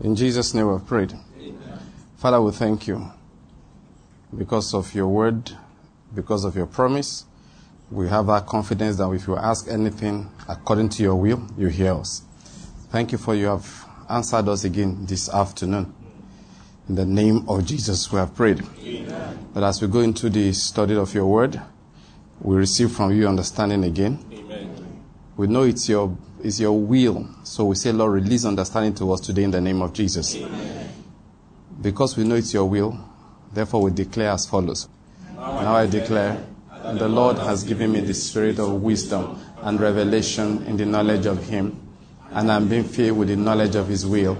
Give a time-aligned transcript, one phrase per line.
[0.00, 1.12] In Jesus' name we've prayed.
[1.38, 1.78] Amen.
[2.16, 3.10] Father, we thank you
[4.36, 5.50] because of your word,
[6.14, 7.24] because of your promise.
[7.90, 11.94] We have that confidence that if you ask anything according to your will, you hear
[11.94, 12.22] us.
[12.90, 15.92] Thank you for you have answered us again this afternoon.
[16.88, 18.62] In the name of Jesus, we have prayed.
[18.82, 19.48] Amen.
[19.52, 21.60] But as we go into the study of your word,
[22.40, 24.24] we receive from you understanding again.
[24.32, 25.02] Amen.
[25.36, 27.28] We know it's your, it's your will.
[27.44, 30.36] So we say, Lord, release understanding to us today in the name of Jesus.
[30.36, 30.88] Amen.
[31.80, 32.98] Because we know it's your will,
[33.52, 34.88] therefore we declare as follows.
[35.36, 36.44] Now I declare,
[36.84, 41.44] the Lord has given me the spirit of wisdom and revelation in the knowledge of
[41.46, 41.80] Him,
[42.30, 44.38] and I'm being filled with the knowledge of His will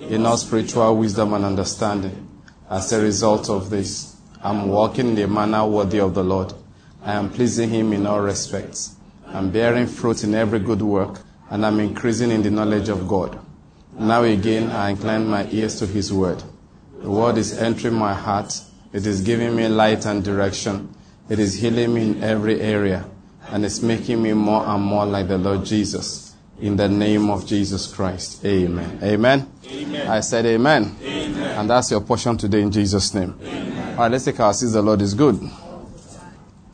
[0.00, 2.28] in all spiritual wisdom and understanding.
[2.68, 6.52] As a result of this, I'm walking in a manner worthy of the Lord.
[7.02, 8.96] I am pleasing Him in all respects.
[9.26, 13.38] I'm bearing fruit in every good work, and I'm increasing in the knowledge of God.
[13.98, 16.42] Now again, I incline my ears to His word.
[17.02, 18.60] The word is entering my heart.
[18.92, 20.94] It is giving me light and direction.
[21.28, 23.04] It is healing me in every area,
[23.48, 26.34] and it's making me more and more like the Lord Jesus.
[26.60, 28.44] In the name of Jesus Christ.
[28.44, 28.98] Amen.
[29.02, 29.50] Amen.
[29.66, 30.08] amen.
[30.08, 30.94] I said amen.
[31.02, 31.58] amen.
[31.58, 33.34] And that's your portion today in Jesus' name.
[33.40, 33.92] Amen.
[33.92, 34.72] All right, let's take our seats.
[34.72, 35.40] The Lord is good.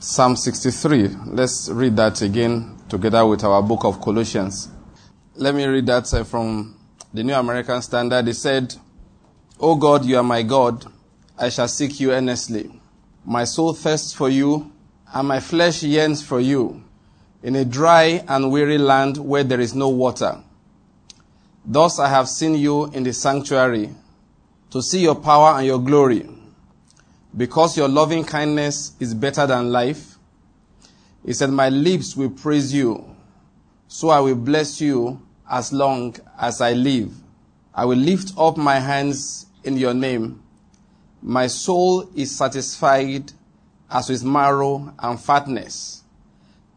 [0.00, 1.08] Psalm 63.
[1.26, 4.68] Let's read that again together with our book of Colossians.
[5.34, 6.76] Let me read that from
[7.12, 8.28] the New American Standard.
[8.28, 8.74] It said,
[9.58, 10.86] O God, you are my God.
[11.38, 12.80] I shall seek you earnestly.
[13.24, 14.72] My soul thirsts for you,
[15.12, 16.82] and my flesh yearns for you
[17.42, 20.42] in a dry and weary land where there is no water.
[21.64, 23.90] Thus I have seen you in the sanctuary
[24.70, 26.28] to see your power and your glory.
[27.36, 30.15] Because your loving kindness is better than life.
[31.26, 33.04] He said, My lips will praise you,
[33.86, 37.12] so I will bless you as long as I live.
[37.74, 40.42] I will lift up my hands in your name.
[41.20, 43.32] My soul is satisfied
[43.90, 46.04] as with marrow and fatness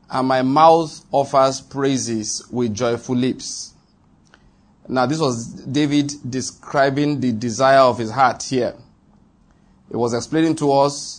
[0.09, 3.73] and my mouth offers praises with joyful lips.
[4.87, 8.73] Now, this was David describing the desire of his heart here.
[9.89, 11.18] He was explaining to us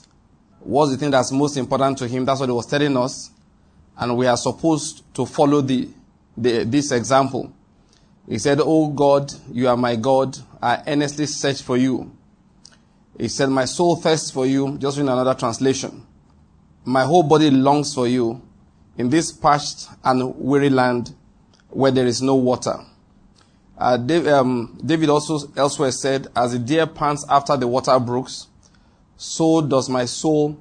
[0.61, 2.25] what's the thing that's most important to him.
[2.25, 3.31] That's what he was telling us.
[3.97, 5.89] And we are supposed to follow the,
[6.37, 7.53] the, this example.
[8.29, 10.37] He said, Oh God, you are my God.
[10.63, 12.13] I earnestly search for you.
[13.19, 14.79] He said, My soul thirsts for you.
[14.79, 16.07] Just in another translation.
[16.85, 18.41] My whole body longs for you
[18.97, 21.15] in this parched and weary land
[21.69, 22.79] where there is no water.
[23.77, 28.47] Uh, David, um, David also elsewhere said, As the deer pants after the water brooks,
[29.21, 30.57] so does my soul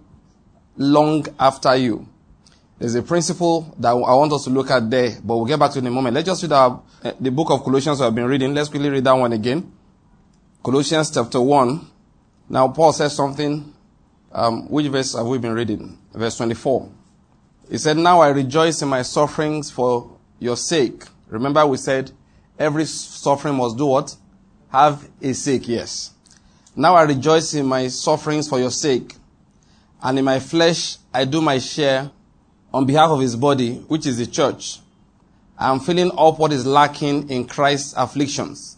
[0.75, 2.05] long after you.
[2.77, 5.71] There's a principle that I want us to look at there, but we'll get back
[5.71, 6.13] to it in a moment.
[6.15, 8.53] Let's just read our, uh, the book of Colossians I've been reading.
[8.53, 9.71] Let's quickly read that one again.
[10.61, 11.87] Colossians chapter 1.
[12.49, 13.73] Now, Paul says something.
[14.29, 15.97] Um, which verse have we been reading?
[16.13, 16.91] Verse 24.
[17.71, 21.03] He said, Now I rejoice in my sufferings for your sake.
[21.29, 22.11] Remember, we said
[22.57, 24.17] every suffering must do what?
[24.69, 26.13] Have a sake, yes.
[26.79, 29.15] Now I rejoice in my sufferings for your sake.
[30.01, 32.09] And in my flesh, I do my share
[32.73, 34.79] on behalf of his body, which is the church.
[35.57, 38.77] I am filling up what is lacking in Christ's afflictions.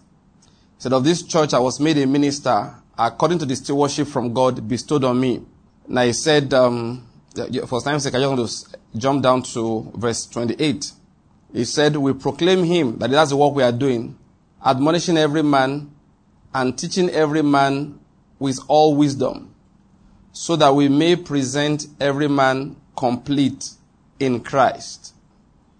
[0.79, 4.67] Said, Of this church I was made a minister according to the stewardship from God
[4.67, 5.43] bestowed on me.
[5.87, 7.07] Now he said, um,
[7.67, 10.91] for time's sake, I just want to jump down to verse 28.
[11.53, 14.17] He said, We proclaim him, that that's the work we are doing,
[14.65, 15.90] admonishing every man
[16.53, 17.99] and teaching every man
[18.39, 19.53] with all wisdom,
[20.31, 23.71] so that we may present every man complete
[24.19, 25.13] in Christ.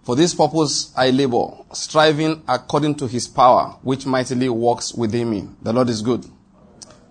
[0.04, 5.48] For this purpose I labor, striving according to his power, which mightily works within me.
[5.62, 6.26] The Lord is good.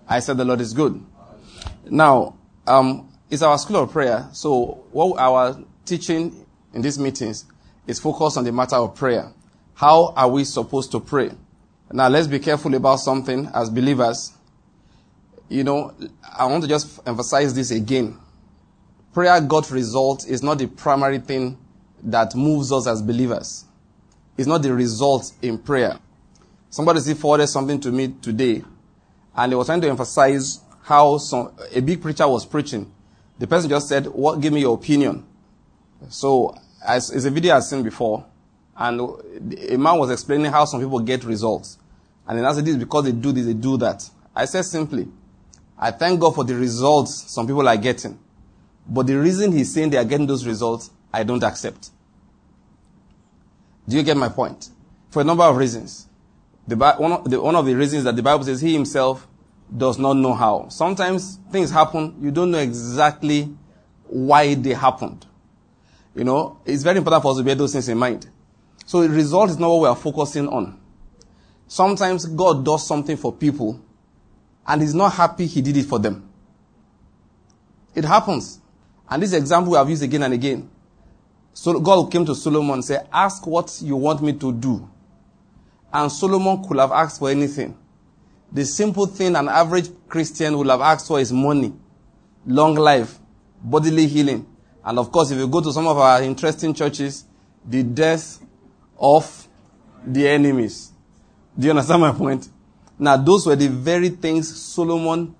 [0.07, 1.01] I said the Lord is good.
[1.89, 2.35] Now,
[2.67, 4.27] um, it's our school of prayer.
[4.33, 7.45] So what our teaching in these meetings
[7.87, 9.31] is focused on the matter of prayer.
[9.73, 11.31] How are we supposed to pray?
[11.91, 14.33] Now let's be careful about something as believers.
[15.49, 15.93] You know,
[16.23, 18.17] I want to just emphasize this again.
[19.13, 21.57] Prayer got results is not the primary thing
[22.03, 23.65] that moves us as believers.
[24.37, 25.99] It's not the result in prayer.
[26.69, 28.63] Somebody forwarded something to me today,
[29.35, 32.91] and they were trying to emphasize how some, a big preacher was preaching
[33.41, 34.39] the person just said, "What?
[34.39, 35.25] Give me your opinion."
[36.09, 36.55] So,
[36.85, 38.23] as it's a video I've seen before,
[38.77, 39.01] and
[39.67, 41.79] a man was explaining how some people get results,
[42.31, 45.09] and then I said, "This because they do this, they do that." I said simply,
[45.77, 48.17] "I thank God for the results some people are getting,
[48.87, 51.89] but the reason he's saying they are getting those results, I don't accept."
[53.85, 54.69] Do you get my point?
[55.09, 56.07] For a number of reasons.
[56.65, 59.27] The, one, of the, one of the reasons that the Bible says he himself
[59.75, 60.69] does not know how.
[60.69, 63.53] Sometimes things happen, you don't know exactly
[64.07, 65.25] why they happened.
[66.15, 68.29] You know, it's very important for us to bear those things in mind.
[68.85, 70.80] So the result is not what we are focusing on.
[71.71, 73.81] Sometimes God does something for people
[74.67, 76.29] and he's not happy he did it for them.
[77.95, 78.59] It happens.
[79.09, 80.69] And this example we have used again and again.
[81.53, 84.85] So God came to Solomon and said, ask what you want me to do.
[85.93, 87.77] And Solomon could have asked for anything.
[88.51, 91.71] The simple thing an average Christian would have asked for is money,
[92.45, 93.17] long life,
[93.63, 94.45] bodily healing.
[94.83, 97.23] And of course, if you go to some of our interesting churches,
[97.65, 98.43] the death
[98.99, 99.47] of
[100.05, 100.90] the enemies.
[101.57, 102.47] Do you understand my point?
[102.97, 105.35] Now, those were the very things Solomon,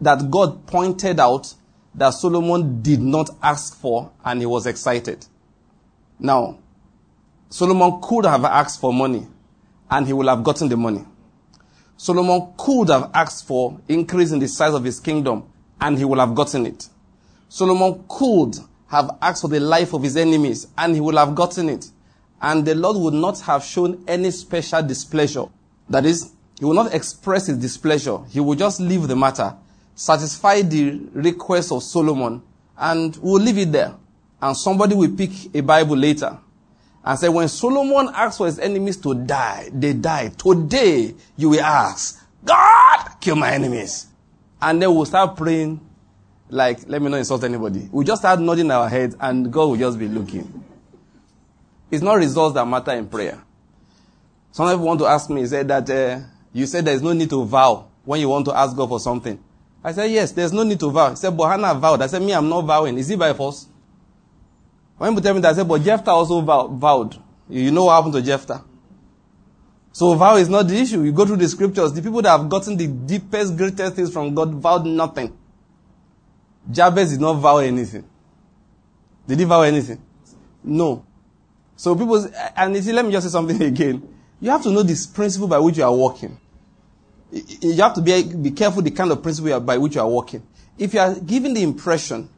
[0.00, 1.54] that God pointed out
[1.94, 5.26] that Solomon did not ask for and he was excited.
[6.18, 6.58] Now,
[7.48, 9.26] Solomon could have asked for money
[9.90, 11.04] and he would have gotten the money.
[11.96, 15.44] Solomon could have asked for increase in the size of his kingdom
[15.80, 16.88] and he would have gotten it.
[17.48, 18.56] Solomon could
[18.88, 21.90] have asked for the life of his enemies and he would have gotten it.
[22.46, 25.46] And the Lord would not have shown any special displeasure.
[25.90, 28.18] That is, he will not express his displeasure.
[28.30, 29.56] He will just leave the matter,
[29.96, 32.40] satisfy the request of Solomon,
[32.78, 33.96] and we'll leave it there.
[34.40, 36.38] And somebody will pick a Bible later
[37.04, 40.38] and say, when Solomon asked for his enemies to die, they died.
[40.38, 44.06] Today, you will ask, God, kill my enemies.
[44.62, 45.80] And then we'll start praying
[46.48, 47.88] like, let me not insult anybody.
[47.90, 50.62] We'll just start nodding our heads and God will just be looking.
[51.90, 53.42] It's not results that matter in prayer.
[54.52, 56.20] Some people want to ask me, say that uh,
[56.52, 59.42] you said there's no need to vow when you want to ask God for something.
[59.84, 61.10] I said, yes, there's no need to vow.
[61.10, 62.02] He said, but Hannah vowed.
[62.02, 62.98] I said, me, I'm not vowing.
[62.98, 63.68] Is it by force?
[64.98, 67.16] When people tell me that, I said, but Jephthah also vow, vowed.
[67.48, 68.64] You know what happened to Jephthah?
[69.92, 71.02] So vow is not the issue.
[71.02, 71.92] You go through the scriptures.
[71.92, 75.34] The people that have gotten the deepest, greatest things from God vowed nothing.
[76.70, 78.04] Jabez did not vow anything.
[79.26, 80.02] Did he vow anything?
[80.62, 81.05] No.
[81.76, 82.26] So people,
[82.56, 84.14] and see, let me just say something again.
[84.40, 86.38] You have to know this principle by which you are walking.
[87.30, 90.46] You have to be, be careful the kind of principle by which you are walking.
[90.78, 92.28] If you are giving the impression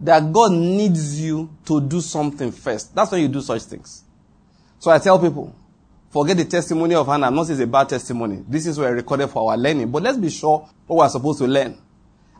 [0.00, 4.04] that God needs you to do something first, that's when you do such things.
[4.78, 5.54] So I tell people,
[6.10, 7.28] forget the testimony of Hannah.
[7.28, 8.44] I'm not saying it's a bad testimony.
[8.48, 9.90] This is where I recorded for our learning.
[9.90, 11.78] But let's be sure what we're supposed to learn.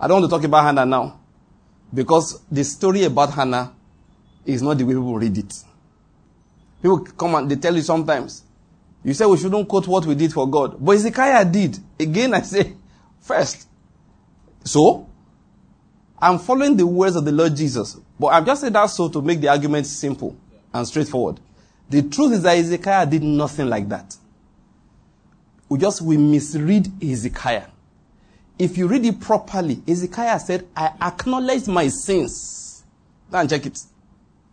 [0.01, 1.21] I don't want to talk about Hannah now.
[1.95, 3.73] Because the story about Hannah
[4.45, 5.55] is not the way people read it.
[6.83, 8.43] People come and they tell you sometimes,
[9.05, 10.77] you say we shouldn't quote what we did for God.
[10.85, 11.79] But Hezekiah did.
[11.99, 12.75] Again, I say,
[13.21, 13.69] first.
[14.65, 15.09] So,
[16.21, 17.97] I'm following the words of the Lord Jesus.
[18.19, 20.37] But I've just said that so to make the argument simple
[20.73, 21.41] and straightforward.
[21.89, 24.17] The truth is that Hezekiah did nothing like that.
[25.69, 27.67] We just, we misread Hezekiah.
[28.59, 32.85] If you read it properly, Hezekiah said, I acknowledge my sins.
[33.33, 33.81] And check it.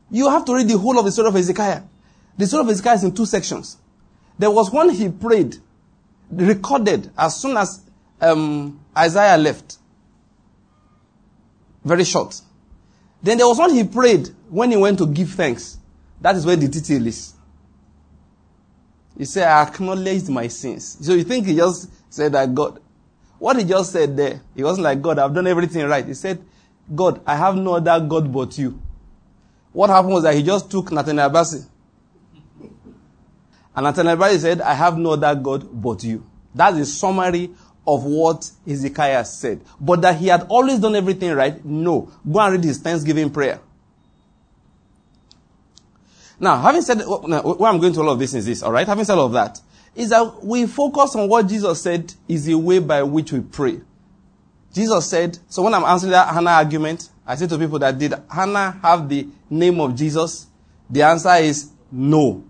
[0.09, 1.83] You have to read the whole of the story of Hezekiah.
[2.39, 3.75] The story of Hezekiah is in two sections.
[4.37, 5.57] There was one he prayed,
[6.31, 7.81] recorded as soon as
[8.21, 9.77] um, Isaiah left.
[11.83, 12.39] Very short.
[13.21, 15.79] Then there was one he prayed when he went to give thanks.
[16.21, 17.33] That is where the detail is.
[19.17, 20.97] He said, I acknowledged my sins.
[21.05, 22.79] So you think he just said that God,
[23.37, 26.05] what he just said there, he wasn't like, God, I've done everything right.
[26.05, 26.41] He said,
[26.95, 28.81] God, I have no other God but you.
[29.73, 31.65] What happened was that he just took Nathaniel Bassey.
[33.79, 36.29] And Nathaniel said, I have no other God but you.
[36.53, 37.49] That's a summary
[37.87, 39.61] of what Hezekiah said.
[39.79, 42.11] But that he had always done everything right, no.
[42.29, 43.61] Go and read his Thanksgiving prayer.
[46.41, 47.19] Now, having said, oh,
[47.53, 48.85] where I'm going to all of this is this, alright?
[48.85, 49.61] Having said all of that,
[49.95, 53.79] is that we focus on what Jesus said is the way by which we pray.
[54.73, 58.13] Jesus said, so when I'm answering that Hannah argument, I say to people that did
[58.29, 60.47] Hannah have the name of Jesus?
[60.89, 62.43] The answer is no.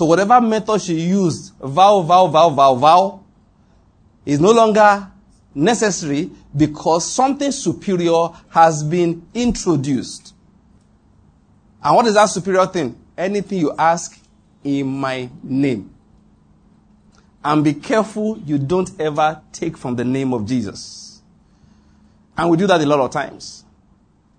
[0.00, 3.22] So whatever method she used, vow, vow, vow, vow, vow,
[4.24, 5.06] is no longer
[5.54, 10.32] necessary because something superior has been introduced.
[11.84, 12.98] And what is that superior thing?
[13.14, 14.18] Anything you ask
[14.64, 15.94] in my name.
[17.44, 21.20] And be careful you don't ever take from the name of Jesus.
[22.38, 23.66] And we do that a lot of times.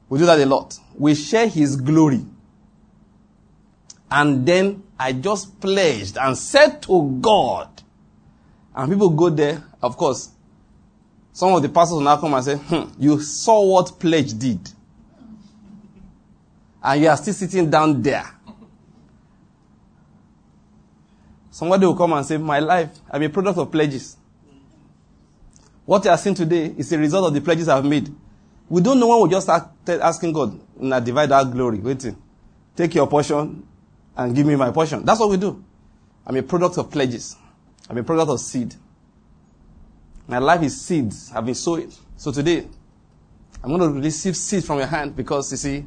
[0.10, 0.80] We do that a lot.
[0.98, 2.26] We share his glory.
[4.10, 7.82] And then I just pledged and said to God.
[8.76, 10.30] And people go there, of course.
[11.34, 14.60] Some of the pastors will now come and say, hmm, you saw what pledge did.
[16.84, 18.26] And you are still sitting down there.
[21.50, 24.18] Somebody will come and say, My life, I'm a product of pledges.
[25.84, 28.14] What you are seeing today is a result of the pledges I've made.
[28.70, 31.80] We don't know when we just start asking God, now divide our glory.
[31.80, 32.16] Waiting.
[32.76, 33.68] Take your portion
[34.22, 35.04] and give me my portion.
[35.04, 35.64] That's what we do.
[36.26, 37.36] I'm a product of pledges.
[37.90, 38.76] I'm a product of seed.
[40.28, 41.32] My life is seeds.
[41.34, 41.92] I've been sowing.
[42.16, 42.68] So today,
[43.64, 45.86] I'm going to receive seed from your hand because you see,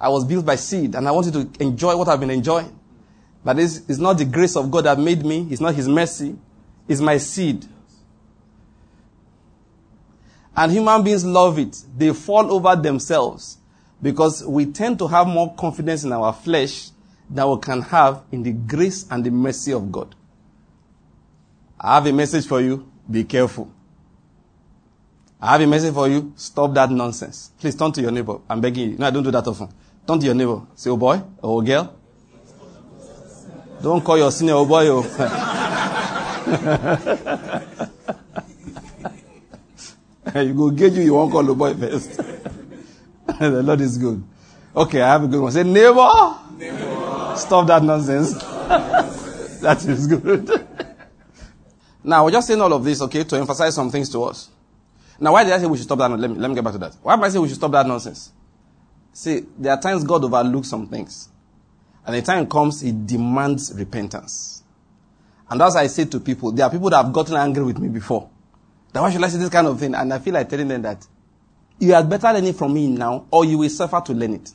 [0.00, 2.76] I was built by seed and I want you to enjoy what I've been enjoying.
[3.44, 5.46] But it's, it's not the grace of God that made me.
[5.50, 6.36] It's not His mercy.
[6.86, 7.64] It's my seed.
[10.56, 11.82] And human beings love it.
[11.96, 13.58] They fall over themselves
[14.02, 16.90] because we tend to have more confidence in our flesh
[17.30, 20.14] than we can have in the grace and the mercy of God.
[21.80, 22.90] I have a message for you.
[23.10, 23.70] Be careful.
[25.40, 26.32] I have a message for you.
[26.36, 27.52] Stop that nonsense.
[27.60, 28.38] Please turn to your neighbor.
[28.48, 28.98] I'm begging you.
[28.98, 29.68] No, I don't do that often.
[30.06, 30.62] Turn to your neighbor.
[30.74, 31.94] Say, oh boy, oh girl.
[33.80, 34.88] Don't call your senior oh boy.
[34.88, 35.04] Oh.
[40.34, 42.16] you go get you, you won't call the boy first.
[43.38, 44.24] the Lord is good.
[44.74, 45.52] Okay, I have a good one.
[45.52, 46.08] Say, neighbor.
[46.56, 46.87] neighbor.
[47.38, 48.32] Stop that nonsense.
[49.62, 50.66] that is good.
[52.04, 54.50] now, we're just saying all of this, okay, to emphasize some things to us.
[55.20, 56.10] Now, why did I say we should stop that?
[56.10, 56.96] Let me, let me get back to that.
[57.02, 58.32] Why did I say we should stop that nonsense?
[59.12, 61.28] See, there are times God overlooks some things.
[62.06, 64.62] And the time comes, He demands repentance.
[65.50, 67.88] And as I say to people, there are people that have gotten angry with me
[67.88, 68.30] before.
[68.92, 69.94] That why should I say this kind of thing?
[69.94, 71.06] And I feel like telling them that
[71.78, 74.52] you had better learn it from me now, or you will suffer to learn it.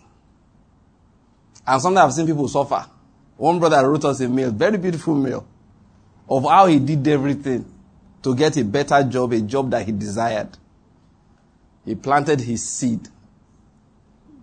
[1.66, 2.86] And sometimes I've seen people suffer.
[3.38, 5.46] One brother wrote us a mail, very beautiful mail,
[6.30, 7.66] of how he did everything
[8.22, 10.50] to get a better job, a job that he desired.
[11.86, 13.08] He planted his seed.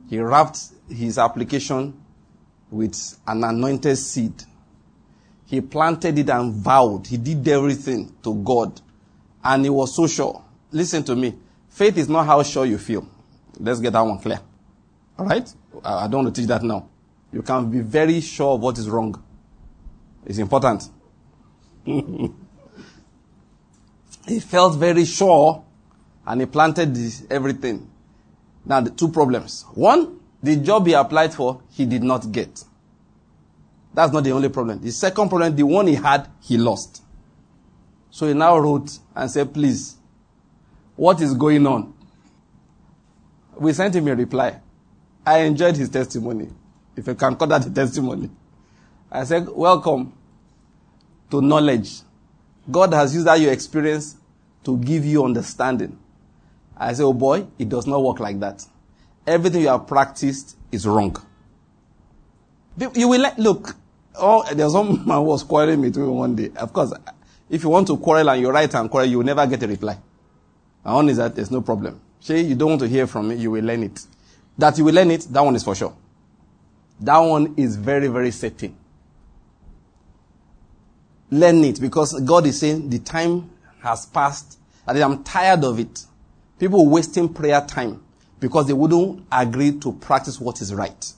[0.08, 0.58] He wrapped
[0.88, 1.98] his application
[2.70, 4.34] with an anointed seed.
[5.46, 7.06] He planted it and vowed.
[7.06, 8.80] He did everything to God.
[9.42, 10.44] And he was so sure.
[10.70, 11.34] Listen to me.
[11.68, 13.06] Faith is not how sure you feel.
[13.58, 14.40] Let's get that one clear.
[15.18, 15.52] Alright?
[15.82, 16.88] I don't want to teach that now.
[17.32, 19.22] You can be very sure of what is wrong.
[20.26, 20.88] It's important.
[21.84, 22.32] he
[24.40, 25.64] felt very sure
[26.26, 27.90] and he planted this, everything.
[28.64, 29.64] Now, the two problems.
[29.75, 32.64] One, the job he applied for, he did not get.
[33.94, 34.80] That's not the only problem.
[34.80, 37.02] The second problem, the one he had, he lost.
[38.10, 39.96] So he now wrote and said, please,
[40.96, 41.94] what is going on?
[43.56, 44.60] We sent him a reply.
[45.25, 46.49] I enjoyed his testimony.
[46.97, 48.30] If I can call that a testimony.
[49.11, 50.12] I said, welcome
[51.30, 52.00] to knowledge.
[52.70, 54.16] God has used that your experience
[54.64, 55.99] to give you understanding.
[56.76, 58.64] I say, oh boy, it does not work like that.
[59.26, 61.16] Everything you have practiced is wrong.
[62.94, 63.75] You will let, look,
[64.16, 66.50] oh, there's one man who was quarreling with me one day.
[66.56, 66.92] Of course,
[67.49, 69.66] if you want to quarrel and you write and quarrel, you will never get a
[69.66, 69.99] reply.
[70.85, 72.00] My own is that there's no problem.
[72.20, 74.00] Say you don't want to hear from me, you will learn it.
[74.56, 75.94] That you will learn it, that one is for sure.
[77.00, 78.76] That one is very, very certain.
[81.30, 83.50] Learn it because God is saying the time
[83.83, 86.04] has passed and I'm tired of it.
[86.59, 88.02] People wasting prayer time
[88.40, 91.12] because they wouldn't agree to practice what is right.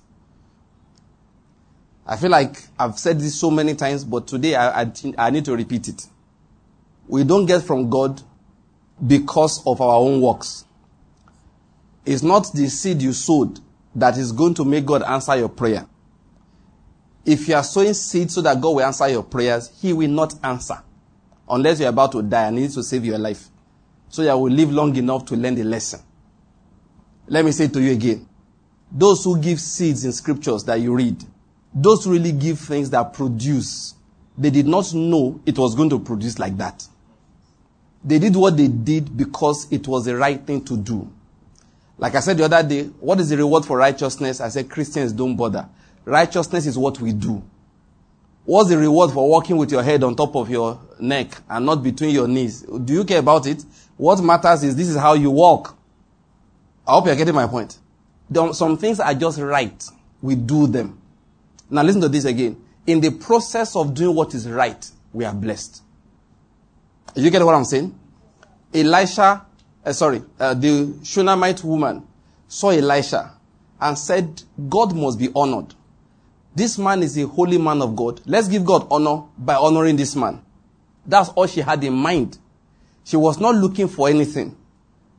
[2.07, 5.45] I feel like I've said this so many times, but today I, I, I need
[5.47, 6.07] to repeat it.
[7.09, 8.21] We don't get from God
[9.05, 10.65] because of our own works.
[12.05, 13.61] It's not the seed you sowed
[13.95, 15.87] that is going to make God answer your prayer.
[17.25, 20.35] If you are sowing seed so that God will answer your prayers, He will not
[20.43, 20.83] answer
[21.49, 23.49] unless you're about to die and He needs to save your life.
[24.09, 26.01] So you will live long enough to learn the lesson.
[27.27, 28.29] Let me say to you again.
[28.91, 31.25] Those who give seeds in scriptures that you read,
[31.73, 33.95] those who really give things that produce,
[34.37, 36.87] they did not know it was going to produce like that.
[38.05, 41.11] They did what they did because it was the right thing to do.
[41.99, 44.41] Like I said the other day, what is the reward for righteousness?
[44.41, 45.69] I said Christians don't bother.
[46.05, 47.43] Righteousness is what we do.
[48.45, 51.83] What's the reward for walking with your head on top of your neck and not
[51.83, 52.63] between your knees?
[52.63, 53.65] Do you care about it?
[53.97, 55.79] What matters is this is how you walk.
[56.87, 57.79] I hope you're getting my point.
[58.53, 59.85] Some things are just right.
[60.21, 61.01] We do them.
[61.71, 62.61] Now listen to this again.
[62.85, 65.83] In the process of doing what is right, we are blessed.
[67.15, 67.97] You get what I'm saying?
[68.75, 69.47] Elisha,
[69.85, 72.07] uh, sorry, uh, the Shunammite woman
[72.49, 73.33] saw Elisha
[73.81, 75.75] and said, God must be honored.
[76.55, 78.21] This man is a holy man of God.
[78.27, 80.43] Let's give God honor by honoring this man.
[81.07, 82.39] That's all she had in mind.
[83.05, 84.57] She was not looking for anything.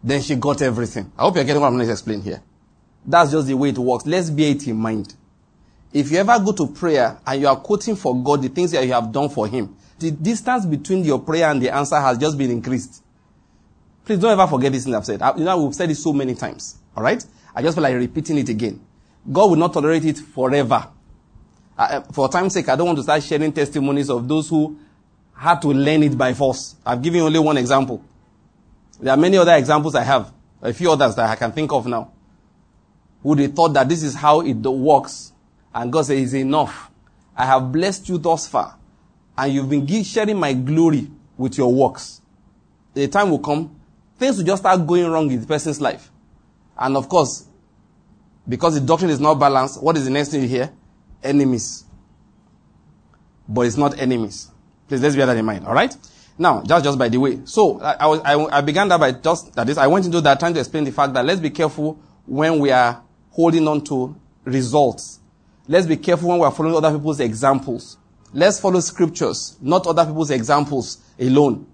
[0.04, 1.12] Then she got everything.
[1.18, 2.42] I hope you're getting what I'm going to explain here.
[3.06, 4.06] That's just the way it works.
[4.06, 5.14] Let's bear it in mind.
[5.92, 8.86] If you ever go to prayer and you are quoting for God the things that
[8.86, 12.38] you have done for Him, the distance between your prayer and the answer has just
[12.38, 13.03] been increased.
[14.06, 15.22] Please don't ever forget this thing I've said.
[15.22, 16.78] I, you know, we've said it so many times.
[16.96, 17.24] All right?
[17.56, 18.80] I just feel like repeating it again.
[19.32, 20.90] God will not tolerate it forever.
[22.12, 24.78] For time's sake, I don't want to start sharing testimonies of those who
[25.36, 26.76] had to learn it by force.
[26.86, 28.04] I've given only one example.
[29.00, 30.32] There are many other examples I have,
[30.62, 32.12] a few others that I can think of now,
[33.22, 35.32] who they thought that this is how it works.
[35.74, 36.92] And God says, it's enough.
[37.36, 38.78] I have blessed you thus far.
[39.38, 42.22] And you've been sharing my glory with your works.
[42.94, 43.80] The time will come,
[44.18, 46.10] things will just start going wrong in the person's life.
[46.78, 47.48] And of course,
[48.48, 50.72] because the doctrine is not balanced, what is the next thing you hear?
[51.24, 51.86] Enemies.
[53.48, 54.50] But it's not enemies.
[54.88, 55.66] Please let's bear that in mind.
[55.66, 55.96] All right.
[56.38, 59.54] Now, just just by the way, so I, I, I, I began that by just
[59.54, 62.00] that is I went into that trying to explain the fact that let's be careful
[62.26, 65.20] when we are holding on to results.
[65.68, 67.98] Let's be careful when we are following other people's examples.
[68.34, 71.68] Let's follow scriptures, not other people's examples alone.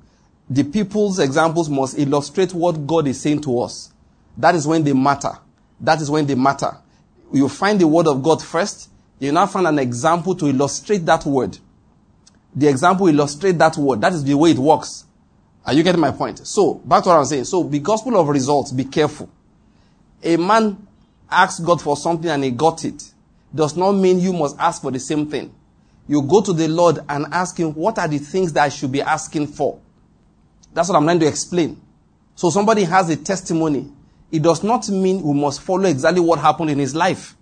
[0.49, 3.93] The people's examples must illustrate what God is saying to us.
[4.37, 5.33] That is when they matter.
[5.79, 6.77] That is when they matter.
[7.31, 8.89] You find the word of God first.
[9.19, 11.57] You now find an example to illustrate that word.
[12.55, 14.01] The example illustrate that word.
[14.01, 15.05] That is the way it works.
[15.65, 16.47] Are you getting my point?
[16.47, 17.43] So, back to what I'm saying.
[17.43, 19.29] So, the gospel of results, be careful.
[20.23, 20.87] A man
[21.29, 23.11] asks God for something and he got it.
[23.53, 25.53] Does not mean you must ask for the same thing.
[26.07, 28.91] You go to the Lord and ask him, what are the things that I should
[28.91, 29.79] be asking for?
[30.73, 31.81] That's what I'm trying to explain.
[32.35, 33.91] So somebody has a testimony.
[34.31, 37.35] It does not mean we must follow exactly what happened in his life.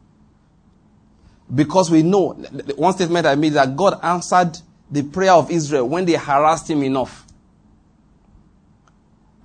[1.53, 2.29] Because we know,
[2.75, 4.57] one statement I made that God answered
[4.89, 7.25] the prayer of Israel when they harassed him enough.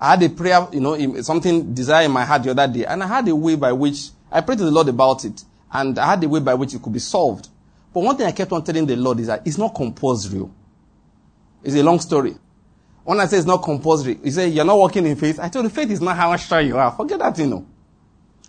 [0.01, 3.03] I had a prayer, you know, something desire in my heart the other day, and
[3.03, 6.07] I had a way by which I prayed to the Lord about it, and I
[6.11, 7.49] had a way by which it could be solved.
[7.95, 10.49] But one thing I kept on telling the Lord is that it's not compulsory.
[11.63, 12.35] It's a long story.
[13.05, 15.41] When I say it's not compulsory, you say You're not walking in faith.
[15.41, 16.93] I told you, faith is not how sure you are.
[16.93, 17.67] Forget that, you know.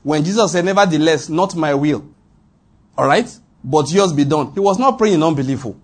[0.04, 2.08] When Jesus said, Nevertheless, not my will.
[2.98, 3.40] Alright?
[3.64, 4.52] But yours be done.
[4.54, 5.66] He was not praying in unbelief.
[5.66, 5.76] Oh.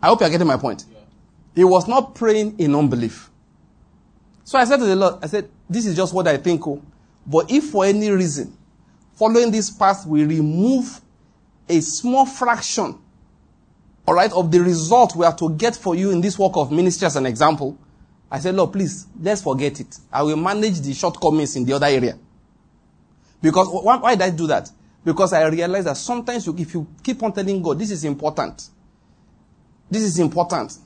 [0.00, 0.84] I hope you're getting my point.
[0.90, 0.98] Yeah.
[1.54, 3.30] He was not praying in unbelief.
[4.44, 6.66] So I said to the Lord, I said, This is just what I think.
[6.66, 6.82] Oh.
[7.26, 8.56] But if for any reason,
[9.14, 11.00] following this path, we remove
[11.68, 12.98] a small fraction
[14.08, 16.72] all right, of the result we are to get for you in this work of
[16.72, 17.76] ministry as an example,
[18.30, 19.98] I said, Lord, please, let's forget it.
[20.10, 22.18] I will manage the shortcomings in the other area.
[23.42, 24.70] Because why, why did I do that?
[25.04, 28.70] Because I realized that sometimes you, if you keep on telling God, this is important.
[29.90, 30.78] This is important.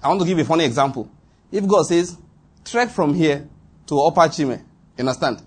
[0.00, 1.10] I want to give a funny example.
[1.50, 2.16] If God says,
[2.64, 3.48] trek from here
[3.88, 5.42] to Upper Chime, you understand?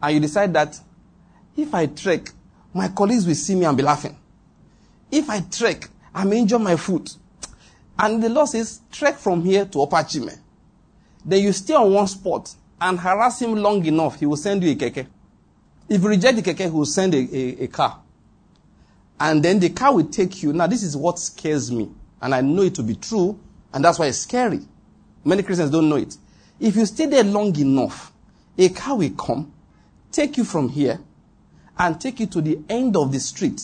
[0.00, 0.78] And you decide that
[1.56, 2.30] if I trek,
[2.72, 4.16] my colleagues will see me and be laughing.
[5.10, 7.16] If I trek, I may injure my foot.
[7.98, 10.30] And the law says, trek from here to Upper Chime.
[11.24, 14.72] Then you stay on one spot and harass him long enough, he will send you
[14.72, 15.06] a keke.
[15.88, 18.00] If you reject the keke, he will send a, a, a car.
[19.18, 20.52] And then the car will take you.
[20.54, 21.90] Now, this is what scares me.
[22.22, 23.38] And I know it to be true,
[23.72, 24.60] and that's why it's scary.
[25.24, 26.16] Many Christians don't know it.
[26.58, 28.12] If you stay there long enough,
[28.56, 29.52] a car will come,
[30.10, 31.00] take you from here,
[31.78, 33.60] and take you to the end of the street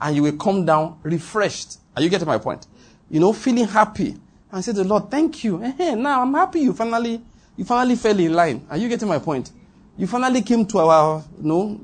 [0.00, 1.78] and you will come down refreshed.
[1.96, 2.66] Are you getting my point?
[3.10, 4.16] You know, feeling happy.
[4.52, 5.58] And say to the Lord, thank you.
[5.58, 7.22] Hey, now I'm happy you finally,
[7.56, 8.66] you finally fell in line.
[8.70, 9.52] Are you getting my point?
[9.96, 11.80] You finally came to our, you know,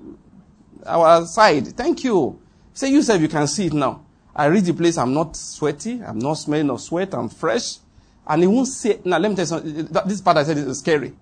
[0.84, 1.68] our side.
[1.76, 2.40] Thank you.
[2.72, 4.04] Say yourself, you can see it now.
[4.34, 7.78] I reach the place, I'm not sweaty, I'm not smelling of sweat, I'm fresh.
[8.26, 10.78] And he won't say, now let me tell you something, this part I said is
[10.78, 11.14] scary.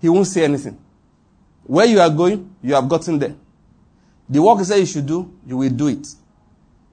[0.00, 0.78] He won't say anything.
[1.64, 3.34] Where you are going, you have gotten there.
[4.28, 6.06] The work he said you should do, you will do it.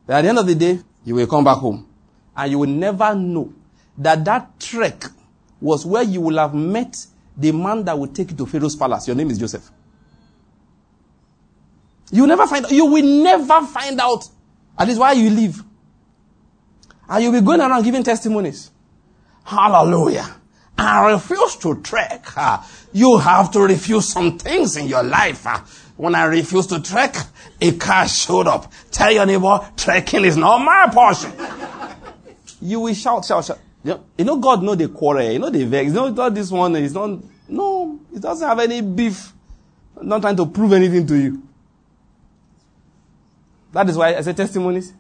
[0.06, 1.88] But at the end of the day, you will come back home.
[2.36, 3.54] And you will never know
[3.98, 5.04] that that trek
[5.62, 7.06] was where you will have met
[7.38, 9.08] the man that will take you to Pharaoh's palace.
[9.08, 9.70] Your name is Joseph.
[12.12, 12.72] You never find out.
[12.72, 14.30] You will never find out.
[14.78, 15.64] That is why you live.
[17.10, 18.72] And you'll be going around giving testimonies.
[19.44, 20.36] Hallelujah.
[20.78, 22.26] I refuse to trek.
[22.92, 25.46] You have to refuse some things in your life.
[25.98, 27.16] When I refused to trek,
[27.62, 28.72] a car showed up.
[28.92, 31.32] Tell your neighbor, trekking is not my portion.
[32.62, 33.60] you will shout, shout, shout.
[33.84, 35.32] You know, God know the quarrel.
[35.32, 35.88] You know the vex.
[35.90, 39.32] You know, God, this one is not, no, it doesn't have any beef.
[39.98, 41.44] I'm not trying to prove anything to you.
[43.72, 44.94] That is why I say testimonies.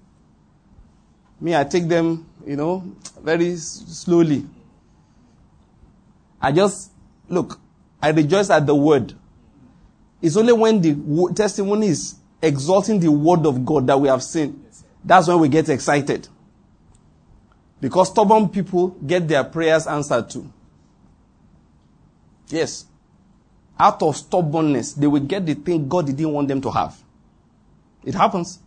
[1.41, 2.83] Me, I take them, you know,
[3.21, 4.45] very slowly.
[6.41, 6.91] I just,
[7.27, 7.59] look,
[8.01, 9.13] I rejoice at the word.
[10.21, 14.63] It's only when the testimony is exalting the word of God that we have seen,
[15.03, 16.27] that's when we get excited.
[17.81, 20.51] Because stubborn people get their prayers answered too.
[22.47, 22.85] Yes.
[23.77, 26.97] Out of stubbornness, they will get the thing God didn't want them to have.
[28.03, 28.59] It happens.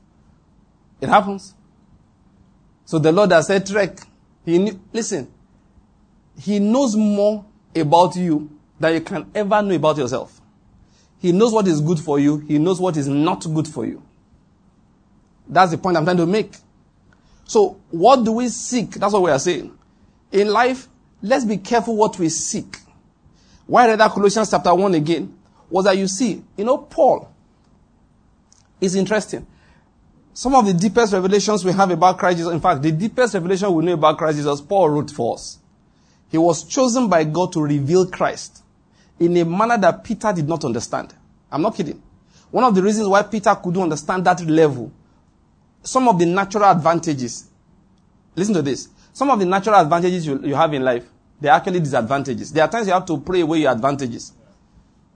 [1.01, 1.55] It happens.
[2.85, 3.99] So the Lord has said, Trek,
[4.45, 5.33] he knew, listen,
[6.39, 10.38] he knows more about you than you can ever know about yourself.
[11.21, 12.39] He knows what is good for you.
[12.39, 14.03] He knows what is not good for you.
[15.49, 16.53] That's the point I'm trying to make.
[17.45, 18.93] So, what do we seek?
[18.93, 19.77] That's what we are saying.
[20.31, 20.87] In life,
[21.23, 22.79] let's be careful what we seek.
[23.67, 25.35] Why read that Colossians chapter 1 again
[25.71, 27.33] was that you see, you know, Paul
[28.81, 29.47] is interesting.
[30.33, 33.73] Some of the deepest revelations we have about Christ Jesus, in fact, the deepest revelation
[33.75, 35.59] we know about Christ Jesus, Paul wrote for us.
[36.31, 38.63] He was chosen by God to reveal Christ
[39.21, 41.15] in a manner that Peter did not understand.
[41.51, 42.03] I'm not kidding.
[42.51, 44.91] One of the reasons why Peter couldn't understand that level,
[45.83, 47.49] some of the natural advantages,
[48.35, 51.05] listen to this, some of the natural advantages you, you have in life,
[51.41, 52.53] they're actually disadvantages.
[52.53, 54.33] There are times you have to pray away your advantages.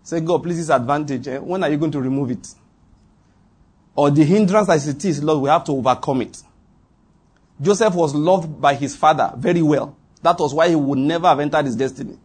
[0.03, 1.38] Say, God, please, this advantage, eh?
[1.38, 2.47] when are you going to remove it?
[3.95, 6.43] Or the hindrance as it is, Lord, we have to overcome it.
[7.61, 9.97] Joseph was loved by his father very well.
[10.23, 12.19] That was why he would never have entered his destiny.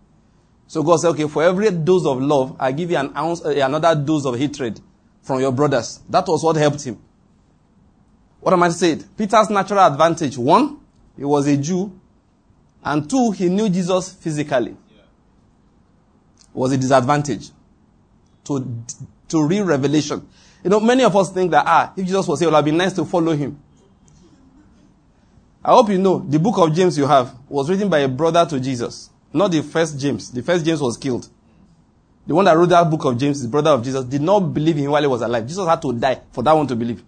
[0.67, 3.49] So God said, okay, for every dose of love, I give you an ounce, uh,
[3.49, 4.79] another dose of hatred
[5.21, 6.01] from your brothers.
[6.09, 7.01] That was what helped him.
[8.41, 9.03] What am I saying?
[9.17, 10.79] Peter's natural advantage, one,
[11.15, 11.99] he was a Jew,
[12.83, 14.75] and two, he knew Jesus physically.
[14.89, 15.01] Yeah.
[16.53, 17.49] Was a disadvantage
[18.45, 18.83] to,
[19.29, 20.27] to real revelation.
[20.63, 22.65] You know, many of us think that, ah, if Jesus was here, it would have
[22.65, 23.59] been nice to follow him.
[25.63, 28.45] I hope you know the book of James you have was written by a brother
[28.45, 30.31] to Jesus, not the first James.
[30.31, 31.27] The first James was killed.
[32.25, 34.77] The one that wrote that book of James, the brother of Jesus, did not believe
[34.77, 35.47] in him while he was alive.
[35.47, 37.01] Jesus had to die for that one to believe.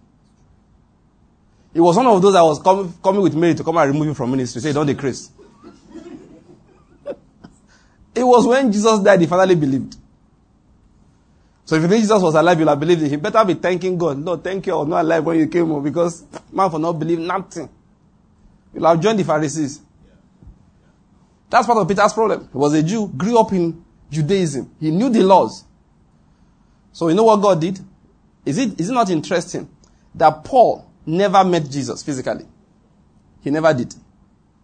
[1.72, 4.08] It was one of those that was com- coming with Mary to come and remove
[4.08, 4.60] him from ministry.
[4.60, 5.30] Say, don't decrease.
[8.14, 9.96] it was when Jesus died he finally believed.
[11.64, 13.20] So if you think Jesus was alive, you'll have believed in him.
[13.20, 14.18] Better be thanking God.
[14.18, 14.72] No, thank you.
[14.72, 17.68] I was not alive when you came home because man for not believe nothing.
[18.74, 19.80] You'll have joined the Pharisees.
[21.50, 22.48] That's part of Peter's problem.
[22.50, 24.74] He was a Jew, grew up in Judaism.
[24.78, 25.64] He knew the laws.
[26.92, 27.78] So you know what God did?
[28.46, 29.68] Is it, is it not interesting
[30.14, 32.46] that Paul never met Jesus physically?
[33.42, 33.94] He never did.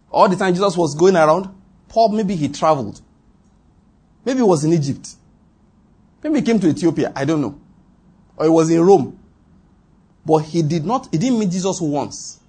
[0.09, 1.53] All the time Jesus was going around,
[1.89, 3.01] Paul, maybe he traveled.
[4.25, 5.15] Maybe he was in Egypt.
[6.23, 7.11] Maybe he came to Ethiopia.
[7.15, 7.59] I don't know.
[8.37, 9.19] Or he was in Rome.
[10.25, 12.39] But he did not, he didn't meet Jesus once.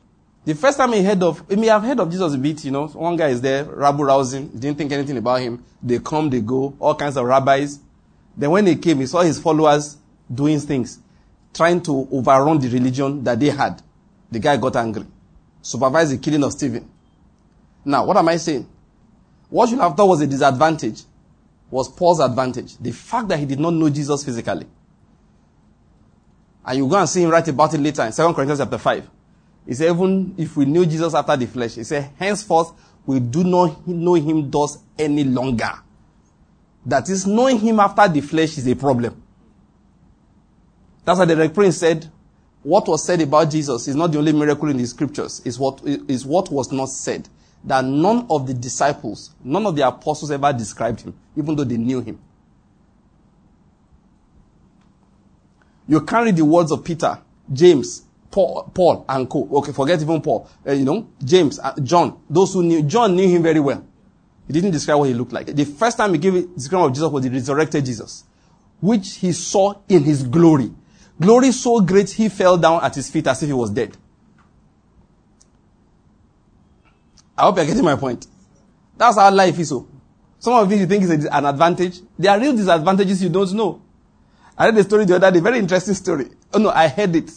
[0.49, 2.71] The first time he heard of, he may have heard of Jesus a bit, you
[2.71, 2.87] know.
[2.87, 5.63] One guy is there, rabble rousing, didn't think anything about him.
[5.83, 7.81] They come, they go, all kinds of rabbis.
[8.35, 9.99] Then when he came, he saw his followers
[10.35, 11.01] doing things,
[11.53, 13.83] trying to overrun the religion that they had.
[14.31, 15.05] The guy got angry,
[15.61, 16.91] supervised the killing of Stephen.
[17.85, 18.67] Now, what am I saying?
[19.51, 21.03] What you have thought was a disadvantage
[21.71, 22.79] was Paul's advantage.
[22.79, 24.67] The fact that he did not know Jesus physically.
[26.65, 29.11] And you go and see him write about it later in 2 Corinthians chapter 5.
[29.69, 32.73] He said, even if we knew Jesus after the flesh, he said, henceforth
[33.05, 35.71] we do not know him thus any longer.
[36.87, 39.23] That is, knowing him after the flesh is a problem.
[41.05, 42.11] That's why the Prince said,
[42.63, 45.83] what was said about Jesus is not the only miracle in the scriptures, is what,
[45.85, 47.29] is what was not said.
[47.63, 51.77] That none of the disciples, none of the apostles ever described him, even though they
[51.77, 52.19] knew him.
[55.87, 57.19] You carry the words of Peter,
[57.53, 59.49] James, Paul, Paul and co.
[59.53, 60.49] Okay, forget even Paul.
[60.67, 62.21] Uh, you know, James, uh, John.
[62.29, 63.85] Those who knew, John knew him very well.
[64.47, 65.47] He didn't describe what he looked like.
[65.47, 68.25] The first time he gave a description of Jesus was the resurrected Jesus,
[68.81, 70.71] which he saw in his glory.
[71.21, 73.97] Glory so great he fell down at his feet as if he was dead.
[77.37, 78.27] I hope you're getting my point.
[78.97, 79.87] That's how life is so.
[80.39, 82.01] Some of these you think it's an advantage.
[82.19, 83.83] There are real disadvantages you don't know.
[84.57, 86.27] I read a story the other day, very interesting story.
[86.53, 87.31] Oh no, I heard it.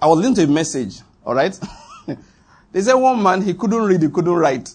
[0.00, 1.58] I was listening to a message, all right?
[2.72, 4.68] they said one man, he couldn't read, he couldn't write.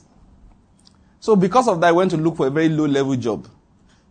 [1.20, 3.48] So because of that, I went to look for a very low level job,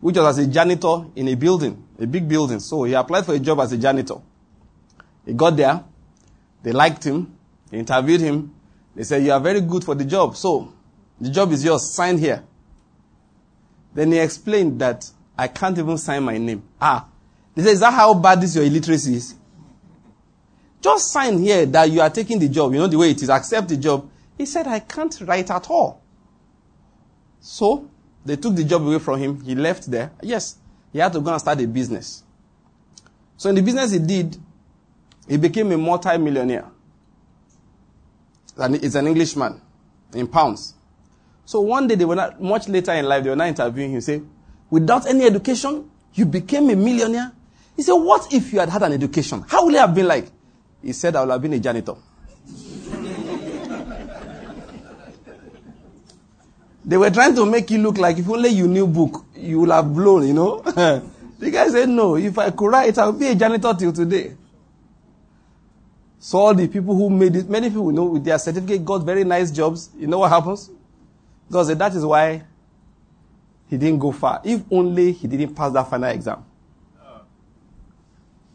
[0.01, 2.61] which was as a janitor in a building, a big building.
[2.61, 4.17] So he applied for a job as a janitor.
[5.25, 5.83] He got there.
[6.63, 7.37] They liked him.
[7.71, 8.55] They interviewed him.
[8.95, 10.37] They said, you are very good for the job.
[10.37, 10.73] So
[11.21, 11.93] the job is yours.
[11.95, 12.45] Sign here.
[13.95, 16.63] Then he explained that I can't even sign my name.
[16.81, 17.07] Ah.
[17.55, 19.35] They said, is that how bad this your illiteracy is?
[20.85, 22.75] Just sign here that you are taking the job.
[22.75, 23.31] You know the way it is.
[23.31, 24.07] Accept the job.
[24.37, 26.03] He said, I can't write at all.
[27.41, 27.89] So,
[28.23, 29.41] they took the job away from him.
[29.41, 30.13] He left there.
[30.21, 30.59] Yes,
[30.93, 32.23] he had to go and start a business.
[33.39, 34.37] So in the business he did,
[35.27, 36.67] he became a multi-millionaire.
[38.59, 39.63] And it's an Englishman
[40.13, 40.75] in pounds.
[41.47, 44.03] So one day they were not, much later in life, they were not interviewing him.
[44.03, 44.21] Say,
[44.69, 47.33] without any education, you became a millionaire.
[47.75, 49.47] He said, what if you had had an education?
[49.49, 50.31] How would it have been like?
[50.85, 51.95] He said, I would have been a janitor.
[56.85, 59.71] they were trying to make you look like if only you knew book, you would
[59.71, 60.59] have blown, you know.
[61.39, 64.37] the guy said, no, if I could write, I would be a janitor till today.
[66.19, 69.25] So all the people who made it, many people know with their certificate got very
[69.25, 69.91] nice jobs.
[69.97, 70.71] You know what happens?
[71.49, 72.45] Because that is why
[73.69, 74.43] he didn't go far.
[74.45, 76.45] If only he didn't pass that final exam.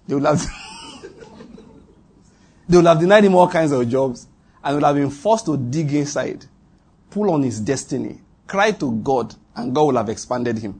[0.07, 0.41] They would have,
[2.69, 4.27] they would have denied him all kinds of jobs
[4.63, 6.45] and would have been forced to dig inside,
[7.09, 10.79] pull on his destiny, cry to God, and God will have expanded him.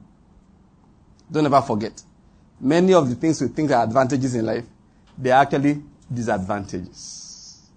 [1.32, 2.02] Don't ever forget.
[2.62, 4.66] Many of the things we think are advantages in life,
[5.18, 5.82] they are actually
[6.14, 7.70] disadvantages.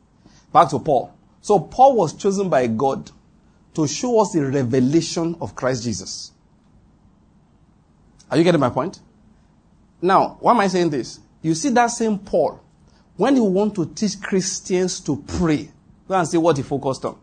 [0.53, 1.15] Back to Paul.
[1.41, 3.11] So Paul was chosen by God
[3.75, 6.33] to show us the revelation of Christ Jesus.
[8.31, 9.01] Are you getting my point?
[10.01, 11.21] Now, why am I saying this?
[11.41, 12.61] You see that same Paul,
[13.17, 15.69] when he want to teach Christians to pray,
[16.09, 17.19] go and see what he focused on.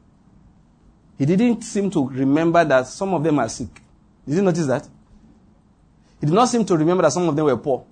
[1.17, 3.81] He didn't seem to remember that some of them are sick.
[4.25, 4.87] Did you notice that?
[6.19, 7.85] He did not seem to remember that some of them were poor.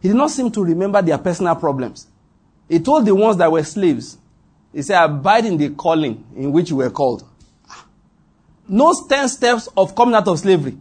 [0.00, 2.06] He did not seem to remember their personal problems.
[2.68, 4.16] He told the ones that were slaves,
[4.72, 7.24] he said, abide in the calling in which you were called.
[8.66, 10.76] No 10 steps of coming out of slavery.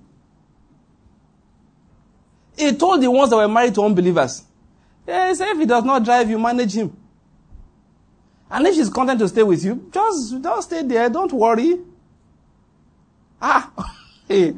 [2.56, 4.44] He told the ones that were married to unbelievers,
[5.10, 6.96] yeah, if he does not drive, you manage him.
[8.52, 11.10] And if she's content to stay with you, just, just stay there.
[11.10, 11.80] Don't worry.
[13.42, 13.72] Ah,
[14.28, 14.56] hey,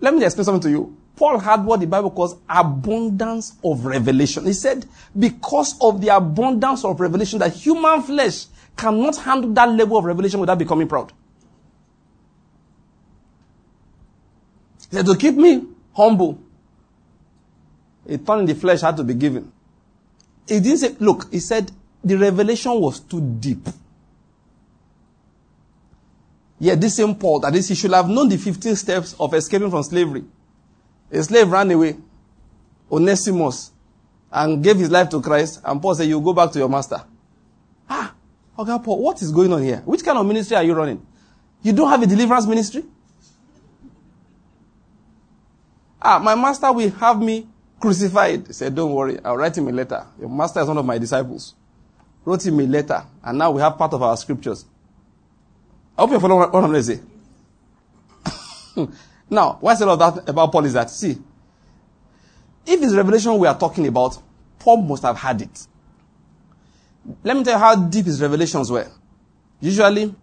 [0.00, 0.96] let me explain something to you.
[1.16, 4.46] Paul had what the Bible calls abundance of revelation.
[4.46, 4.86] He said,
[5.18, 8.46] because of the abundance of revelation, that human flesh
[8.76, 11.12] cannot handle that level of revelation without becoming proud.
[14.90, 16.38] He said, to keep me humble,
[18.08, 19.52] a thorn in the flesh had to be given.
[20.48, 21.70] He didn't say, look, he said,
[22.02, 23.68] the revelation was too deep.
[26.58, 29.70] Yeah, this same Paul, that is, he should have known the 15 steps of escaping
[29.70, 30.24] from slavery.
[31.12, 31.96] A slave ran away,
[32.90, 33.70] Onesimus,
[34.32, 35.60] and gave his life to Christ.
[35.64, 37.02] And Paul said, You go back to your master.
[37.88, 38.14] Ah,
[38.58, 39.82] okay, Paul, what is going on here?
[39.84, 41.06] Which kind of ministry are you running?
[41.62, 42.84] You don't have a deliverance ministry?
[46.00, 47.46] Ah, my master will have me
[47.80, 48.46] crucified.
[48.46, 50.06] He said, Don't worry, I'll write him a letter.
[50.18, 51.54] Your master is one of my disciples.
[52.24, 54.64] Wrote him a letter, and now we have part of our scriptures.
[55.96, 57.00] I hope you're following what I'm going to say.
[59.30, 61.18] Now, why I say all that about Paul is that, see,
[62.66, 64.18] if it's revelation we are talking about,
[64.58, 65.66] Paul must have had it.
[67.22, 68.90] Let me tell you how deep his revelations were.
[69.60, 70.14] Usually,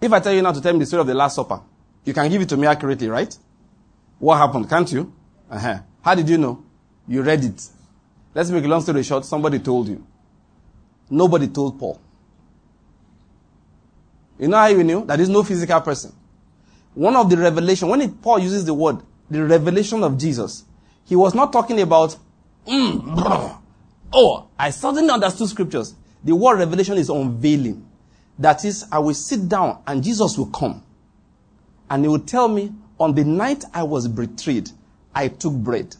[0.00, 1.60] if I tell you now to tell me the story of the Last Supper,
[2.04, 3.36] you can give it to me accurately, right?
[4.18, 5.12] What happened, can't you?
[5.50, 5.80] Uh-huh.
[6.02, 6.64] How did you know?
[7.10, 7.68] You read it.
[8.34, 9.26] Let's make a long story short.
[9.26, 10.02] Somebody told you.
[11.10, 12.00] Nobody told Paul.
[14.38, 15.04] You know how you knew?
[15.04, 16.14] That is no physical person
[16.94, 18.98] one of the revelation, when it, Paul uses the word,
[19.30, 20.64] the revelation of Jesus,
[21.04, 22.16] he was not talking about,
[22.66, 23.58] mm,
[24.12, 25.94] oh, I suddenly understood scriptures.
[26.24, 27.86] The word revelation is unveiling.
[28.38, 30.82] That is, I will sit down and Jesus will come.
[31.88, 34.70] And he will tell me, on the night I was betrayed,
[35.14, 35.96] I took bread.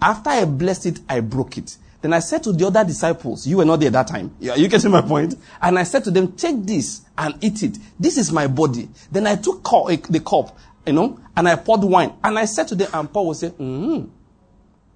[0.00, 1.76] After I blessed it, I broke it.
[2.00, 4.34] Then I said to the other disciples, you were not there that time.
[4.38, 5.36] Yeah, you getting my point?
[5.62, 7.78] And I said to them, take this and eat it.
[7.98, 8.90] This is my body.
[9.10, 10.54] Then I took the cup,
[10.86, 12.12] you know, and I poured wine.
[12.22, 14.10] And I said to them, and Paul will say, mm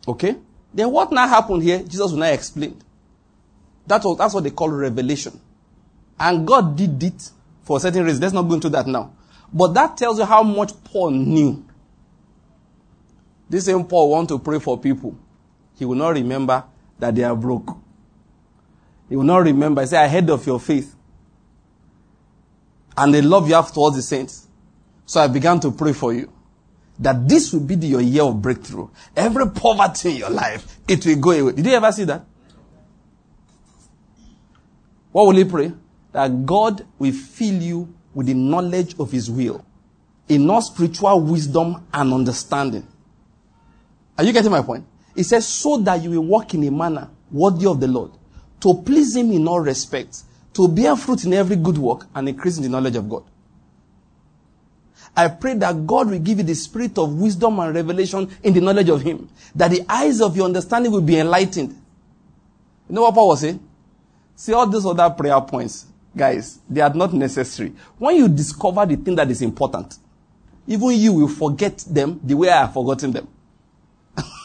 [0.07, 0.37] Okay.
[0.75, 1.79] Then what now happened here?
[1.83, 2.79] Jesus will now explain.
[3.87, 5.41] That was, that's what they call revelation.
[6.21, 7.31] And God did it
[7.63, 8.21] for a certain reason.
[8.21, 9.13] Let's not go into that now.
[9.53, 11.65] But that tells you how much Paul knew.
[13.49, 15.17] This same Paul want to pray for people.
[15.79, 16.65] He will not remember
[16.99, 17.77] that they are broke.
[19.09, 19.81] He will not remember.
[19.81, 20.95] He said, I of your faith.
[22.97, 24.49] And the love you have towards the saints.
[25.07, 26.31] So I began to pray for you.
[26.99, 28.89] That this will be the, your year of breakthrough.
[29.17, 31.53] Every poverty in your life, it will go away.
[31.53, 32.25] Did you ever see that?
[35.13, 35.73] What will he pray?
[36.13, 39.65] That God will fill you with the knowledge of his will.
[40.29, 42.87] Enough spiritual wisdom and understanding.
[44.19, 44.85] Are you getting my point?
[45.15, 48.11] He says, so that you will walk in a manner worthy of the Lord,
[48.61, 52.57] to please Him in all respects, to bear fruit in every good work, and increase
[52.57, 53.25] in the knowledge of God.
[55.17, 58.61] I pray that God will give you the spirit of wisdom and revelation in the
[58.61, 59.29] knowledge of Him.
[59.55, 61.71] That the eyes of your understanding will be enlightened.
[62.89, 63.61] You know what Paul was saying?
[64.35, 67.73] See all these other prayer points, guys, they are not necessary.
[67.99, 69.99] When you discover the thing that is important,
[70.67, 73.29] even you will forget them the way I have forgotten them.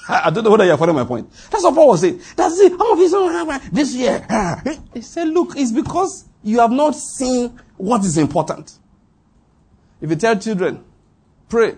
[0.07, 1.31] I don't know whether you're following my point.
[1.49, 2.19] That's what Paul was saying.
[2.35, 2.73] That's it.
[2.73, 4.25] I'm of this year.
[4.29, 4.61] Ah.
[4.93, 8.77] He said, look, it's because you have not seen what is important.
[10.01, 10.83] If you tell children,
[11.47, 11.75] pray,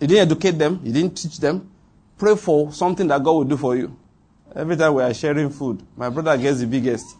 [0.00, 1.68] you didn't educate them, you didn't teach them,
[2.16, 3.98] pray for something that God will do for you.
[4.54, 7.16] Every time we are sharing food, my brother gets the biggest.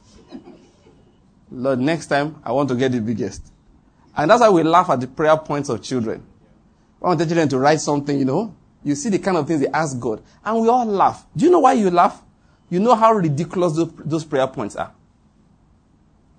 [1.51, 3.53] Lord, next time I want to get the biggest.
[4.16, 6.24] And that's why we laugh at the prayer points of children.
[7.03, 8.55] I want the children to write something, you know,
[8.88, 10.22] you see the kind of things they ask God.
[10.42, 11.27] And we all laugh.
[11.37, 12.22] Do you know why you laugh?
[12.70, 14.92] You know how ridiculous those, those prayer points are.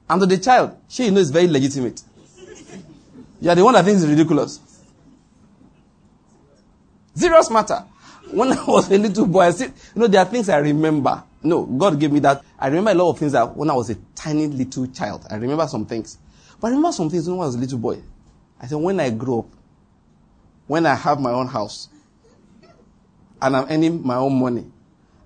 [0.09, 2.01] And to the child, she you know it's very legitimate.
[3.39, 4.59] You are the one that thinks it's ridiculous.
[7.13, 7.85] Serious matter.
[8.31, 11.23] When I was a little boy, I said, you know, there are things I remember.
[11.43, 12.43] No, God gave me that.
[12.57, 15.27] I remember a lot of things that when I was a tiny little child.
[15.29, 16.17] I remember some things.
[16.59, 18.01] But I remember some things when I was a little boy.
[18.59, 19.45] I said, when I grow up,
[20.65, 21.89] when I have my own house,
[23.41, 24.65] and I'm earning my own money.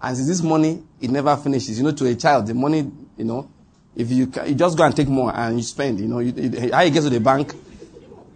[0.02, 1.78] And since this money, it never finishes.
[1.78, 3.50] You know, to a child, the money, you know,
[3.96, 6.82] if you, you just go and take more and you spend, you know, you, how
[6.82, 7.54] you get to the bank.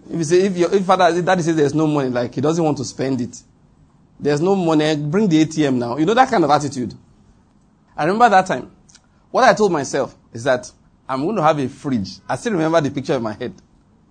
[0.10, 2.64] If you say, if your if father, daddy says there's no money, like he doesn't
[2.64, 3.42] want to spend it.
[4.20, 5.98] There's no money, bring the ATM now.
[5.98, 6.94] You know that kind of attitude.
[7.96, 8.72] I remember that time.
[9.30, 10.72] What I told myself is that
[11.10, 12.20] I'm going to have a fridge.
[12.30, 13.54] I still remember the picture in my head.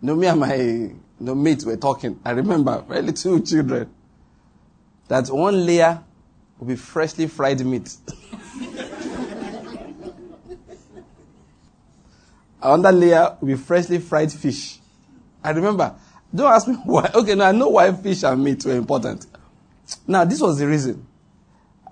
[0.02, 2.20] You know, me and my you know, mates were talking.
[2.24, 3.90] I remember, very little children
[5.08, 6.02] that one layer
[6.58, 7.96] will be freshly fried meat.
[12.62, 14.78] Another layer will be freshly fried fish.
[15.42, 15.94] I remember.
[16.34, 17.10] Don't ask me why.
[17.14, 19.26] Okay, now I know why fish and meat were important.
[20.06, 21.06] Now, this was the reason.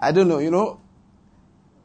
[0.01, 0.81] I don't know, you know.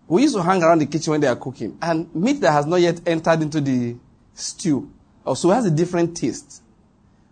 [0.07, 2.65] We used to hang around the kitchen when they are cooking, and meat that has
[2.65, 3.95] not yet entered into the
[4.33, 4.91] stew
[5.25, 6.63] oh, also has a different taste.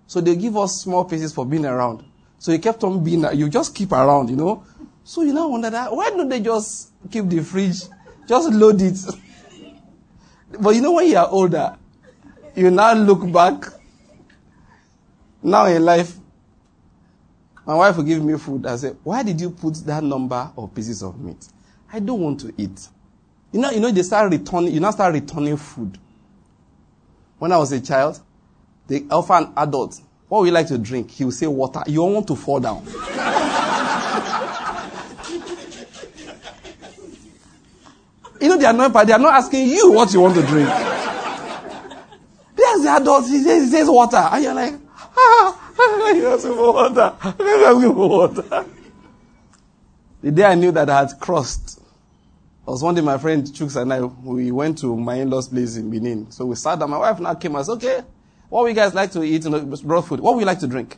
[0.05, 2.05] So they give us small pieces for being around.
[2.39, 4.63] So he kept on being, you just keep around, you know.
[5.03, 7.81] So you now wonder that, why don't they just keep the fridge,
[8.27, 8.97] just load it?
[10.59, 11.75] but you know when you are older,
[12.55, 13.65] you now look back,
[15.41, 16.15] now in life,
[17.65, 18.65] my wife will give me food.
[18.65, 21.47] I say, why did you put that number of pieces of meat?
[21.91, 22.87] I don't want to eat.
[23.51, 25.97] You know, you know, they start returning, you now start returning food.
[27.39, 28.19] When I was a child,
[28.87, 31.11] they offer an adult what would you like to drink?
[31.11, 31.83] He will say water.
[31.87, 32.83] You don't want to fall down.
[38.41, 40.67] you know, they are not, they are not asking you what you want to drink.
[42.55, 43.27] There's the adult.
[43.27, 44.17] He says, he says water.
[44.17, 44.73] And you're like,
[45.17, 47.15] ah, you asking for water.
[47.39, 48.65] You're asking for water.
[50.21, 51.79] The day I knew that I had crossed,
[52.67, 55.77] I was one day my friend Chuks and I, we went to my in-laws place
[55.77, 56.31] in Benin.
[56.31, 56.89] So we sat down.
[56.89, 58.01] My wife now came and said, okay,
[58.49, 59.43] what would you guys like to eat?
[59.43, 60.19] You know, brought food.
[60.19, 60.97] What would you like to drink?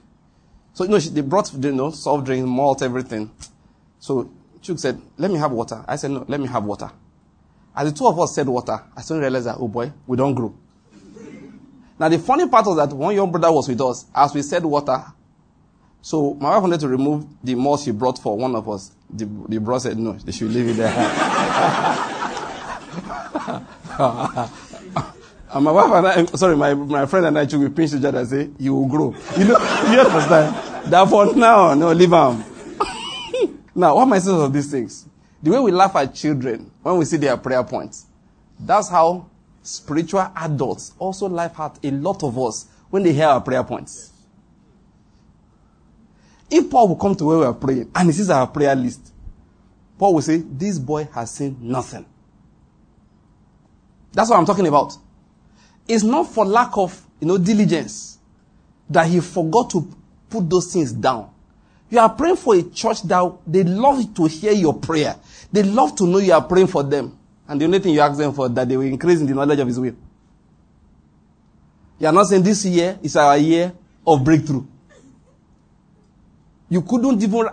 [0.74, 3.32] So, you know, they brought, you know, soft drink, malt, everything.
[4.00, 4.32] So,
[4.62, 5.84] Chuk said, let me have water.
[5.88, 6.92] I said, no, let me have water.
[7.76, 10.34] As the two of us said water, I suddenly realized that, oh boy, we don't
[10.34, 10.54] grow.
[12.00, 14.06] Now, the funny part was that one young brother was with us.
[14.16, 15.04] As we said water,
[16.02, 18.92] so my wife wanted to remove the malt she brought for one of us.
[19.10, 20.94] The, the brother said, no, they should leave it there.
[25.52, 28.04] And my wife and I, uh, sorry, my, my friend and I, we pinch each
[28.04, 29.16] other and say, you will grow.
[29.36, 29.58] You know,
[29.92, 30.92] you understand?
[30.92, 32.44] That for now, no, leave them.
[33.76, 35.08] now, what am I saying of these things?
[35.42, 38.06] The way we laugh at children when we see their prayer points,
[38.60, 39.28] that's how
[39.64, 44.12] spiritual adults also laugh at a lot of us when they hear our prayer points.
[46.52, 49.14] If Paul will come to where we are praying and he sees our prayer list,
[49.98, 52.06] Paul will say, This boy has seen nothing.
[54.12, 54.98] That's what I'm talking about.
[55.90, 58.20] It's not for lack of, you know, diligence
[58.92, 59.92] that he forgot to
[60.30, 61.32] put those things down.
[61.90, 65.16] You are praying for a church that they love to hear your prayer.
[65.52, 67.18] They love to know you are praying for them.
[67.48, 69.58] And the only thing you ask them for that they will increase in the knowledge
[69.58, 69.96] of his will.
[71.98, 73.74] You are not saying this year is our year
[74.06, 74.66] of breakthrough.
[76.70, 77.48] You couldn't even,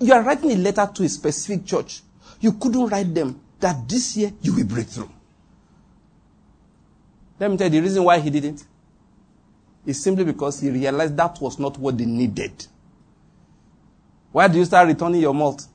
[0.00, 2.02] you are writing a letter to a specific church.
[2.40, 5.08] You couldn't write them that this year you will break through.
[7.38, 8.64] Let me tell you the reason why he didn't.
[9.86, 12.66] It's simply because he realized that was not what they needed.
[14.32, 15.66] Why do you start returning your malt?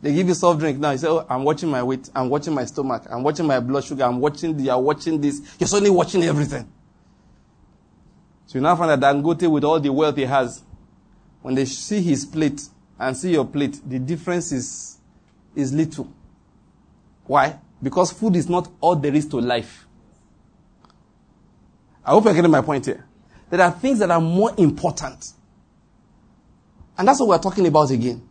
[0.00, 0.90] They give you soft drink now.
[0.90, 2.10] You say, oh, I'm watching my weight.
[2.14, 3.04] I'm watching my stomach.
[3.10, 4.04] I'm watching my blood sugar.
[4.04, 5.40] I'm watching the, you're watching this.
[5.58, 6.70] You're suddenly watching everything.
[8.46, 10.62] So you now find that Dangote, with all the wealth he has,
[11.42, 12.62] when they see his plate
[12.98, 14.98] and see your plate, the difference is,
[15.54, 16.12] is little.
[17.24, 17.58] Why?
[17.82, 19.86] Because food is not all there is to life.
[22.04, 23.04] I hope you're getting my point here.
[23.50, 25.32] There are things that are more important.
[26.96, 28.26] And that's what we're talking about again.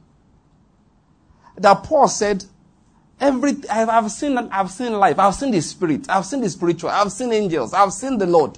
[1.58, 2.44] That Paul said,
[3.20, 5.20] every, I've, I've seen, I've seen life.
[5.20, 6.10] I've seen the spirit.
[6.10, 6.90] I've seen the spiritual.
[6.90, 7.74] I've seen angels.
[7.74, 8.58] I've seen the Lord.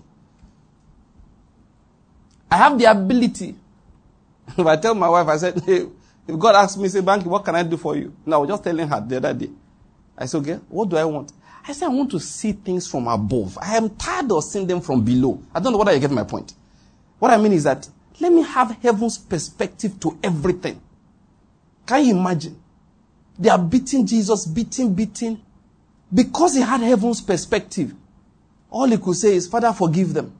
[2.50, 3.56] I have the ability.
[4.58, 5.88] if I tell my wife, I said, hey,
[6.28, 8.16] if God asks me, say, Banky, what can I do for you?
[8.26, 9.50] No, I was just telling her the other day.
[10.18, 11.32] I said, okay, what do I want?
[11.66, 13.58] I said, I want to see things from above.
[13.62, 15.42] I am tired of seeing them from below.
[15.56, 16.54] I don't know whether you get my point.
[17.20, 17.88] What I mean is that
[18.20, 20.82] let me have heaven's perspective to everything.
[21.86, 22.62] Can you imagine?
[23.40, 25.42] They are beating Jesus, beating, beating.
[26.14, 27.96] Because he had heaven's perspective,
[28.70, 30.32] all he could say is, Father, forgive them.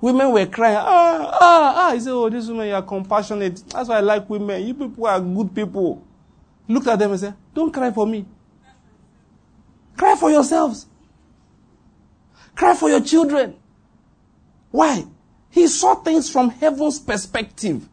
[0.00, 1.94] Women were crying, ah, ah, ah.
[1.94, 3.62] He said, oh, this woman, you are compassionate.
[3.68, 4.66] That's why I like women.
[4.66, 6.04] You people are good people.
[6.66, 8.26] Looked at them and said, don't cry for me.
[9.96, 10.86] Cry for yourselves.
[12.54, 13.56] Cry for your children.
[14.70, 15.04] Why?
[15.50, 17.88] He saw things from heaven's perspective.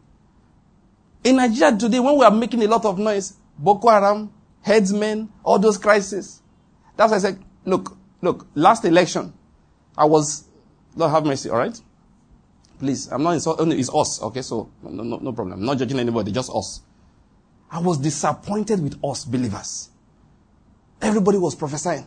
[1.22, 4.32] In Nigeria today, when we are making a lot of noise, Boko Haram,
[4.62, 6.40] herdsmen, all those crises.
[6.96, 9.32] That's why I said, look, look, last election,
[9.96, 10.44] I was,
[10.96, 11.78] Lord have mercy, alright?
[12.78, 14.40] Please, I'm not insulting, it's us, okay?
[14.40, 15.58] So, no, no, no problem.
[15.60, 16.80] I'm not judging anybody, just us.
[17.70, 19.89] I was disappointed with us believers.
[21.00, 22.06] Everybody was prophesying.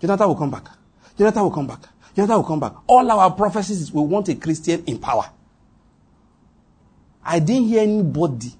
[0.00, 0.68] Jonathan will come back.
[1.16, 1.80] Jonathan will come back.
[2.14, 2.72] Jonathan will come back.
[2.86, 5.30] All our prophecies, we want a Christian in power.
[7.24, 8.52] I didn't hear anybody.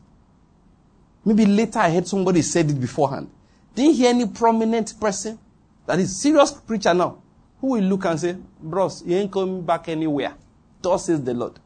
[1.25, 3.31] Maybe later I heard somebody said it beforehand.
[3.75, 5.39] Didn't hear any prominent person
[5.87, 7.19] that is serious preacher now
[7.61, 10.35] who will look and say, bros, you ain't coming back anywhere.
[10.81, 11.59] Thus says the Lord.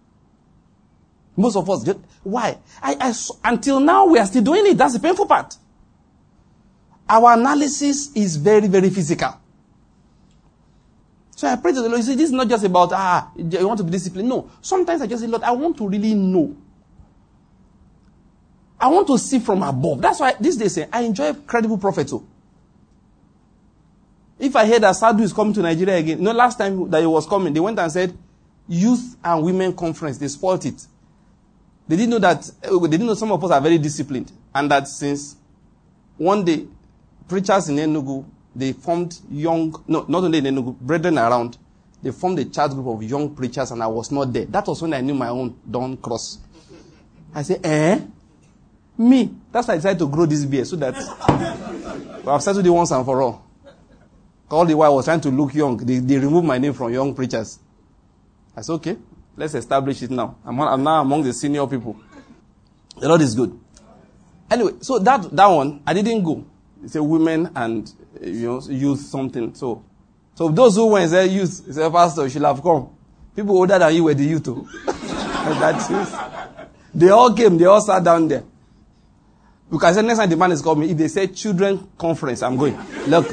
[1.36, 1.88] Most of us,
[2.22, 2.59] why?
[2.82, 4.76] I, I, until now, we are still doing it.
[4.76, 5.57] That's the painful part.
[7.13, 9.39] Our analysis is very, very physical.
[11.37, 11.99] So I pray to the Lord.
[11.99, 14.31] You see, this is not just about, ah, you want to be disciplined.
[14.31, 14.51] No.
[14.63, 16.57] Sometimes I just say, Lord, I want to really know.
[18.81, 20.01] I want to see from above.
[20.01, 22.27] That's why these days say, I enjoy credible prophet too.
[24.39, 27.01] If I hear that Sadhu is coming to Nigeria again, you know, last time that
[27.01, 28.17] he was coming, they went and said,
[28.67, 30.87] Youth and Women Conference, they spoiled it.
[31.87, 34.33] They didn't know that, eh, they didn't know some of us are very disciplined.
[34.55, 35.37] And that since
[36.17, 36.67] one day,
[37.29, 41.57] preachers in Enugu, they formed young, no, not only in Enugu, brethren around,
[42.03, 44.45] they formed a church group of young preachers and I was not there.
[44.47, 46.39] That was when I knew my own dawn cross.
[47.35, 48.01] I said, eh?
[48.99, 49.35] Me?
[49.51, 50.95] That's why I decided to grow this beard so that
[52.27, 53.47] I've settled it once and for all.
[54.51, 55.79] All the while I was trying to look young.
[55.79, 57.59] They, they removed my name from young preachers.
[58.55, 58.97] I said, okay,
[59.37, 60.37] let's establish it now.
[60.45, 61.97] I'm, I'm now among the senior people.
[62.99, 63.59] The Lord is good.
[64.51, 66.45] Anyway, so that, that one, I didn't go.
[66.95, 69.55] A women and you know youth something.
[69.55, 69.85] So,
[70.35, 72.91] so those who went say youth, say pastor, should have come.
[73.35, 74.45] People older than you were the youth.
[74.85, 76.20] That's youth.
[76.95, 77.57] They all came.
[77.57, 78.45] They all sat down there.
[79.70, 82.78] Because next time the man is coming, if they say children conference, I'm going.
[83.07, 83.26] Look.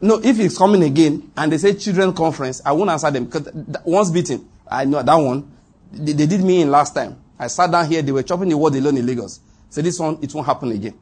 [0.00, 3.48] No, if he's coming again and they say children conference, I won't answer them because
[3.84, 5.50] once beaten, I know that one.
[5.92, 7.16] They, they, did me in last time.
[7.38, 9.40] I sat down here, they were chopping the word alone in Lagos.
[9.70, 10.98] So this one, it won't happen again.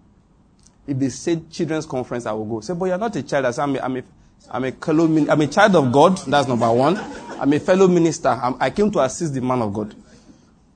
[0.86, 2.60] If they say children's conference, I will go.
[2.60, 3.46] Say, but you're not a child.
[3.46, 4.02] I say, I'm a, I'm a,
[4.50, 6.18] I'm a, fellow, I'm a child of God.
[6.18, 6.96] That's number one.
[7.40, 8.28] I'm a fellow minister.
[8.28, 9.94] I'm, i came to assist the man of God.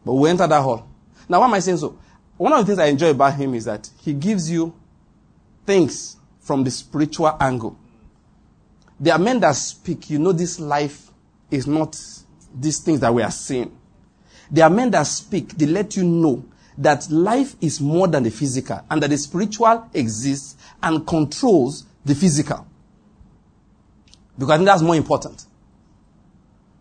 [0.05, 0.89] But we enter that hall.
[1.29, 1.99] Now, why am I saying so?
[2.37, 4.75] One of the things I enjoy about him is that he gives you
[5.65, 7.77] things from the spiritual angle.
[9.01, 11.11] There are men that speak, you know, this life
[11.51, 11.99] is not
[12.55, 13.77] these things that we are seeing.
[14.51, 16.45] There are men that speak, they let you know
[16.79, 22.15] that life is more than the physical and that the spiritual exists and controls the
[22.15, 22.67] physical.
[24.39, 25.47] Because I think that's more important.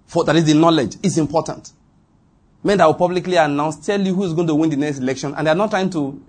[0.06, 1.72] For that is the knowledge is important.
[2.64, 5.48] Men that will publicly announce, tell you who's going to win the next election, and
[5.48, 6.22] they're not trying to,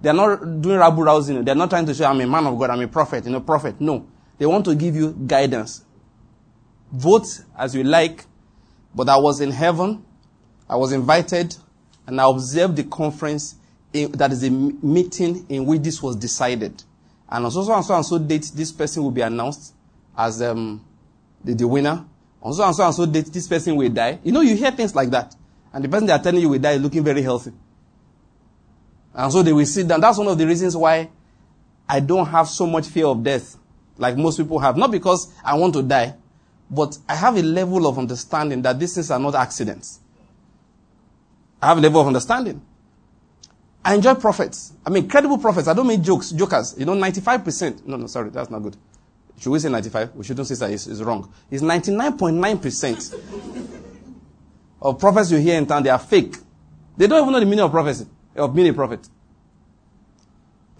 [0.00, 1.44] they're not doing rabble rousing.
[1.44, 3.40] They're not trying to say, I'm a man of God, I'm a prophet, you know,
[3.40, 3.80] prophet.
[3.80, 4.06] No.
[4.38, 5.84] They want to give you guidance.
[6.90, 8.24] Vote as you like,
[8.94, 10.04] but I was in heaven.
[10.68, 11.56] I was invited
[12.06, 13.56] and I observed the conference
[13.92, 16.82] in, that is a meeting in which this was decided.
[17.28, 19.74] And on so, so and so and so date, this person will be announced
[20.16, 20.84] as um,
[21.42, 22.04] the, the winner.
[22.42, 24.18] On so and so and so date, this person will die.
[24.22, 25.34] You know, you hear things like that.
[25.72, 27.52] And the person they are telling you will die is looking very healthy.
[29.14, 30.00] And so they will sit down.
[30.00, 31.08] That's one of the reasons why
[31.88, 33.56] I don't have so much fear of death
[33.96, 34.76] like most people have.
[34.76, 36.14] Not because I want to die,
[36.70, 40.00] But I have a level of understanding that these things are not accidents.
[41.64, 42.60] I have a level of understanding.
[43.82, 44.74] I enjoy prophets.
[44.84, 45.66] I mean, credible prophets.
[45.66, 46.74] I don't mean jokes, jokers.
[46.76, 47.86] You know, 95%.
[47.86, 48.76] No, no, sorry, that's not good.
[49.38, 50.14] Should we say 95?
[50.14, 50.70] We shouldn't say that.
[50.70, 51.32] It's, it's wrong.
[51.50, 53.14] It's 99.9%
[54.82, 56.36] of prophets you hear in town, they are fake.
[56.98, 58.06] They don't even know the meaning of prophecy,
[58.36, 59.08] of being a prophet.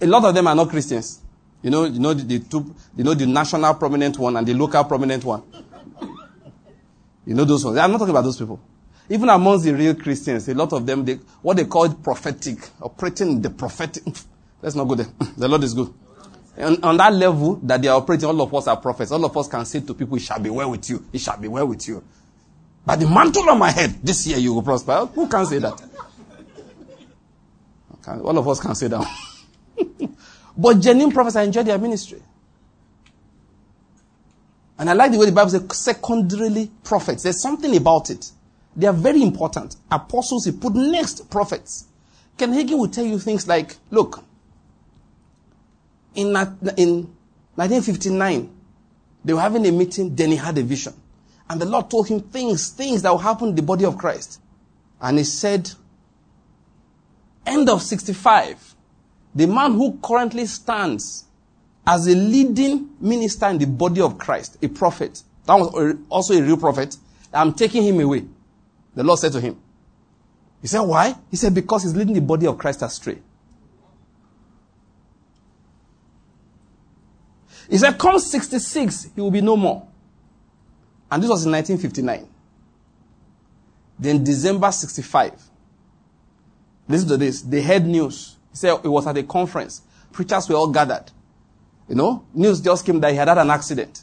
[0.03, 1.22] A lot of them are not Christians.
[1.62, 4.53] You know, you know the, the two, you know the national prominent one and the
[4.53, 5.45] local prominent one.
[7.24, 7.78] You know those ones.
[7.78, 8.61] I'm not talking about those people.
[9.09, 13.43] Even amongst the real Christians, a lot of them, they, what they call prophetic, operating
[13.43, 14.03] the prophetic.
[14.63, 15.09] Let's not go there.
[15.37, 15.93] the Lord is good.
[16.57, 19.11] And on that level that they are operating, all of us are prophets.
[19.11, 21.05] All of us can say to people, it shall be well with you.
[21.13, 22.03] It shall be well with you.
[22.87, 25.07] By the mantle on my head, this year you will prosper.
[25.15, 25.83] Who can say that?
[28.07, 29.07] All of us can say that.
[30.57, 32.23] but genuine prophets, I enjoy their ministry.
[34.79, 37.23] And I like the way the Bible says secondarily prophets.
[37.23, 38.31] There's something about it.
[38.77, 39.77] They are very important.
[39.91, 41.87] Apostles, he put next prophets.
[42.37, 44.25] Ken Hagin will tell you things like, look,
[46.14, 46.27] in,
[46.77, 47.09] in
[47.57, 48.51] 1959,
[49.25, 50.95] they were having a meeting, then he had a vision.
[51.49, 54.41] And the Lord told him things, things that will happen in the body of Christ.
[55.01, 55.70] And he said,
[57.47, 58.75] end of 65,
[59.35, 61.25] the man who currently stands
[61.87, 66.43] as a leading minister in the body of Christ, a prophet, that was also a
[66.43, 66.97] real prophet,
[67.33, 68.25] I'm taking him away.
[68.95, 69.61] The Lord said to him.
[70.61, 71.15] He said, why?
[71.31, 73.19] He said, because he's leading the body of Christ astray.
[77.69, 79.87] He said, come 66, he will be no more.
[81.11, 82.29] And this was in 1959.
[83.99, 85.33] Then December 65.
[86.89, 87.43] Listen to this.
[87.43, 88.37] They heard news.
[88.51, 89.83] He said it was at a conference.
[90.13, 91.11] Preachers were all gathered.
[91.89, 94.03] You know, news just came that he had had an accident.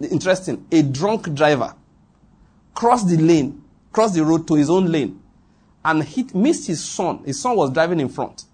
[0.00, 0.66] Interesting.
[0.70, 1.74] A drunk driver
[2.78, 3.60] crossed the lane,
[3.90, 5.20] crossed the road to his own lane,
[5.84, 7.24] and hit, missed his son.
[7.24, 8.44] His son was driving in front.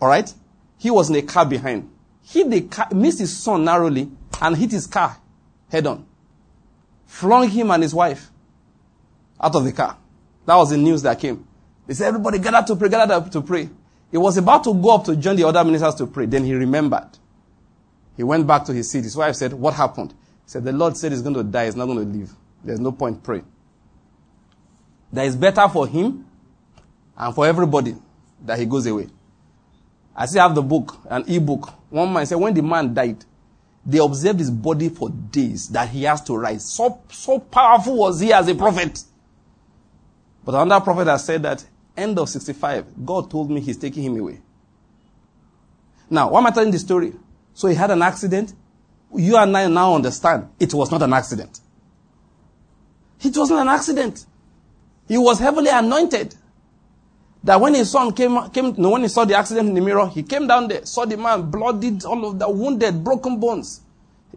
[0.00, 0.34] All right?
[0.78, 1.88] He was in a car behind.
[2.24, 4.10] Hit the car, missed his son narrowly,
[4.42, 5.16] and hit his car
[5.70, 6.04] head on.
[7.06, 8.32] Flung him and his wife
[9.40, 9.96] out of the car.
[10.44, 11.46] That was the news that came.
[11.86, 13.70] They said, everybody gather to pray, gather to pray.
[14.10, 16.26] He was about to go up to join the other ministers to pray.
[16.26, 17.10] Then he remembered.
[18.16, 19.04] He went back to his seat.
[19.04, 20.10] His wife said, what happened?
[20.10, 21.66] He said, the Lord said he's going to die.
[21.66, 22.34] He's not going to live.
[22.64, 23.46] There's no point praying.
[25.12, 26.26] That is better for him
[27.16, 27.96] and for everybody
[28.44, 29.08] that he goes away.
[30.14, 31.72] I still have the book, an e-book.
[31.90, 33.24] One man said when the man died,
[33.84, 36.64] they observed his body for days that he has to rise.
[36.64, 39.02] So, so powerful was he as a prophet.
[40.44, 41.64] But another prophet has said that
[41.96, 44.40] end of 65, God told me he's taking him away.
[46.08, 47.12] Now, why am I telling the story?
[47.54, 48.52] So he had an accident.
[49.14, 51.60] You and I now understand it was not an accident.
[53.22, 54.26] It wasn't an accident.
[55.08, 56.34] He was heavily anointed.
[57.42, 60.06] That when his son came, came no, when he saw the accident in the mirror,
[60.08, 63.80] he came down there, saw the man bloodied, all of the wounded, broken bones.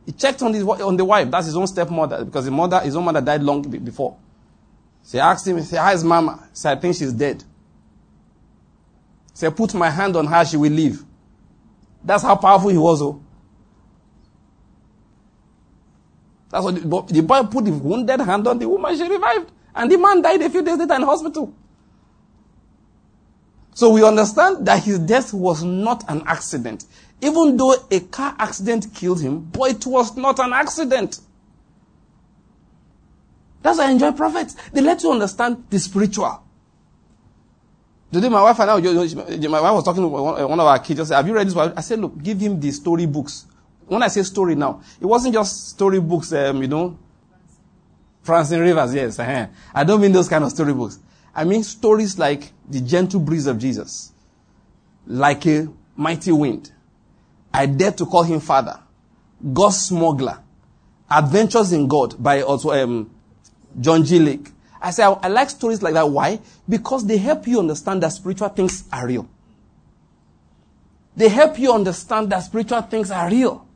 [0.06, 1.30] He checked on his on the wife.
[1.30, 4.18] That's his own stepmother because his mother, his own mother died long before.
[5.06, 7.44] She asked him, said, "How's Mama?" He said, "I think she's dead."
[9.34, 11.04] Said, "Put my hand on her, she will live."
[12.04, 13.02] That's how powerful he was.
[13.02, 13.23] Oh.
[16.54, 19.52] That's what the, the boy put the wounded hand on the woman, she revived.
[19.74, 21.52] And the man died a few days later in hospital.
[23.74, 26.86] So we understand that his death was not an accident.
[27.22, 31.22] Even though a car accident killed him, boy, it was not an accident.
[33.64, 34.56] That's why I enjoy prophets.
[34.74, 36.44] They let you understand the spiritual.
[38.12, 41.00] Today, my wife and I, my wife was talking to one of our kids.
[41.00, 41.58] I said, Have you read this?
[41.58, 43.48] I said, Look, give him the story books.
[43.88, 46.98] When I say story now, it wasn't just storybooks, um, you know,
[48.22, 49.20] Francine Rivers, yes.
[49.20, 49.48] Uh-huh.
[49.74, 51.00] I don't mean those kind of storybooks.
[51.36, 54.12] I mean stories like the gentle breeze of Jesus,
[55.06, 56.72] like a mighty wind.
[57.54, 58.80] I dare to call him Father,
[59.54, 60.40] God's smuggler,
[61.10, 63.12] Adventures in God by also um,
[63.80, 64.18] John G.
[64.20, 64.50] Lake.
[64.82, 66.10] I say I, I like stories like that.
[66.10, 66.40] Why?
[66.68, 69.30] Because they help you understand that spiritual things are real.
[71.16, 73.68] They help you understand that spiritual things are real.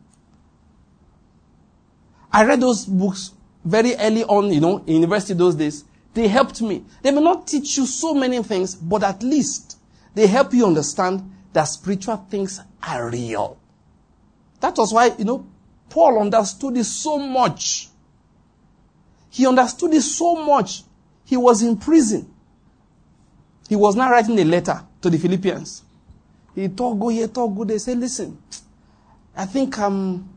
[2.38, 3.32] I read those books
[3.66, 5.84] very early on, you know, in university those days.
[6.14, 6.86] They helped me.
[7.02, 9.80] They may not teach you so many things, but at least
[10.14, 13.58] they help you understand that spiritual things are real.
[14.60, 15.48] That was why, you know,
[15.90, 17.90] Paul understood this so much.
[19.32, 20.84] He understood this so much.
[21.26, 22.32] He was in prison.
[23.68, 25.82] He was now writing a letter to the Philippians.
[26.54, 27.80] He talked, go here, talk, go there.
[27.80, 28.38] Say, listen,
[29.36, 30.37] I think I'm,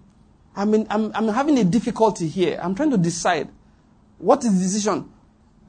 [0.55, 2.59] I mean, I'm, I'm having a difficulty here.
[2.63, 3.49] I'm trying to decide
[4.19, 5.11] what is the decision.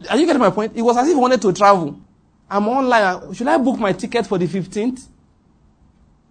[0.09, 0.73] Are you getting my point?
[0.75, 1.99] It was as if he wanted to travel.
[2.49, 3.33] I'm online.
[3.33, 5.07] Should I book my ticket for the 15th?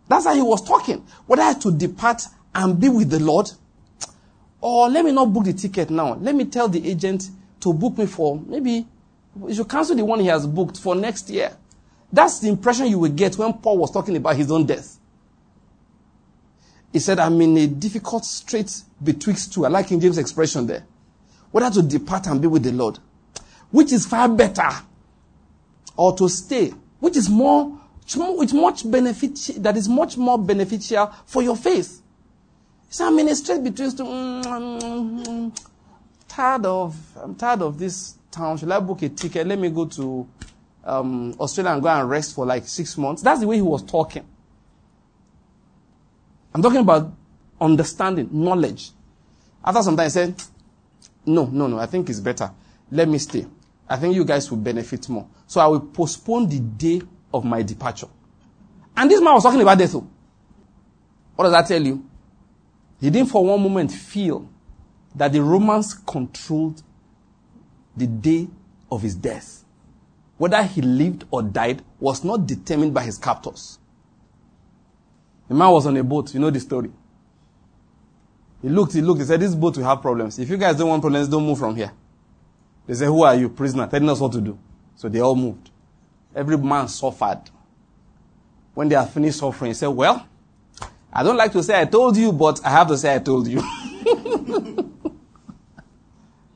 [0.09, 1.07] That's how he was talking.
[1.27, 2.23] Whether to depart
[2.55, 3.51] and be with the Lord,
[4.61, 6.15] or let me not book the ticket now.
[6.15, 7.31] Let me tell the agent
[7.61, 8.87] to book me for maybe
[9.47, 11.57] you should cancel the one he has booked for next year.
[12.13, 14.99] That's the impression you will get when Paul was talking about his own death.
[16.93, 19.65] He said, I'm in a difficult strait betwixt two.
[19.65, 20.85] I like King James' expression there.
[21.53, 22.99] Whether to depart and be with the Lord,
[23.71, 24.69] which is far better,
[25.97, 27.79] or to stay, which is more,
[28.17, 32.03] which much benefit, that is much more beneficial for your faith.
[32.89, 34.05] He said, I'm in a strait betwixt two.
[34.05, 35.65] Mm, mm, mm,
[36.27, 38.57] tired of, I'm tired of this town.
[38.59, 39.47] Should I book a ticket?
[39.47, 40.29] Let me go to
[40.85, 43.23] um, Australia and go and rest for like six months.
[43.23, 44.27] That's the way he was talking.
[46.55, 47.13] I'm talking about
[47.61, 48.91] understanding, knowledge.
[49.65, 50.43] After some time, I said,
[51.27, 52.51] no, no, no, I think it's better.
[52.91, 53.47] Let me stay.
[53.89, 55.29] I think you guys will benefit more.
[55.47, 58.09] So I will postpone the day of my departure.
[58.97, 59.95] And this man was talking about death.
[59.95, 60.09] Oh.
[61.37, 62.05] What does that tell you?
[63.01, 64.49] He didn't for one moment feel
[65.15, 66.83] that the Romans controlled
[67.97, 68.49] the day
[68.91, 69.65] of his death.
[70.37, 73.79] Whether he lived or died was not determined by his captors.
[75.51, 76.33] The man was on a boat.
[76.33, 76.93] You know the story.
[78.63, 80.39] He looked, he looked, he said, this boat will have problems.
[80.39, 81.91] If you guys don't want problems, don't move from here.
[82.87, 83.49] They said, who are you?
[83.49, 84.57] Prisoner, telling us what to do.
[84.95, 85.71] So they all moved.
[86.37, 87.41] Every man suffered.
[88.75, 90.25] When they had finished suffering, he said, well,
[91.13, 93.49] I don't like to say I told you, but I have to say I told
[93.49, 93.59] you.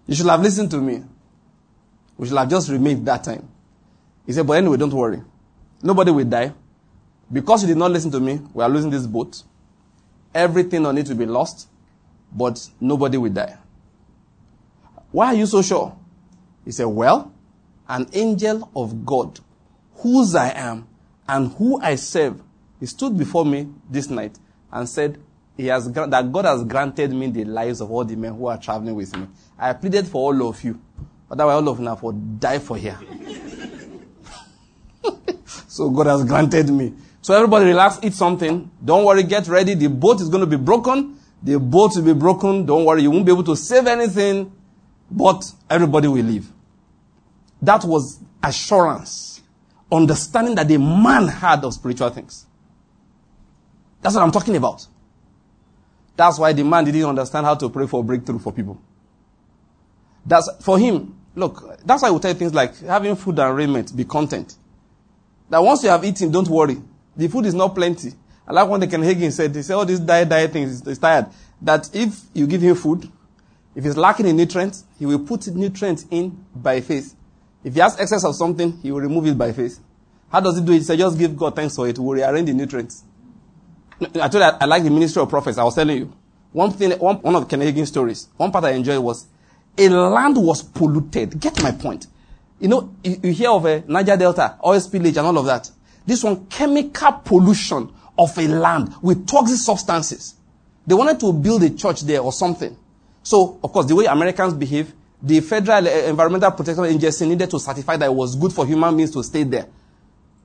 [0.06, 1.02] you should have listened to me.
[2.16, 3.48] We should have just remained that time.
[4.24, 5.20] He said, but anyway, don't worry.
[5.82, 6.52] Nobody will die.
[7.32, 9.42] Because you did not listen to me, we are losing this boat.
[10.34, 11.68] Everything on it will be lost,
[12.32, 13.56] but nobody will die.
[15.10, 15.96] Why are you so sure?
[16.64, 17.32] He said, Well,
[17.88, 19.40] an angel of God,
[19.96, 20.86] whose I am
[21.28, 22.42] and who I serve,
[22.80, 24.38] he stood before me this night
[24.72, 25.18] and said,
[25.56, 28.58] he has, that God has granted me the lives of all the men who are
[28.58, 29.28] traveling with me.
[29.58, 30.80] I pleaded for all of you.
[31.30, 32.98] Otherwise, all of you now for die for here.
[35.68, 36.92] so God has granted me.
[37.24, 38.70] So everybody relax, eat something.
[38.84, 39.72] Don't worry, get ready.
[39.72, 41.16] The boat is going to be broken.
[41.42, 42.66] The boat will be broken.
[42.66, 44.52] Don't worry, you won't be able to save anything,
[45.10, 46.46] but everybody will leave.
[47.62, 49.40] That was assurance,
[49.90, 52.44] understanding that the man had of spiritual things.
[54.02, 54.86] That's what I'm talking about.
[56.16, 58.82] That's why the man didn't understand how to pray for breakthrough for people.
[60.26, 61.18] That's for him.
[61.34, 64.56] Look, that's why will tell things like having food and raiment, be content.
[65.48, 66.82] That once you have eaten, don't worry.
[67.16, 68.12] The food is not plenty.
[68.46, 69.54] I like what the Ken Hagin said.
[69.54, 71.26] He said all these diet, diet things, he's tired.
[71.62, 73.10] That if you give him food,
[73.74, 77.14] if he's lacking in nutrients, he will put nutrients in by faith.
[77.62, 79.80] If he has excess of something, he will remove it by faith.
[80.30, 80.78] How does he do it?
[80.78, 81.98] He said, just give God thanks for it.
[81.98, 83.04] We'll rearrange the nutrients.
[84.00, 85.56] I told you I, I like the ministry of prophets.
[85.56, 86.12] I was telling you.
[86.52, 89.26] One thing, one, one of Ken Hagin stories, one part I enjoyed was
[89.76, 91.40] a land was polluted.
[91.40, 92.06] Get my point.
[92.60, 95.70] You know, you, you hear of a Niger Delta, oil spillage and all of that.
[96.06, 100.34] This one, chemical pollution of a land with toxic substances.
[100.86, 102.76] They wanted to build a church there or something.
[103.22, 104.92] So, of course, the way Americans behave,
[105.22, 108.66] the Federal eh, eh, Environmental Protection Agency needed to certify that it was good for
[108.66, 109.66] human beings to stay there.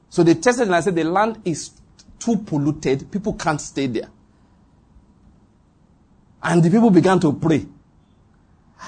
[0.09, 1.71] So they tested and I said the land is
[2.17, 3.11] too polluted.
[3.11, 4.09] People can't stay there.
[6.41, 7.65] And the people began to pray.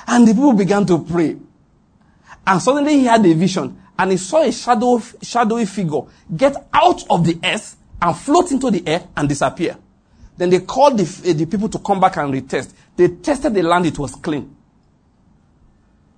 [0.07, 1.37] And the people began to pray.
[2.47, 6.01] And suddenly he had a vision and he saw a shadow, shadowy figure
[6.35, 9.77] get out of the earth and float into the air and disappear.
[10.35, 12.73] Then they called the, eh, the people to come back and retest.
[12.95, 14.55] They tested the land, it was clean.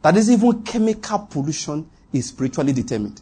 [0.01, 3.21] That is even chemical pollution is spiritually determined.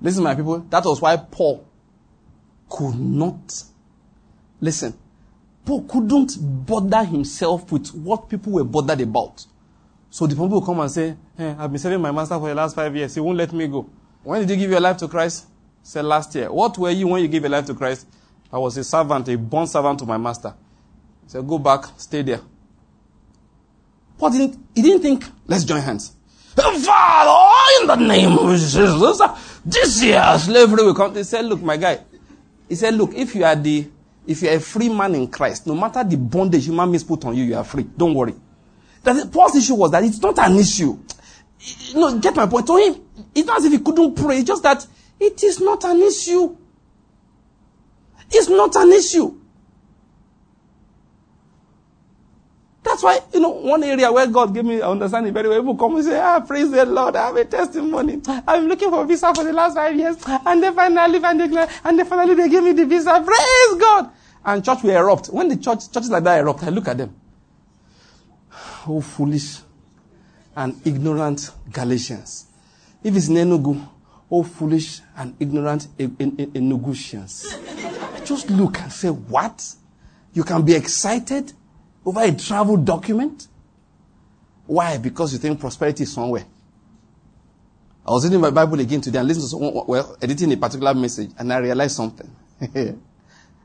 [0.00, 1.66] Listen, my people, that was why Paul
[2.68, 3.64] could not,
[4.60, 4.96] listen,
[5.64, 9.44] Paul couldn't bother himself with what people were bothered about.
[10.10, 12.54] So the people will come and say, hey, I've been serving my master for the
[12.54, 13.14] last five years.
[13.14, 13.88] He won't let me go.
[14.24, 15.46] When did you give your life to Christ?
[15.82, 16.52] Said last year.
[16.52, 18.06] What were you when you gave your life to Christ?
[18.52, 20.52] I was a servant, a born servant to my master.
[21.22, 22.40] He said, go back, stay there.
[24.18, 26.12] Paul didn't, he didn't think, let's join hands.
[26.56, 29.20] Father, oh, in the name of Jesus,
[29.64, 31.14] this year slavery will come.
[31.14, 32.00] He said, look, my guy.
[32.68, 33.88] He said, look, if you are the,
[34.26, 37.24] if you are a free man in Christ, no matter the bondage human beings put
[37.24, 37.84] on you, you are free.
[37.96, 38.34] Don't worry.
[39.02, 40.98] That Paul's issue was that it's not an issue.
[41.94, 42.66] Know, get my point.
[42.66, 42.96] To him,
[43.34, 44.38] it's not as if he couldn't pray.
[44.38, 44.86] It's just that
[45.18, 46.56] it is not an issue.
[48.30, 49.40] It's not an issue.
[52.82, 55.96] That's why, you know, one area where God gave me understanding very well, people come
[55.96, 58.22] and say, ah, praise the Lord, I have a testimony.
[58.26, 61.98] I'm looking for visa for the last five years, and they finally, and they, and
[61.98, 63.22] they finally they gave me the visa.
[63.24, 64.10] Praise God!
[64.44, 65.26] And church will erupt.
[65.26, 67.19] When the church, churches like that erupt, I look at them.
[68.86, 69.58] Oh, foolish
[70.56, 72.46] and ignorant Galatians.
[73.02, 73.88] If it's Nenugu,
[74.30, 77.44] oh, foolish and ignorant Enugusians.
[78.24, 79.74] Just look and say, what?
[80.32, 81.52] You can be excited
[82.04, 83.48] over a travel document?
[84.66, 84.98] Why?
[84.98, 86.44] Because you think prosperity is somewhere.
[88.06, 90.94] I was reading my Bible again today and listening to someone, well, editing a particular
[90.94, 92.30] message, and I realized something.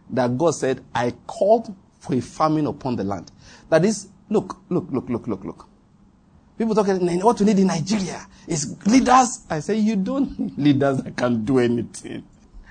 [0.10, 3.32] that God said, I called for a famine upon the land.
[3.70, 5.68] That is, look, look, look, look, look, look.
[6.58, 9.42] People talk, what we need in Nigeria is leaders.
[9.50, 12.24] I say, you don't need leaders that can do anything.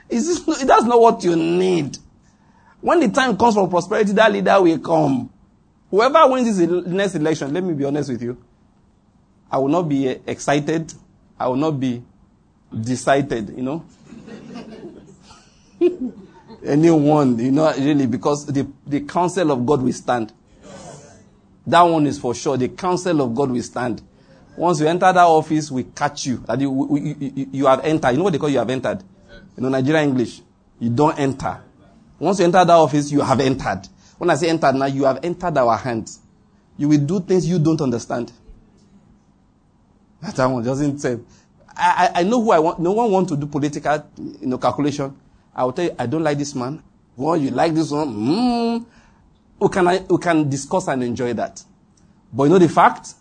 [0.08, 1.98] Is this, that's not what you need.
[2.80, 5.30] When the time comes for prosperity, that leader will come.
[5.90, 8.36] Whoever wins this next election, let me be honest with you,
[9.50, 10.92] I will not be eh, excited.
[11.38, 12.02] I will not be
[12.78, 13.84] decided, you know.
[16.64, 20.32] Anyone, you know, really, because the, the counsel of God will stand.
[21.66, 22.56] That one is for sure.
[22.56, 24.02] The counsel of God will stand.
[24.56, 26.36] Once you enter that office, we catch you.
[26.46, 28.10] That you, you, you, you have entered.
[28.12, 29.02] You know what they call you have entered?
[29.56, 30.42] You know, Nigerian English.
[30.78, 31.60] You don't enter.
[32.18, 33.82] Once you enter that office, you have entered.
[34.18, 36.20] When I say entered now, you have entered our hands.
[36.76, 38.32] You will do things you don't understand.
[40.22, 41.18] That one doesn't say.
[41.76, 42.78] I, I, I know who I want.
[42.78, 44.06] No one wants to do political,
[44.40, 45.16] you know, calculation.
[45.54, 46.82] I will tell you, I don't like this man.
[47.16, 48.14] Well, you like this one.
[48.14, 48.86] Mm.
[49.58, 51.62] We can, we can discuss and enjoy that.
[52.32, 53.14] But you know the fact?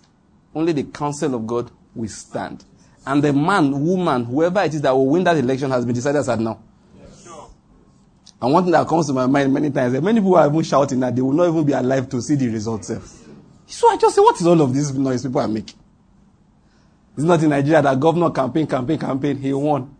[0.55, 2.65] Only the counsel of God will stand.
[3.05, 6.19] And the man, woman, whoever it is that will win that election has been decided
[6.19, 6.59] as at now.
[8.41, 10.99] And one thing that comes to my mind many times, many people are even shouting
[10.99, 12.91] that they will not even be alive to see the results.
[13.67, 15.79] So I just say, what is all of this noise people are making?
[17.15, 19.95] It's not in Nigeria that governor campaign, campaign, campaign, he won.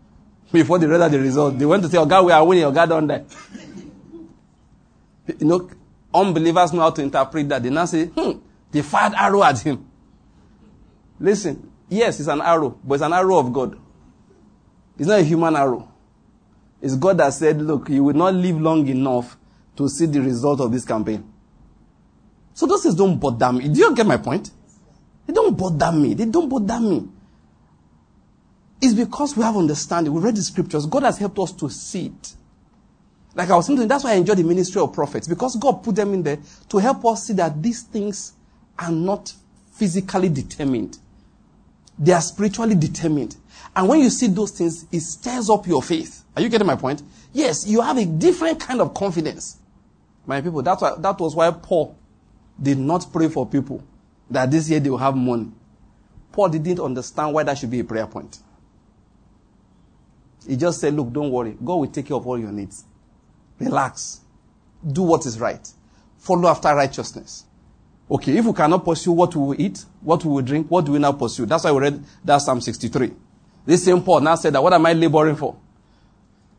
[0.52, 2.64] Before they read out the result, they went to say, oh God, we are winning,
[2.64, 3.24] oh God, don't die.
[5.38, 5.70] You know,
[6.14, 7.62] unbelievers know how to interpret that.
[7.62, 8.38] They now say, hmm,
[8.70, 9.86] they fired arrow at him.
[11.18, 13.78] Listen, yes, it's an arrow, but it's an arrow of God.
[14.98, 15.88] It's not a human arrow.
[16.80, 19.36] It's God that said, look, you will not live long enough
[19.76, 21.30] to see the result of this campaign.
[22.52, 23.68] So those things don't bother me.
[23.68, 24.50] Do you get my point?
[25.26, 26.14] They don't bother me.
[26.14, 27.08] They don't bother me.
[28.80, 30.12] It's because we have understanding.
[30.12, 30.86] We read the scriptures.
[30.86, 32.34] God has helped us to see it.
[33.34, 35.96] Like I was saying, that's why I enjoy the ministry of prophets because God put
[35.96, 38.32] them in there to help us see that these things
[38.78, 39.32] are not
[39.72, 40.98] physically determined.
[41.98, 43.36] They are spiritually determined.
[43.74, 46.24] And when you see those things, it stirs up your faith.
[46.36, 47.02] Are you getting my point?
[47.32, 49.58] Yes, you have a different kind of confidence.
[50.26, 51.98] My people, that's why, that was why Paul
[52.60, 53.82] did not pray for people
[54.30, 55.50] that this year they will have money.
[56.32, 58.38] Paul didn't understand why that should be a prayer point.
[60.46, 61.56] He just said, look, don't worry.
[61.64, 62.84] God will take care of all your needs.
[63.58, 64.20] Relax.
[64.86, 65.66] Do what is right.
[66.18, 67.44] Follow after righteousness.
[68.10, 70.92] Okay, if we cannot pursue what we will eat, what we will drink, what do
[70.92, 71.46] we now pursue?
[71.46, 73.12] That's why we read that Psalm 63.
[73.64, 75.56] This same Paul now said that what am I laboring for?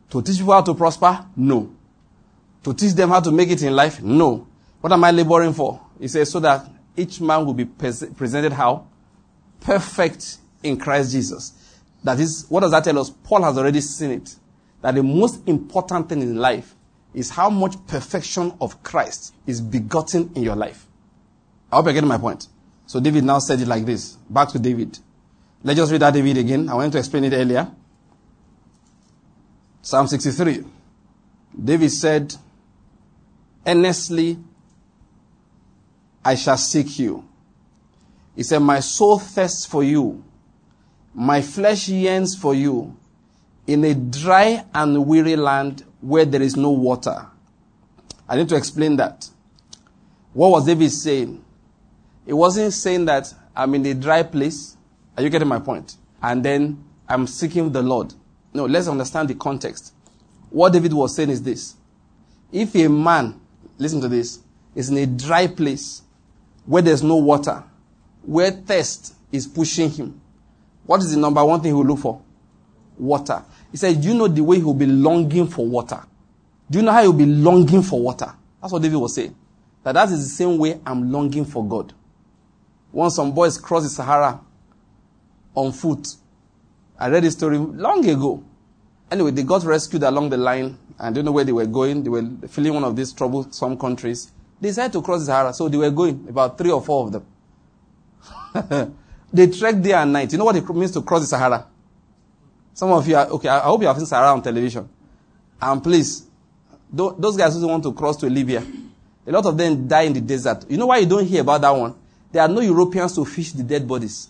[0.10, 1.26] To teach people how to prosper?
[1.36, 1.72] No.
[2.64, 4.02] To teach them how to make it in life?
[4.02, 4.48] No.
[4.82, 5.82] What am I laboring for?
[6.00, 6.68] He says so that
[6.98, 8.88] each man will be presented how?
[9.62, 11.54] Perfect in Christ Jesus.
[12.04, 13.10] That is, what does that tell us?
[13.10, 14.36] Paul has already seen it.
[14.82, 16.75] That the most important thing in life
[17.16, 20.86] is how much perfection of Christ is begotten in your life.
[21.72, 22.48] I hope you're getting my point.
[22.86, 24.18] So David now said it like this.
[24.30, 25.00] Back to David.
[25.64, 26.70] Let's just read that David again.
[26.70, 27.72] I wanted to explain it earlier.
[29.82, 30.64] Psalm 63.
[31.64, 32.36] David said,
[33.66, 34.38] Earnestly
[36.24, 37.28] I shall seek you.
[38.36, 40.24] He said, My soul thirsts for you.
[41.14, 42.98] My flesh yearns for you
[43.66, 47.26] in a dry and weary land where there is no water.
[48.30, 49.28] I need to explain that.
[50.34, 51.44] What was David saying?
[52.28, 54.78] He wasn't saying that I'm in a dry place.
[55.18, 55.96] Are you getting my point?
[56.22, 58.14] And then I'm seeking the Lord.
[58.54, 59.94] No, let's understand the context.
[60.52, 61.76] What David was saying is this.
[62.52, 63.40] If a man,
[63.80, 64.40] listen to this,
[64.76, 66.04] is in a dry place
[66.68, 67.64] where there's no water,
[68.22, 70.22] where thirst is pushing him,
[70.86, 72.22] what is the number one thing he will look for?
[72.98, 73.44] Water.
[73.76, 76.02] He said, Do you know the way he'll be longing for water?
[76.72, 78.34] Do you know how he'll be longing for water?
[78.62, 79.36] That's what David was saying.
[79.84, 81.94] That that is the same way I'm longing for God.
[82.94, 84.40] Once some boys crossed the Sahara
[85.54, 86.08] on foot.
[86.98, 88.42] I read this story long ago.
[89.12, 92.02] Anyway, they got rescued along the line and don't know where they were going.
[92.02, 94.32] They were feeling one of these troublesome countries.
[94.62, 97.12] They decided to cross the Sahara, so they were going, about three or four of
[97.12, 98.96] them.
[99.34, 100.32] they trekked day and night.
[100.32, 101.68] You know what it means to cross the Sahara?
[102.76, 104.88] Some of you are, okay, I hope you have seen Sahara on television.
[105.62, 106.28] And please,
[106.92, 108.62] those guys who want to cross to Libya,
[109.26, 110.66] a lot of them die in the desert.
[110.70, 111.96] You know why you don't hear about that one?
[112.34, 114.30] There are no Europeans to fish the dead bodies.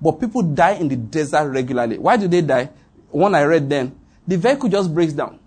[0.00, 1.98] But people die in the desert regularly.
[1.98, 2.70] Why do they die?
[3.10, 5.40] One I read then, the vehicle just breaks down.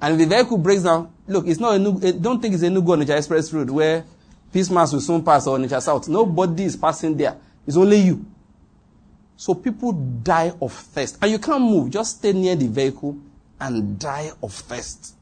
[0.00, 2.62] And if the vehicle breaks down, look, it's not a new, eh, don't think it's
[2.62, 4.02] a new go Nature Express Road where
[4.50, 6.08] Peace Mass will soon pass or Nature South.
[6.08, 7.36] Nobody is passing there.
[7.66, 8.24] It's only you.
[9.36, 11.18] So people die of thirst.
[11.20, 11.90] And you can't move.
[11.90, 13.18] Just stay near the vehicle
[13.60, 15.14] and die of thirst.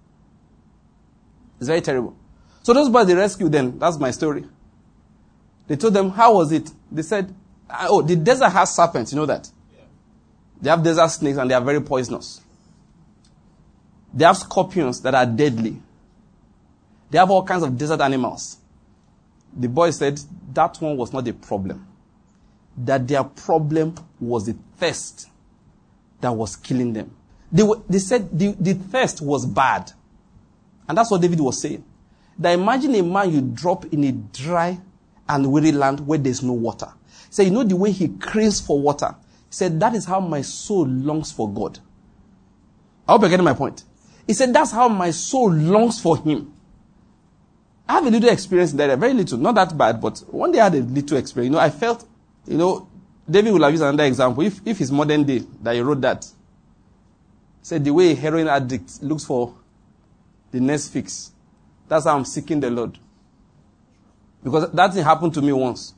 [1.58, 2.16] It's very terrible.
[2.62, 3.78] So those boys, they rescued them.
[3.78, 4.44] That's my story.
[5.66, 6.70] They told them, how was it?
[6.90, 7.34] They said,
[7.68, 9.12] ah, oh, the desert has serpents.
[9.12, 9.48] You know that?
[10.60, 12.40] They have desert snakes and they are very poisonous.
[14.12, 15.80] They have scorpions that are deadly.
[17.10, 18.58] They have all kinds of desert animals.
[19.56, 20.20] The boy said
[20.52, 21.86] that one was not the problem.
[22.84, 25.28] That their problem was the thirst
[26.20, 27.14] that was killing them.
[27.52, 29.92] They, were, they said the, the thirst was bad.
[30.88, 31.84] And that's what David was saying.
[32.38, 34.80] That imagine a man you drop in a dry
[35.28, 36.92] and weary land where there's no water.
[37.28, 39.14] Say, you know the way he craves for water.
[39.48, 41.78] He said, that is how my soul longs for God.
[43.06, 43.84] I hope you're getting my point.
[44.30, 46.54] He said, That's how my soul longs for him.
[47.88, 50.60] I have a little experience in that, very little, not that bad, but one day
[50.60, 51.50] I had a little experience.
[51.50, 52.06] You know, I felt,
[52.50, 52.88] you know,
[53.30, 54.42] David will have used another example.
[54.42, 56.26] If, if it's modern day that he wrote that,
[57.62, 59.54] said the way a heroin addict looks for
[60.50, 61.30] the next fix.
[61.86, 62.98] That's how I'm seeking the Lord.
[64.42, 65.94] Because that thing happened to me once.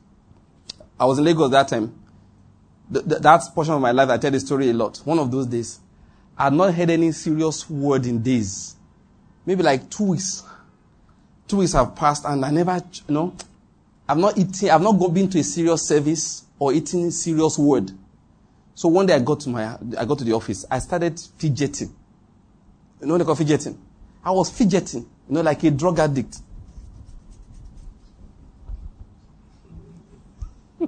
[0.99, 1.99] I was in Lagos that time.
[2.91, 4.97] That portion of my life, I tell the story a lot.
[5.05, 5.79] One of those days,
[6.37, 8.75] I've not heard any serious word in days.
[9.43, 10.43] Maybe like two weeks.
[11.47, 13.33] Two weeks have passed and I never, you know,
[14.07, 17.91] I've not eaten, I've not been to a serious service or eaten serious word.
[18.75, 20.65] So one day I got to my, I got to the office.
[20.69, 21.93] I started fidgeting.
[22.99, 23.79] You know what they call fidgeting?
[24.23, 26.37] I was fidgeting, you know, like a drug addict.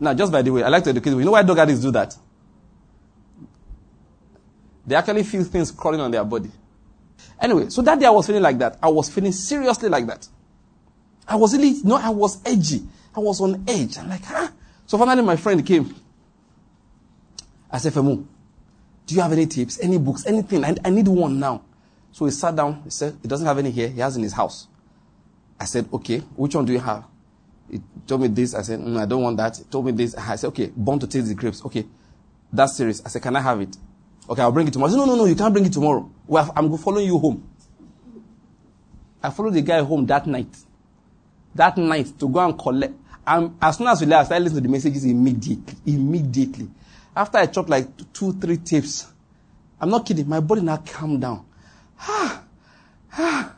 [0.00, 1.18] now, just by the way, I like to educate you.
[1.18, 2.16] You know why drug addicts do that?
[4.86, 6.50] They actually feel things crawling on their body.
[7.40, 8.78] Anyway, so that day I was feeling like that.
[8.82, 10.28] I was feeling seriously like that.
[11.26, 12.82] I was really, no, I was edgy.
[13.14, 13.98] I was on edge.
[13.98, 14.48] I'm like, huh?
[14.86, 15.94] So finally my friend came.
[17.70, 18.24] I said, Femi,
[19.06, 20.64] do you have any tips, any books, anything?
[20.64, 21.62] I, I need one now.
[22.12, 22.82] So he sat down.
[22.84, 23.88] He said, he doesn't have any here.
[23.88, 24.68] He has in his house.
[25.58, 27.04] I said, okay, which one do you have?
[27.70, 28.54] He told me this.
[28.54, 29.56] I said, mm, I don't want that.
[29.56, 30.14] He told me this.
[30.14, 31.64] I said, okay, born to taste the grapes.
[31.64, 31.86] Okay,
[32.52, 33.02] that's serious.
[33.04, 33.76] I said, can I have it?
[34.28, 34.90] Okay, I'll bring it tomorrow.
[34.90, 36.10] I said, no, no, no, you can't bring it tomorrow.
[36.26, 37.48] Well, I'm following you home.
[39.22, 40.54] I followed the guy home that night.
[41.54, 42.94] That night to go and collect.
[43.26, 45.74] And as soon as we left, I listening to the messages immediately.
[45.86, 46.68] Immediately.
[47.16, 49.06] After I chopped like two, three tapes,
[49.80, 51.46] I'm not kidding, my body now calmed down.
[52.00, 52.42] Ah,
[53.12, 53.56] ah,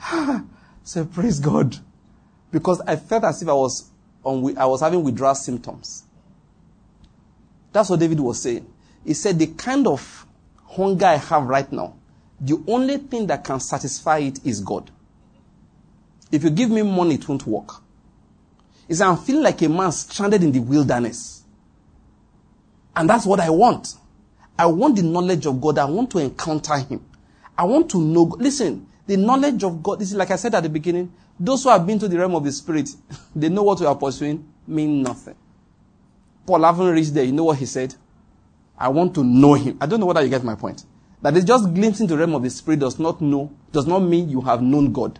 [0.00, 0.44] ah.
[0.82, 1.76] Say, praise God.
[2.50, 3.90] Because I felt as if I was
[4.24, 6.04] on, I was having withdrawal symptoms.
[7.72, 8.66] That's what David was saying.
[9.04, 10.26] He said, The kind of
[10.64, 11.94] hunger I have right now,
[12.40, 14.90] the only thing that can satisfy it is God.
[16.30, 17.82] If you give me money, it won't work.
[18.86, 21.42] He said, I'm feeling like a man stranded in the wilderness.
[22.96, 23.94] And that's what I want.
[24.58, 25.78] I want the knowledge of God.
[25.78, 27.04] I want to encounter Him.
[27.56, 28.22] I want to know.
[28.38, 31.70] Listen, the knowledge of God, this is like I said at the beginning, those who
[31.70, 32.90] have been to the realm of the Spirit,
[33.36, 35.36] they know what we are pursuing, mean nothing.
[36.46, 37.24] Paul haven't reached there.
[37.24, 37.94] You know what he said?
[38.78, 39.76] I want to know him.
[39.80, 40.84] I don't know whether you get my point.
[41.20, 44.28] That is just glimpsing the realm of the spirit does not know, does not mean
[44.28, 45.18] you have known God.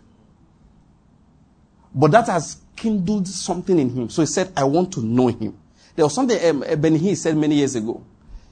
[1.98, 4.08] But that has kindled something in him.
[4.08, 5.58] So he said, I want to know him.
[5.96, 8.04] There was something um, Ben He said many years ago.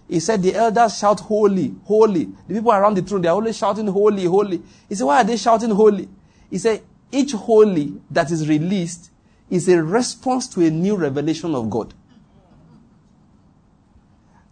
[0.08, 2.24] He said, the elders shout holy, holy.
[2.48, 4.60] The people around the throne, they are always shouting holy, holy.
[4.88, 6.08] He said, why are they shouting holy?
[6.50, 6.82] He said,
[7.12, 9.10] each holy that is released
[9.48, 11.94] is a response to a new revelation of God.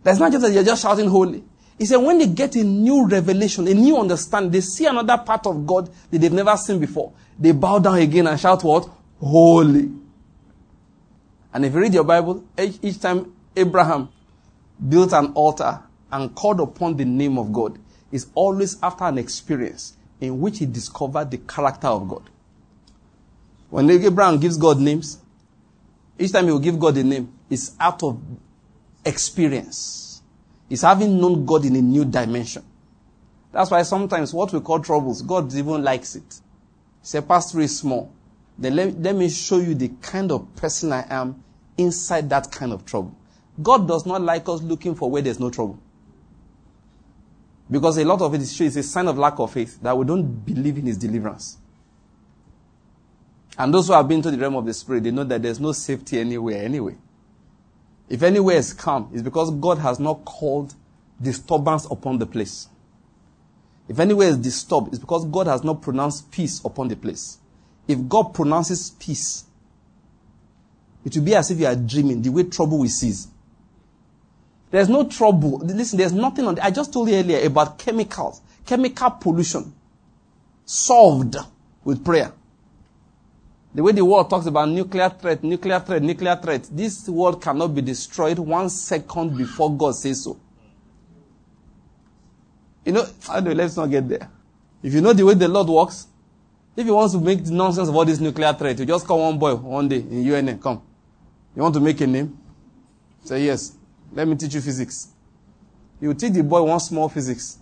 [0.05, 1.42] That's not just that you're just shouting holy.
[1.79, 5.47] He said when they get a new revelation, a new understanding, they see another part
[5.47, 7.12] of God that they've never seen before.
[7.39, 8.89] They bow down again and shout what?
[9.20, 9.91] Holy.
[11.53, 14.09] And if you read your Bible, each, each time Abraham
[14.89, 17.79] built an altar and called upon the name of God,
[18.12, 22.31] is always after an experience in which he discovered the character of God.
[23.70, 25.18] When Abraham gives God names,
[26.16, 28.20] each time he will give God a name, it's out of
[29.05, 30.03] experience.
[30.71, 32.65] It's having known God in a new dimension.
[33.53, 36.41] That's why sometimes what we call troubles, God even likes it.
[37.03, 38.12] Say, Pastor is small.
[38.59, 41.43] Then let, let me show you the kind of person I am
[41.77, 43.15] inside that kind of trouble.
[43.62, 45.79] God does not like us looking for where there's no trouble.
[47.71, 50.45] Because a lot of it is a sign of lack of faith that we don't
[50.45, 51.59] believe in his deliverance.
[53.57, 55.61] And those who have been to the realm of the spirit, they know that there's
[55.61, 56.97] no safety anywhere anyway.
[58.09, 60.74] If anywhere is calm, it's because God has not called
[61.20, 62.68] disturbance upon the place.
[63.88, 67.38] If anywhere is disturbed, it's because God has not pronounced peace upon the place.
[67.86, 69.44] If God pronounces peace,
[71.05, 73.28] it will be as if you are dreaming, the way trouble will cease.
[74.70, 75.59] There's no trouble.
[75.59, 76.57] Listen, there's nothing on.
[76.57, 79.72] The, I just told you earlier about chemicals, chemical pollution,
[80.64, 81.36] solved
[81.84, 82.32] with prayer.
[83.75, 87.75] The way the world talks about nuclear threat, nuclear threat, nuclear threat, this world cannot
[87.75, 90.39] be destroyed one second before God says so.
[92.85, 94.31] You know, I know, let's not get there.
[94.83, 96.07] If you know the way the Lord works,
[96.77, 99.39] if he wants to make nonsense of all this nuclear threat, you just call one
[99.39, 100.83] boy one day in UNN, come.
[101.57, 102.39] You want to make a name?
[103.25, 103.72] Say yes.
[104.12, 105.09] Let me teach you physics.
[106.01, 107.59] You teach the boy one small physics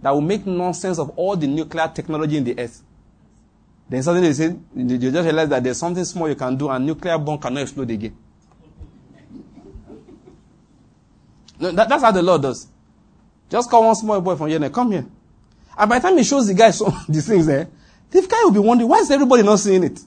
[0.00, 2.82] that will make nonsense of all the nuclear technology in the earth.
[3.88, 6.84] Then suddenly they say, you just realize that there's something small you can do and
[6.84, 8.16] nuclear bomb cannot explode again.
[11.58, 12.68] No, that, that's how the Lord does.
[13.50, 15.06] Just call one small boy from here, come here.
[15.76, 17.68] And by the time he shows the guy some these things eh, there,
[18.10, 20.00] the guy will be wondering, why is everybody not seeing it?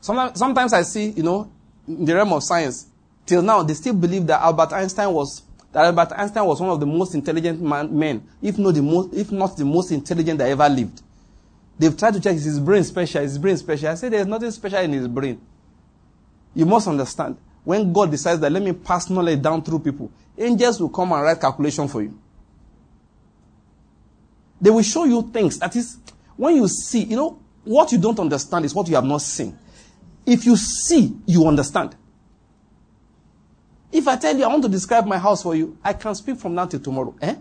[0.00, 1.50] Sometimes, sometimes I see, you know,
[1.88, 2.86] in the realm of science,
[3.24, 5.42] till now, they still believe that Albert Einstein was
[5.72, 9.14] that Albert Einstein was one of the most intelligent man, men, if not the most,
[9.14, 11.02] if not the most intelligent that ever lived.
[11.78, 13.88] They've tried to check is his brain special, is his brain special.
[13.88, 15.40] I say there's nothing special in his brain.
[16.54, 17.36] You must understand.
[17.64, 21.22] When God decides that let me pass knowledge down through people, angels will come and
[21.22, 22.18] write calculation for you.
[24.60, 25.58] They will show you things.
[25.58, 25.98] That is,
[26.36, 29.58] when you see, you know, what you don't understand is what you have not seen.
[30.24, 31.94] If you see, you understand.
[33.92, 36.38] If I tell you I want to describe my house for you, I can speak
[36.38, 37.14] from now till tomorrow.
[37.20, 37.36] Eh?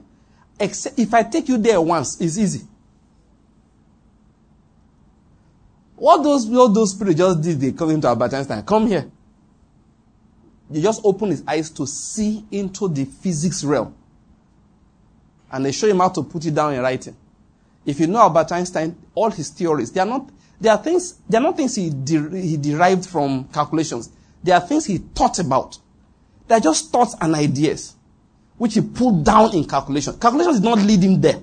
[0.59, 2.65] Except if I take you there once, it's easy.
[5.95, 8.63] What those what those spirits just did, they come into Albert Einstein.
[8.63, 9.09] Come here.
[10.69, 13.95] You just open his eyes to see into the physics realm.
[15.51, 17.15] And they show him how to put it down in writing.
[17.85, 20.29] If you know Albert Einstein, all his theories, they are not,
[20.59, 24.09] they are things, they are not things he, de- he derived from calculations.
[24.43, 25.77] They are things he thought about.
[26.47, 27.95] They're just thoughts and ideas,
[28.57, 30.17] which he pulled down in calculation.
[30.19, 31.41] Calculation did not lead him there.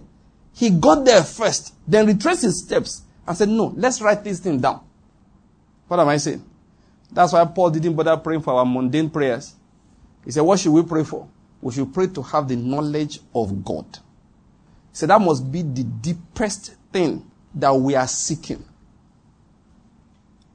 [0.55, 4.61] He got there first, then retraced his steps and said, no, let's write this thing
[4.61, 4.81] down.
[5.89, 6.45] What am I saying?
[7.11, 9.55] That's why Paul didn't bother praying for our mundane prayers.
[10.25, 11.29] He said, what should we pray for?
[11.61, 13.87] We should pray to have the knowledge of God.
[14.91, 18.65] He said that must be the deepest thing that we are seeking.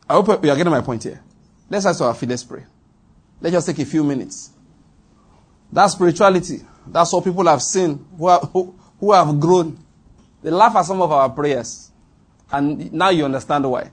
[0.09, 1.21] I hope you are getting my point here.
[1.69, 2.63] Let's ask our let's pray.
[3.41, 4.51] Let's just take a few minutes.
[5.71, 6.61] That's spirituality.
[6.85, 9.77] That's what people have seen who, who, who have grown.
[10.41, 11.91] They laugh at some of our prayers.
[12.51, 13.91] And now you understand why.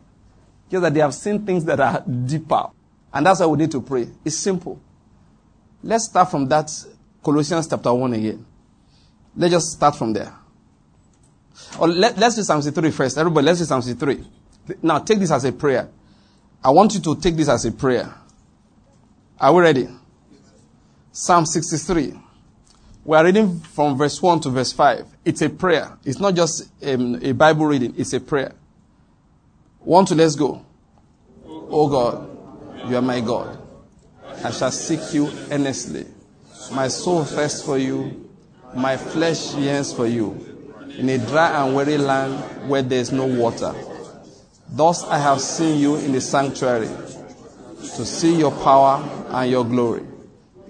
[0.71, 2.67] Just that they have seen things that are deeper.
[3.13, 4.09] And that's why we need to pray.
[4.25, 4.81] It's simple.
[5.83, 6.71] Let's start from that
[7.23, 8.47] Colossians chapter 1 again.
[9.37, 10.33] Let's just start from there.
[11.79, 13.19] Or let, us do Psalm 63 first.
[13.19, 14.25] Everybody, let's do Psalm 3.
[14.83, 15.89] Now, take this as a prayer.
[16.63, 18.13] I want you to take this as a prayer.
[19.41, 19.89] Are we ready?
[21.11, 22.15] Psalm 63.
[23.05, 25.07] We are reading from verse 1 to verse 5.
[25.25, 25.99] It's a prayer.
[26.05, 28.55] It's not just um, a Bible reading, it's a prayer.
[29.81, 30.65] One to let's go.
[31.45, 33.59] Oh God, you are my God.
[34.45, 36.07] I shall seek you earnestly.
[36.73, 38.31] My soul thirsts for you.
[38.75, 40.73] My flesh yearns for you.
[40.97, 43.75] In a dry and weary land where there is no water.
[44.71, 46.89] Thus I have seen you in the sanctuary
[47.97, 50.05] to see your power and your glory.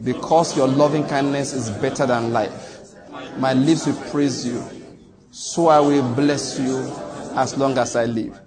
[0.03, 2.95] Because your loving kindness is better than life.
[3.39, 4.63] My lips will praise you.
[5.31, 6.79] So I will bless you
[7.37, 8.39] as long as I live.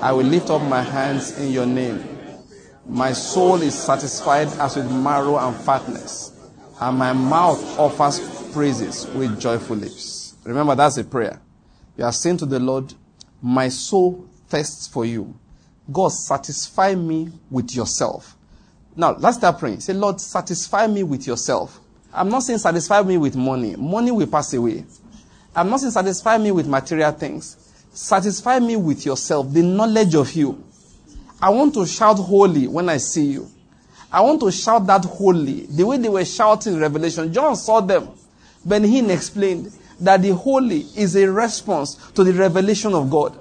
[0.00, 2.02] I will lift up my hands in your name.
[2.86, 6.32] My soul is satisfied as with marrow and fatness,
[6.80, 8.20] and my mouth offers
[8.52, 10.34] praises with joyful lips.
[10.44, 11.40] Remember, that's a prayer.
[11.96, 12.92] You are saying to the Lord,
[13.40, 15.34] My soul thirsts for you.
[15.92, 18.36] God, satisfy me with yourself.
[18.96, 19.80] Now, let's start praying.
[19.80, 21.80] Say, Lord, satisfy me with yourself.
[22.12, 23.74] I'm not saying satisfy me with money.
[23.76, 24.84] Money will pass away.
[25.54, 27.56] I'm not saying satisfy me with material things.
[27.92, 30.62] Satisfy me with yourself, the knowledge of you.
[31.40, 33.48] I want to shout holy when I see you.
[34.10, 35.66] I want to shout that holy.
[35.66, 38.08] The way they were shouting in Revelation, John saw them.
[38.64, 43.38] Ben Hinn explained that the holy is a response to the revelation of God.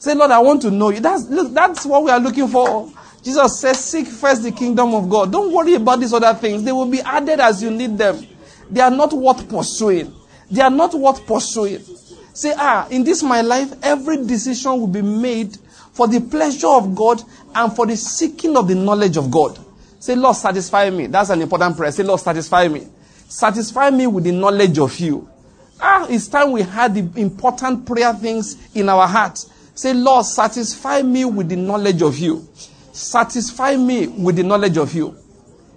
[0.00, 1.00] Say, Lord, I want to know you.
[1.00, 2.90] That's, look, that's what we are looking for.
[3.22, 5.30] Jesus says, seek first the kingdom of God.
[5.30, 6.62] Don't worry about these other things.
[6.64, 8.26] They will be added as you need them.
[8.70, 10.14] They are not worth pursuing.
[10.50, 11.80] They are not worth pursuing.
[12.32, 15.58] Say, ah, in this my life, every decision will be made
[15.92, 17.22] for the pleasure of God
[17.54, 19.58] and for the seeking of the knowledge of God.
[19.98, 21.08] Say, Lord, satisfy me.
[21.08, 21.92] That's an important prayer.
[21.92, 22.86] Say, Lord, satisfy me.
[23.28, 25.28] Satisfy me with the knowledge of you.
[25.78, 29.49] Ah, it's time we had the important prayer things in our hearts.
[29.80, 32.46] Say, Lord, satisfy me with the knowledge of you.
[32.92, 35.16] Satisfy me with the knowledge of you.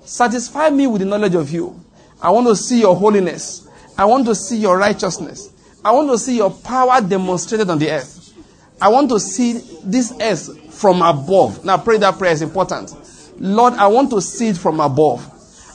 [0.03, 1.79] Satisfy me with the knowledge of you.
[2.21, 3.65] I want to see your holiness.
[3.97, 5.53] I want to see your righteousness.
[5.85, 8.33] I want to see your power demonstrated on the earth.
[8.81, 11.63] I want to see this earth from above.
[11.63, 12.93] Now, pray that prayer is important.
[13.39, 15.25] Lord, I want to see it from above.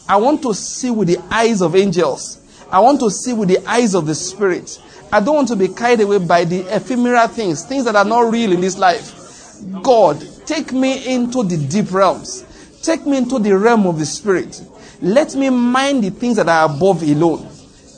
[0.06, 2.66] I want to see with the eyes of angels.
[2.70, 4.78] I want to see with the eyes of the Spirit.
[5.10, 8.30] I don't want to be carried away by the ephemeral things, things that are not
[8.30, 9.14] real in this life.
[9.82, 12.44] God, take me into the deep realms.
[12.82, 14.62] Take me into the realm of the Spirit.
[15.00, 17.48] Let me mind the things that are above alone.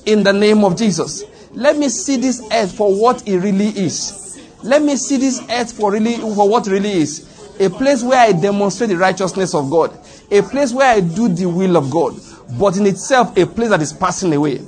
[0.06, 1.24] In the name of Jesus.
[1.52, 4.40] Let me see this earth for what it really is.
[4.62, 7.26] Let me see this earth for really for what really is.
[7.58, 9.98] A place where I demonstrate the righteousness of God.
[10.30, 12.14] A place where I do the will of God.
[12.58, 14.60] But in itself, a place that is passing away.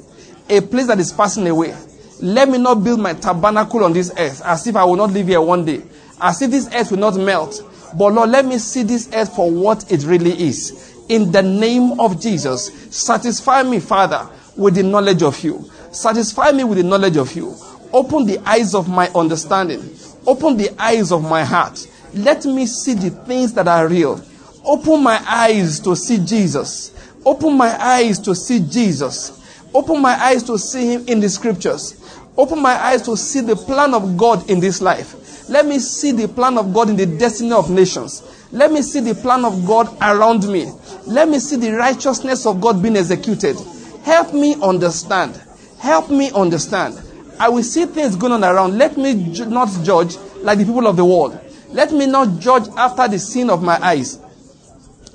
[0.50, 1.74] A place that is passing away.
[2.22, 5.26] Let me not build my tabernacle on this earth as if I will not live
[5.26, 5.82] here one day.
[6.20, 7.60] As if this earth will not melt.
[7.98, 10.94] But Lord, let me see this earth for what it really is.
[11.08, 15.68] In the name of Jesus, satisfy me, Father, with the knowledge of you.
[15.90, 17.56] Satisfy me with the knowledge of you.
[17.92, 19.94] Open the eyes of my understanding.
[20.24, 21.86] Open the eyes of my heart.
[22.14, 24.24] Let me see the things that are real.
[24.64, 26.92] Open my eyes to see Jesus.
[27.26, 29.40] Open my eyes to see Jesus.
[29.74, 31.98] Open my eyes to see Him in the scriptures.
[32.36, 35.48] Open my eyes to see the plan of God in this life.
[35.48, 38.22] Let me see the plan of God in the destiny of nations.
[38.52, 40.70] Let me see the plan of God around me.
[41.06, 43.56] Let me see the righteousness of God being executed.
[44.04, 45.40] Help me understand.
[45.78, 47.00] Help me understand.
[47.38, 48.78] I will see things going on around.
[48.78, 51.38] Let me ju- not judge like the people of the world.
[51.70, 54.18] Let me not judge after the sin of my eyes.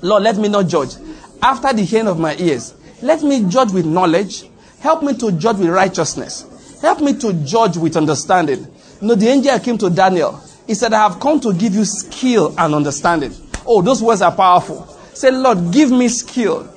[0.02, 0.94] Lord, let me not judge
[1.42, 2.74] after the hearing of my ears.
[3.02, 4.44] Let me judge with knowledge.
[4.80, 6.44] Help me to judge with righteousness.
[6.80, 8.66] Help me to judge with understanding.
[9.00, 10.40] You know, the angel came to Daniel.
[10.66, 13.32] He said, I have come to give you skill and understanding.
[13.66, 14.86] Oh, those words are powerful.
[15.14, 16.72] Say, Lord, give me skill.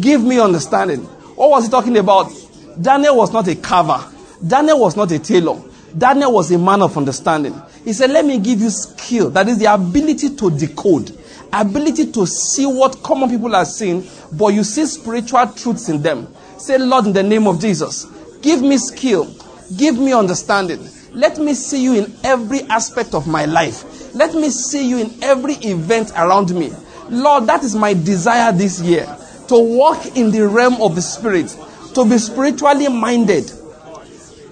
[0.00, 1.00] Give me understanding.
[1.36, 2.32] What was he talking about?
[2.80, 4.04] Daniel was not a carver.
[4.46, 5.60] Daniel was not a tailor.
[5.96, 7.54] Daniel was a man of understanding.
[7.84, 9.30] He said, Let me give you skill.
[9.30, 11.16] That is the ability to decode,
[11.52, 16.26] ability to see what common people are seeing, but you see spiritual truths in them.
[16.58, 18.06] Say, Lord, in the name of Jesus,
[18.42, 19.32] give me skill,
[19.76, 20.88] give me understanding.
[21.12, 24.14] Let me see you in every aspect of my life.
[24.14, 26.72] Let me see you in every event around me.
[27.08, 29.06] Lord, that is my desire this year
[29.48, 31.56] to walk in the realm of the Spirit,
[31.94, 33.50] to be spiritually minded,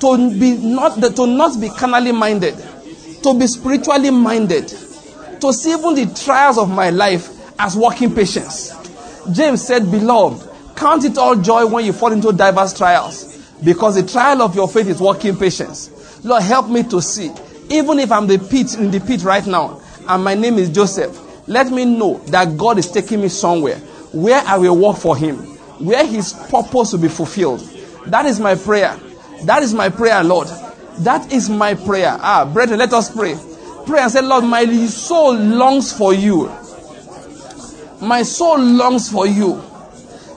[0.00, 2.54] to be not to not be carnally minded,
[3.22, 4.68] to be spiritually minded,
[5.40, 8.72] to see even the trials of my life as working patience.
[9.32, 14.10] James said, Beloved, count it all joy when you fall into diverse trials, because the
[14.10, 15.90] trial of your faith is working patience.
[16.24, 17.30] Lord, help me to see,
[17.70, 21.18] even if I'm the pit in the pit right now, and my name is Joseph,
[21.48, 23.78] let me know that God is taking me somewhere
[24.12, 25.36] where I will work for Him,
[25.78, 27.60] where His purpose will be fulfilled.
[28.06, 28.98] That is my prayer.
[29.44, 30.48] That is my prayer, Lord.
[30.98, 32.16] That is my prayer.
[32.20, 33.36] Ah, brethren, let us pray.
[33.86, 36.52] Pray and say, Lord, my soul longs for you.
[38.00, 39.62] My soul longs for you.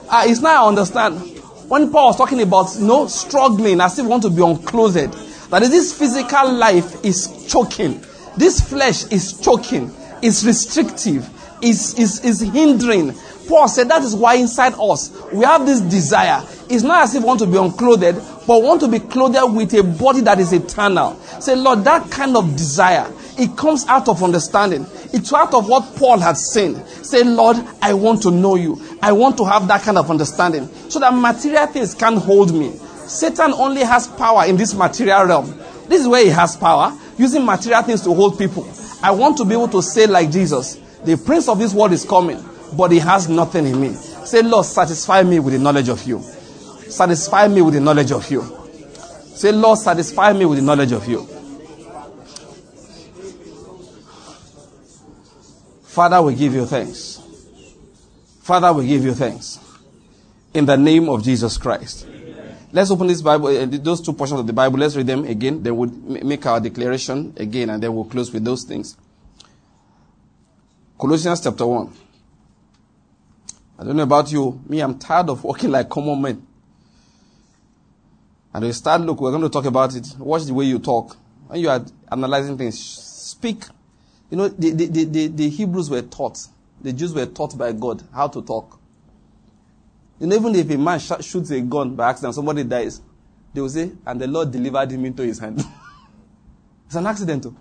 [0.10, 1.35] Ah, it's now I understand.
[1.68, 5.14] When Paul was talking about you know, struggling as if want to be unclothed,
[5.50, 8.04] that is, this physical life is choking.
[8.38, 11.28] This flesh is choking, is restrictive,
[11.64, 13.14] is, is, is hindering.
[13.48, 16.44] Paul said that is why inside us we have this desire.
[16.70, 18.16] It's not as if we want to be unclothed,
[18.46, 21.16] but want to be clothed with a body that is eternal.
[21.40, 24.86] Say, Lord, that kind of desire, it comes out of understanding.
[25.14, 26.84] It's out of what Paul had seen.
[27.04, 28.82] Say, Lord, I want to know you.
[29.02, 32.72] I want to have that kind of understanding so that material things can't hold me.
[33.08, 35.60] Satan only has power in this material realm.
[35.88, 38.68] This is where he has power, using material things to hold people.
[39.04, 42.04] I want to be able to say, like Jesus, the prince of this world is
[42.04, 42.44] coming,
[42.76, 43.94] but he has nothing in me.
[43.94, 46.22] Say, Lord, satisfy me with the knowledge of you.
[46.22, 48.44] Satisfy me with the knowledge of you.
[49.36, 51.28] Say, Lord, satisfy me with the knowledge of you.
[55.96, 57.22] Father, we give you thanks.
[58.42, 59.60] Father, we give you thanks.
[60.54, 62.06] In the name of Jesus Christ.
[62.74, 64.78] Let's open this Bible, uh, those two portions of the Bible.
[64.78, 65.64] Let's read them again.
[65.64, 68.98] Then we'll make our declaration again, and then we'll close with those things.
[71.00, 71.94] Colossians chapter 1.
[73.80, 74.62] I don't know about you.
[74.68, 76.46] Me, I'm tired of walking like common men.
[78.54, 80.14] And we start, look, we're going to talk about it.
[80.20, 81.16] Watch the way you talk.
[81.48, 83.64] When you are analyzing things, speak.
[84.30, 86.48] You know, the, the, the, the, Hebrews were taught,
[86.82, 88.80] the Jews were taught by God how to talk.
[90.20, 93.02] You know, even if a man sh- shoots a gun by accident, somebody dies,
[93.54, 95.64] they will say, and the Lord delivered him into his hand.
[96.86, 97.44] it's an accident.
[97.44, 97.56] Too.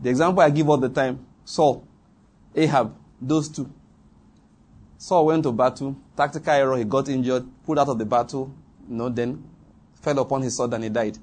[0.00, 1.86] The example I give all the time Saul,
[2.54, 3.72] Ahab, those two.
[4.98, 8.52] Saul went to battle, tactical error, he got injured, pulled out of the battle,
[8.88, 9.44] you know, then
[10.00, 11.16] fell upon his sword and he died.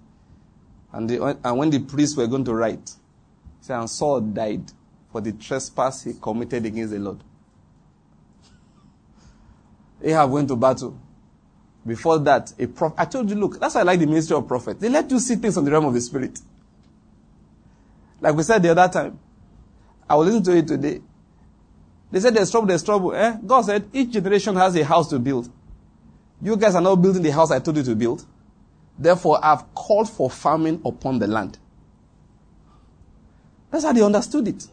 [0.93, 2.91] And, the, and when the priests were going to write,
[3.59, 4.71] said, and Saul died
[5.11, 7.19] for the trespass he committed against the Lord.
[10.03, 10.99] Ahab went to battle.
[11.85, 12.95] Before that, a prophet.
[12.99, 14.79] I told you, look, that's why I like the ministry of prophets.
[14.79, 16.39] They let you see things on the realm of the spirit.
[18.21, 19.19] Like we said the other time.
[20.09, 21.01] I will listen to it today.
[22.11, 23.13] They said there's trouble, there's trouble.
[23.13, 23.37] Eh?
[23.45, 25.49] God said each generation has a house to build.
[26.41, 28.25] You guys are not building the house I told you to build.
[28.97, 31.57] Therefore, I've called for famine upon the land.
[33.71, 34.67] That's how they understood it.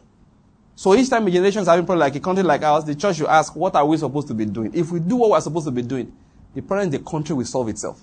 [0.75, 3.17] So each time a generation is having problem like a country like ours, the church
[3.17, 4.71] should ask, what are we supposed to be doing?
[4.73, 6.11] If we do what we're supposed to be doing,
[6.53, 8.01] the problem in the country will solve itself.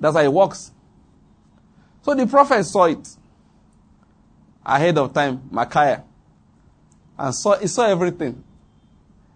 [0.00, 0.70] That's how it works.
[2.02, 3.08] So the prophet saw it
[4.64, 6.04] ahead of time, Micaiah,
[7.18, 8.42] and saw, he saw everything.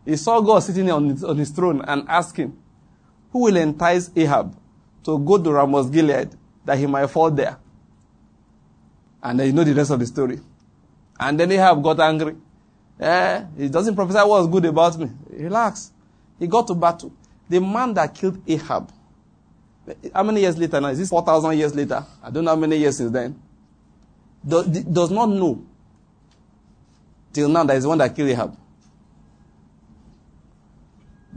[0.04, 2.56] He saw God sitting on his, on his throne and asking,
[3.32, 4.56] who will entice Ahab
[5.08, 6.28] to go to Ramoth Gilead
[6.66, 7.56] that he might fall there?
[9.22, 10.38] And then you know the rest of the story.
[11.18, 12.36] And then Ahab got angry.
[13.00, 15.08] Eh, he doesn't prophesy what's good about me.
[15.30, 15.92] Relax.
[16.38, 17.10] He got to battle.
[17.48, 18.92] The man that killed Ahab,
[20.12, 20.88] how many years later now?
[20.88, 22.04] Is this 4,000 years later?
[22.22, 23.40] I don't know how many years since then.
[24.46, 25.64] Do, does not know
[27.32, 28.54] till now that is the one that killed Ahab.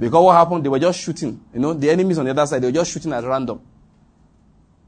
[0.01, 0.65] Because what happened?
[0.65, 1.39] They were just shooting.
[1.53, 3.61] You know, the enemies on the other side, they were just shooting at random.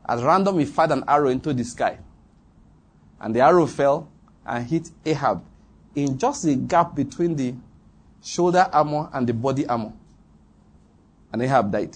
[0.10, 2.00] At random, he fired an arrow into the sky.
[3.22, 4.10] And the arrow fell
[4.44, 5.44] and hit Ahab
[5.94, 7.54] in just the gap between the
[8.24, 9.94] shoulder armor and the body armor.
[11.32, 11.96] And Ahab died.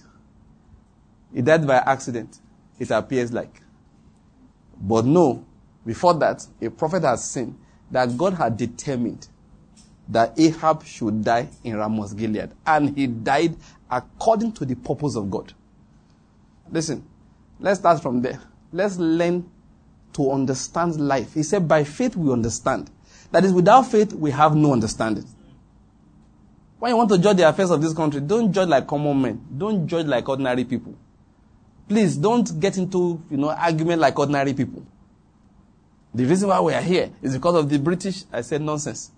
[1.33, 2.37] He died by accident,
[2.77, 3.63] it appears like.
[4.79, 5.43] But no,
[5.83, 7.57] before that, a prophet has seen
[7.89, 9.27] that God had determined
[10.09, 12.51] that Ahab should die in Ramoth Gilead.
[12.65, 13.55] And he died
[13.89, 15.53] according to the purpose of God.
[16.71, 17.05] Listen,
[17.59, 18.39] let's start from there.
[18.71, 19.49] Let's learn
[20.13, 21.33] to understand life.
[21.33, 22.89] He said, by faith we understand.
[23.31, 25.25] That is, without faith we have no understanding.
[26.79, 29.45] When you want to judge the affairs of this country, don't judge like common men.
[29.57, 30.95] Don't judge like ordinary people.
[31.89, 34.85] Please don't get into, you know, argument like ordinary people.
[36.13, 38.23] The reason why we are here is because of the British.
[38.31, 39.11] I said nonsense.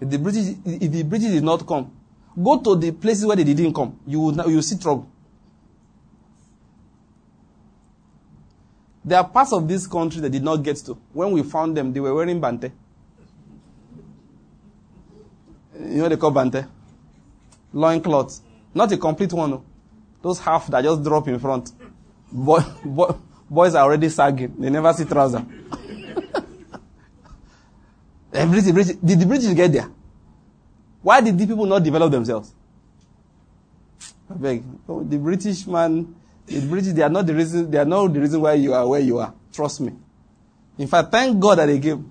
[0.00, 1.90] If the British, if the British did not come,
[2.42, 3.98] go to the places where they didn't come.
[4.06, 5.08] You will, you will see trouble.
[9.04, 10.96] There are parts of this country that did not get to.
[11.12, 12.70] When we found them, they were wearing bante.
[15.78, 16.64] You know they call bante?
[17.72, 18.42] Loin cloths.
[18.74, 19.60] Not a complete one.
[20.22, 21.72] Those half that just drop in front.
[22.30, 23.14] Boy, boy,
[23.50, 24.54] boys are already sagging.
[24.58, 25.44] They never see trouser.
[28.32, 29.90] Eh, the British, did the British get there?
[31.02, 32.52] Why did the people not develop themselves?
[34.30, 34.64] I beg.
[34.88, 36.14] Oh, the British man
[36.46, 38.86] the British, they are not the reason, they are not the reason why you are
[38.86, 39.32] where you are.
[39.52, 39.92] Trust me.
[40.78, 42.10] In fact, thank God that they came.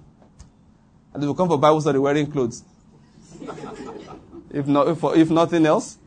[1.13, 2.63] And they will come for Bible study wearing clothes.
[4.51, 5.97] if not, if, if nothing else,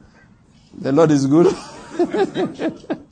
[0.76, 1.54] the Lord is good.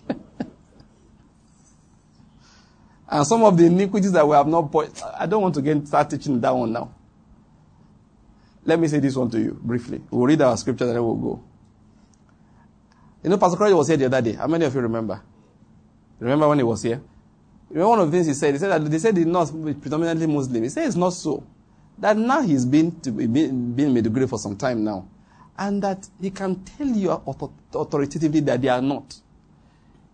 [3.13, 4.75] and some of the iniquities that we have not,
[5.19, 6.95] I don't want to get start teaching that one now.
[8.65, 10.01] Let me say this one to you briefly.
[10.11, 11.45] We'll read our scripture and then we'll go.
[13.23, 14.33] You know, Pastor Crowley was here the other day.
[14.33, 15.21] How many of you remember?
[16.21, 17.03] Remember when he was here?
[17.69, 18.55] Remember one of the things he said?
[18.55, 19.49] He said that they said he's not
[19.83, 20.63] predominantly Muslim.
[20.63, 21.45] He said it's not so.
[21.99, 25.07] That now he's been to be, been, been Maiduguri for some time now.
[25.59, 29.21] And that he can tell you authoritatively that they are not.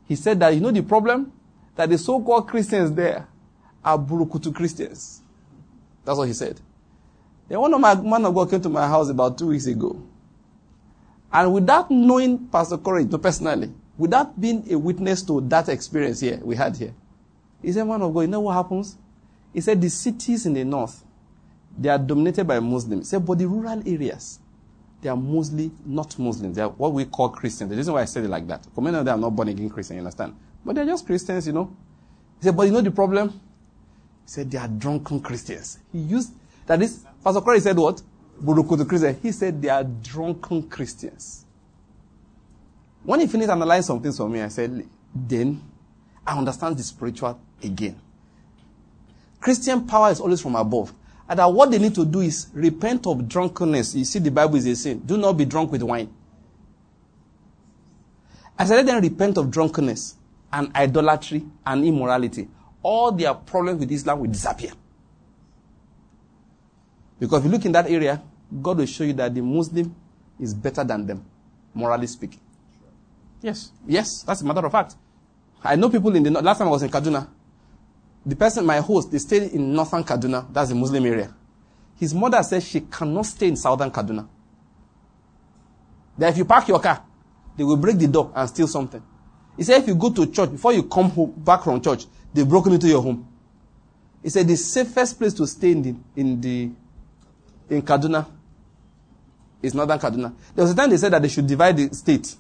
[0.09, 1.33] He said that, you know the problem?
[1.79, 3.29] That the so-called Christians there
[3.85, 5.23] are Burukutu Christians.
[6.05, 6.61] That's what he said.
[7.49, 10.03] Then one of my man of God came to my house about two weeks ago.
[11.33, 16.57] And without knowing Pastor Courage personally, without being a witness to that experience here we
[16.57, 16.95] had here,
[17.63, 18.99] he said, Man of God, you know what happens?
[19.55, 21.05] He said the cities in the north,
[21.79, 23.07] they are dominated by Muslims.
[23.07, 24.41] He said, but the rural areas,
[25.01, 26.57] they are mostly not Muslims.
[26.57, 27.71] They are what we call Christians.
[27.71, 29.47] The reason why I said it like that, for many of them are not born
[29.47, 30.35] again Christians, you understand?
[30.65, 31.77] But they're just Christians, you know.
[32.39, 33.31] He said, but you know the problem?
[33.31, 33.37] He
[34.27, 35.79] said, they are drunken Christians.
[35.93, 36.33] He used,
[36.67, 38.03] that is, Pastor Corey said what?
[38.43, 39.19] Burukutu Christian.
[39.23, 41.45] He said they are drunken Christians.
[43.03, 45.63] When he finished analyzing some things for me, I said, then
[46.27, 47.99] I understand the spiritual again.
[49.41, 50.93] Christian power is always from above.
[51.29, 53.95] And that what they need to do is repent of drunkenness.
[53.95, 55.01] You see, the Bible is a sin.
[55.05, 56.13] Do not be drunk with wine.
[58.59, 60.17] I said, let them repent of drunkenness
[60.53, 62.49] and idolatry and immorality.
[62.83, 64.73] All their problems with Islam will disappear.
[67.19, 68.23] Because if you look in that area,
[68.63, 69.95] God will show you that the Muslim
[70.39, 71.25] is better than them,
[71.75, 72.41] morally speaking.
[73.43, 74.95] Yes, yes, that's a matter of fact.
[75.63, 77.29] I know people in the last time I was in Kaduna,
[78.25, 81.35] the person, my host, they stayed in northern Kaduna, that's the Muslim area.
[81.99, 84.29] His mother says she cannot stay in southern Kaduna.
[86.17, 87.03] That if you park your car,
[87.57, 89.03] they will break the door and steal something.
[89.59, 92.49] He said if you go to church, before you come home, back from church, they've
[92.49, 93.27] broken into your home.
[94.23, 96.71] He said the safest place to stay in the, in the
[97.69, 98.25] in Kaduna
[99.61, 100.33] is northern Kaduna.
[100.55, 102.35] There was a time they said that they should divide the state.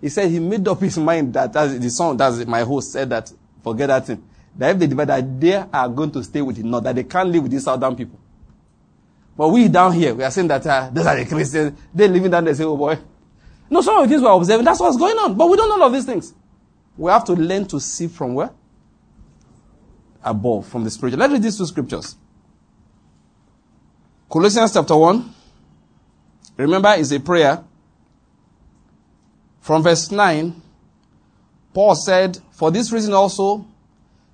[0.00, 3.08] He said he made up his mind that as the son, that's my host said
[3.10, 3.32] that
[3.64, 4.22] forget that thing.
[4.56, 7.04] That if they divide that they are going to stay with the north, that they
[7.04, 8.18] can't live with these southern people.
[9.36, 11.78] But we down here, we are saying that uh, those are the Christians.
[11.94, 12.98] They living down there say, oh boy.
[13.70, 15.34] No, some of the things we're observing, that's what's going on.
[15.36, 16.34] But we don't know all of these things.
[16.98, 18.50] We have to learn to see from where?
[20.22, 21.20] Above, from the spiritual.
[21.20, 22.16] Let's read these two scriptures.
[24.28, 25.34] Colossians chapter 1.
[26.56, 27.62] Remember, it's a prayer.
[29.60, 30.60] From verse 9,
[31.72, 33.64] Paul said, For this reason also,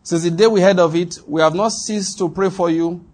[0.02, 3.04] since the day we heard of it, we have not ceased to pray for you,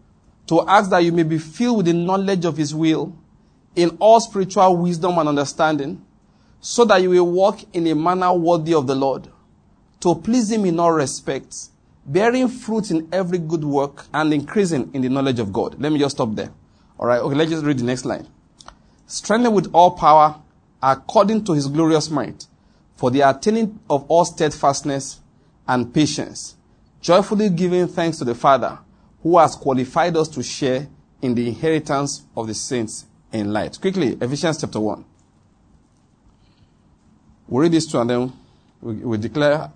[0.47, 3.17] to ask that you may be filled with the knowledge of His will,
[3.75, 6.05] in all spiritual wisdom and understanding,
[6.61, 9.29] so that you will walk in a manner worthy of the Lord,
[10.01, 11.71] to please Him in all respects,
[12.07, 15.81] bearing fruit in every good work and increasing in the knowledge of God.
[15.81, 16.51] Let me just stop there.
[16.99, 18.27] All right, okay, let's just read the next line.
[19.07, 20.41] Strengthened with all power
[20.83, 22.47] according to his glorious might,
[22.97, 25.21] for the attaining of all steadfastness
[25.69, 26.57] and patience,
[27.01, 28.79] joyfully giving thanks to the Father,
[29.23, 30.89] who has qualified us to share
[31.23, 33.79] in the inheritance of the saints in light.
[33.81, 35.05] Quickly, Ephesians chapter 1.
[37.49, 38.33] We'll read this two and then
[38.81, 39.71] we, we declare,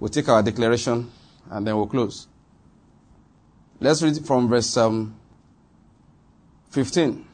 [0.00, 1.10] we'll take our declaration
[1.50, 2.26] and then we'll close.
[3.78, 5.14] Let's read from verse um,
[6.70, 7.14] 15.
[7.14, 7.24] He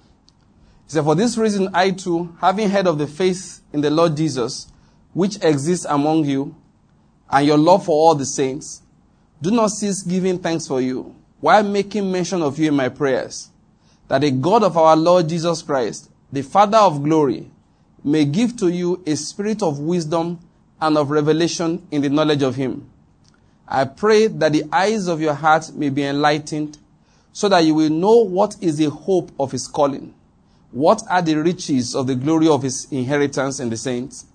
[0.86, 4.70] said, For this reason, I too, having heard of the faith in the Lord Jesus,
[5.12, 6.54] which exists among you,
[7.30, 8.82] and your love for all the saints,
[9.42, 13.50] do not cease giving thanks for you, while making mention of you in my prayers,
[14.08, 17.50] that the God of our Lord Jesus Christ, the Father of glory,
[18.04, 20.38] may give to you a spirit of wisdom
[20.80, 22.90] and of revelation in the knowledge of him.
[23.68, 26.78] I pray that the eyes of your heart may be enlightened
[27.32, 30.14] so that you will know what is the hope of his calling,
[30.70, 34.26] what are the riches of the glory of his inheritance in the saints,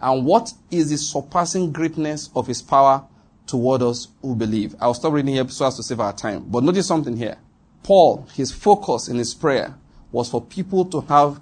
[0.00, 3.04] and what is the surpassing greatness of his power
[3.46, 4.74] toward us who believe.
[4.80, 6.44] I'll stop reading here so as to save our time.
[6.48, 7.38] But notice something here.
[7.82, 9.74] Paul, his focus in his prayer
[10.12, 11.40] was for people to have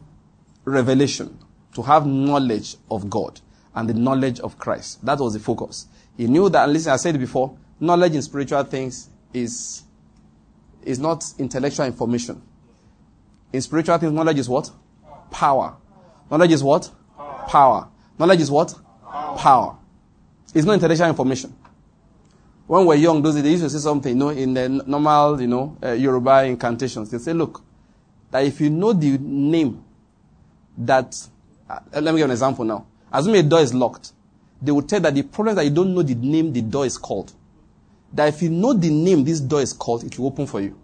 [0.64, 1.38] revelation,
[1.74, 3.40] to have knowledge of God
[3.74, 5.04] and the knowledge of Christ.
[5.04, 5.86] That was the focus.
[6.16, 9.82] He knew that, and listen, I said before, knowledge in spiritual things is
[10.82, 12.42] is not intellectual information.
[13.52, 14.70] In spiritual things, knowledge is what?
[15.30, 15.76] Power.
[16.30, 16.90] Knowledge is what?
[17.48, 17.88] Power.
[18.18, 18.74] Knowledge is what?
[19.38, 19.76] Power.
[20.54, 21.54] It's not intellectual information.
[22.66, 25.46] When we're young, those they used to say something, you know, in the normal, you
[25.46, 27.10] know, uh, Yoruba incantations.
[27.10, 27.62] They say, look,
[28.30, 29.84] that if you know the name
[30.78, 31.14] that,
[31.68, 32.86] uh, let me give an example now.
[33.14, 34.12] Assume a door is locked.
[34.60, 36.98] They will tell that the problem that you don't know the name the door is
[36.98, 37.32] called
[38.14, 40.78] that if you know the name this door is called, it will open for you.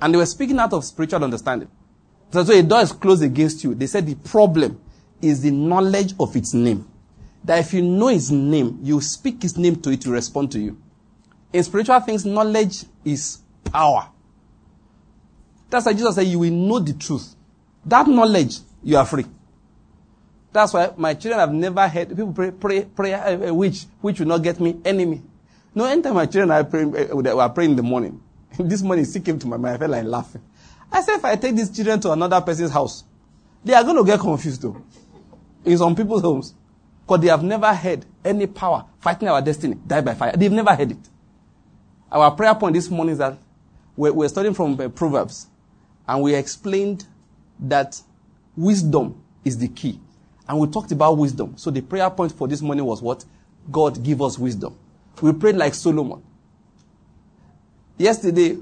[0.00, 1.68] And they were speaking out of spiritual understanding.
[2.30, 3.74] So, so a door is closed against you.
[3.74, 4.80] They said the problem
[5.22, 6.86] is the knowledge of its name.
[7.42, 10.60] That if you know its name, you speak its name to it to respond to
[10.60, 10.80] you.
[11.52, 14.10] In spiritual things, knowledge is power.
[15.70, 17.34] That's why Jesus said you will know the truth.
[17.86, 19.24] That knowledge, you are free.
[20.52, 24.26] That's why my children have never heard people pray, pray, pray, uh, which, which will
[24.26, 25.22] not get me enemy.
[25.74, 28.20] No, anytime my children are praying, uh, were praying in the morning,
[28.58, 29.74] this morning still came to my mind.
[29.74, 30.42] I felt like laughing.
[30.90, 33.04] I said, if I take these children to another person's house,
[33.64, 34.82] they are going to get confused though.
[35.64, 36.54] In some people's homes.
[37.06, 40.32] Because they have never heard any power fighting our destiny, die by fire.
[40.36, 41.08] They've never heard it.
[42.12, 43.38] Our prayer point this morning is that
[43.96, 45.46] we're, we're studying from uh, Proverbs.
[46.06, 47.06] And we explained
[47.60, 48.00] that
[48.56, 50.00] wisdom is the key.
[50.48, 51.56] And we talked about wisdom.
[51.56, 53.24] So the prayer point for this morning was what?
[53.70, 54.74] God give us wisdom.
[55.20, 56.22] We prayed like Solomon.
[57.98, 58.56] Yesterday,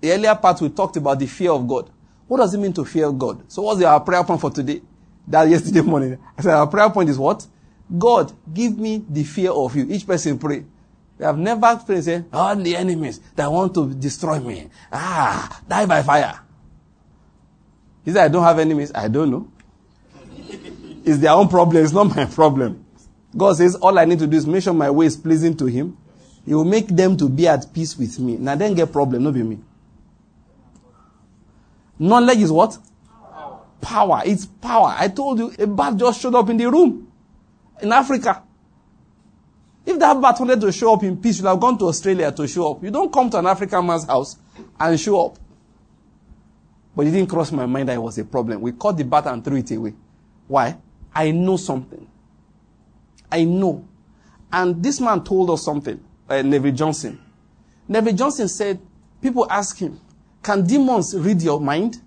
[0.00, 1.90] the earlier part, we talked about the fear of God.
[2.26, 3.50] What does it mean to fear God?
[3.50, 4.80] So what's our prayer point for today?
[5.28, 6.18] That yesterday morning.
[6.36, 7.46] I said our prayer point is what?
[7.96, 9.86] God, give me the fear of you.
[9.88, 10.64] Each person pray.
[11.18, 14.70] We have never prayed and say, all the enemies that want to destroy me.
[14.90, 16.40] Ah, die by fire.
[18.04, 18.90] He said, I don't have enemies.
[18.94, 19.49] I don't know.
[21.04, 21.82] It's their own problem.
[21.82, 22.84] It's not my problem.
[23.36, 25.66] God says, all I need to do is make sure my way is pleasing to
[25.66, 25.96] Him.
[26.44, 28.36] He will make them to be at peace with me.
[28.36, 29.58] Now then get problem, not be me.
[31.98, 32.78] Knowledge is what?
[33.30, 33.60] Power.
[33.80, 34.22] power.
[34.24, 34.94] It's power.
[34.98, 37.12] I told you, a bat just showed up in the room.
[37.82, 38.42] In Africa.
[39.84, 42.48] If that bat wanted to show up in peace, you'd have gone to Australia to
[42.48, 42.82] show up.
[42.82, 44.36] You don't come to an African man's house
[44.78, 45.38] and show up.
[46.94, 48.60] But it didn't cross my mind that it was a problem.
[48.60, 49.94] We caught the bat and threw it away.
[50.48, 50.76] Why?
[51.14, 52.06] I know something.
[53.30, 53.86] I know.
[54.52, 57.20] And this man told us something, uh, Neville Johnson.
[57.88, 58.80] Neville Johnson said,
[59.22, 60.00] people ask him,
[60.42, 62.00] can demons read your mind?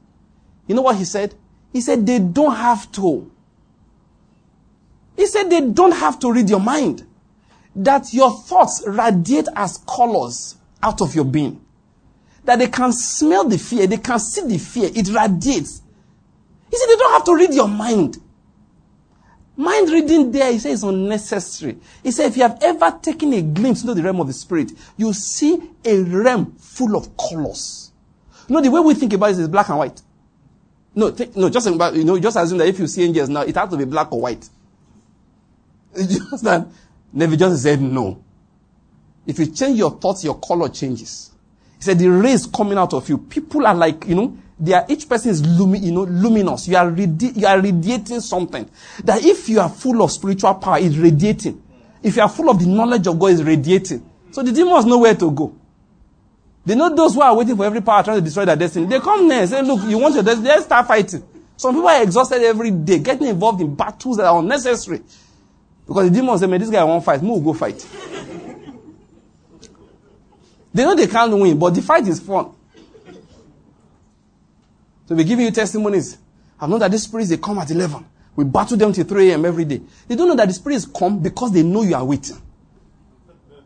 [0.67, 1.35] You know what he said?
[1.71, 3.31] He said, they don't have to.
[5.15, 7.05] He said, they don't have to read your mind.
[7.75, 11.63] That your thoughts radiate as colors out of your being.
[12.45, 15.81] That they can smell the fear, they can see the fear, it radiates.
[16.69, 18.19] He said, they don't have to read your mind.
[19.55, 21.77] Mind reading there, he says, is unnecessary.
[22.01, 24.71] He said, if you have ever taken a glimpse into the realm of the spirit,
[24.97, 27.91] you see a realm full of colors.
[28.47, 30.01] You know, the way we think about it is black and white.
[30.95, 33.55] No, no, just about, you know, just assume that if you see angels now, it
[33.55, 34.47] has to be black or white.
[35.95, 36.73] You understand?
[37.11, 38.23] Never just said no.
[39.27, 41.31] If you change your thoughts, your color changes.
[41.77, 44.85] He said the rays coming out of you, people are like, you know, they are,
[44.87, 46.67] each person is lumi, you know, luminous.
[46.67, 48.69] You are, radi- you are radiating something.
[49.03, 51.61] That if you are full of spiritual power, it's radiating.
[52.01, 54.09] If you are full of the knowledge of God, it's radiating.
[54.31, 55.55] So the demons know where to go.
[56.65, 58.85] They know those who are waiting for every power trying to destroy their destiny.
[58.85, 61.23] They come there and say, look, you want your destiny, let's start fighting.
[61.57, 65.01] Some people are exhausted every day, getting involved in battles that are unnecessary.
[65.85, 67.85] Because the demons say, man, this guy won't fight, Move, go fight.
[70.73, 72.51] they know they can't win, but the fight is fun.
[75.05, 76.17] So we're giving you testimonies.
[76.59, 78.05] I've known that these spirits, they come at 11.
[78.35, 79.45] We battle them till 3 a.m.
[79.45, 79.81] every day.
[80.07, 82.41] They don't know that the spirits come because they know you are waiting.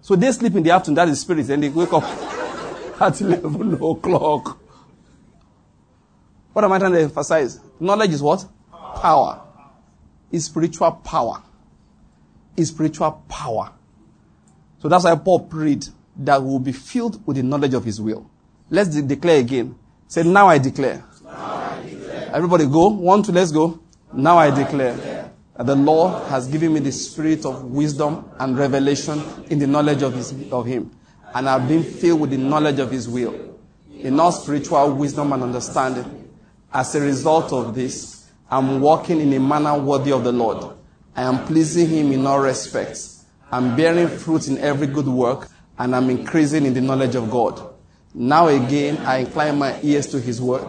[0.02, 2.04] So they sleep in the afternoon, that is spirits, and they wake up
[3.02, 4.60] at 11 o'clock.
[6.54, 7.60] What am I trying to emphasize?
[7.80, 8.46] Knowledge is what?
[8.72, 9.42] Power.
[10.32, 11.44] Is spiritual power.
[12.56, 13.72] Is spiritual power.
[14.80, 15.86] So that's why Paul prayed
[16.18, 18.30] that we will be filled with the knowledge of his will.
[18.70, 19.78] Let's de- declare again.
[20.08, 21.04] Say, now I declare.
[22.38, 22.90] Everybody go.
[22.90, 23.80] One, two, let's go.
[24.14, 24.96] Now I declare
[25.56, 30.04] that the Lord has given me the spirit of wisdom and revelation in the knowledge
[30.04, 30.92] of, his, of him
[31.34, 33.56] and I've been filled with the knowledge of His will,
[34.00, 36.30] In all spiritual wisdom and understanding.
[36.74, 40.76] As a result of this, I'm walking in a manner worthy of the Lord.
[41.16, 43.26] I am pleasing Him in all respects.
[43.52, 45.48] I'm bearing fruit in every good work,
[45.78, 47.74] and I'm increasing in the knowledge of God.
[48.14, 50.66] Now again, I incline my ears to His word.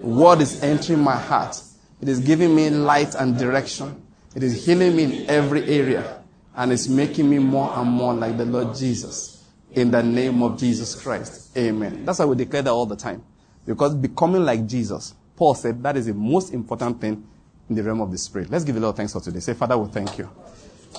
[0.00, 1.60] Word is entering my heart.
[2.00, 4.02] It is giving me light and direction.
[4.34, 6.22] It is healing me in every area,
[6.54, 10.58] and it's making me more and more like the Lord Jesus in the name of
[10.58, 11.56] Jesus Christ.
[11.56, 12.04] Amen.
[12.04, 13.24] That's why we declare that all the time.
[13.64, 17.26] Because becoming like Jesus, Paul said that is the most important thing
[17.68, 18.50] in the realm of the Spirit.
[18.50, 19.40] Let's give the Lord thanks for today.
[19.40, 20.30] Say, Father, we thank you.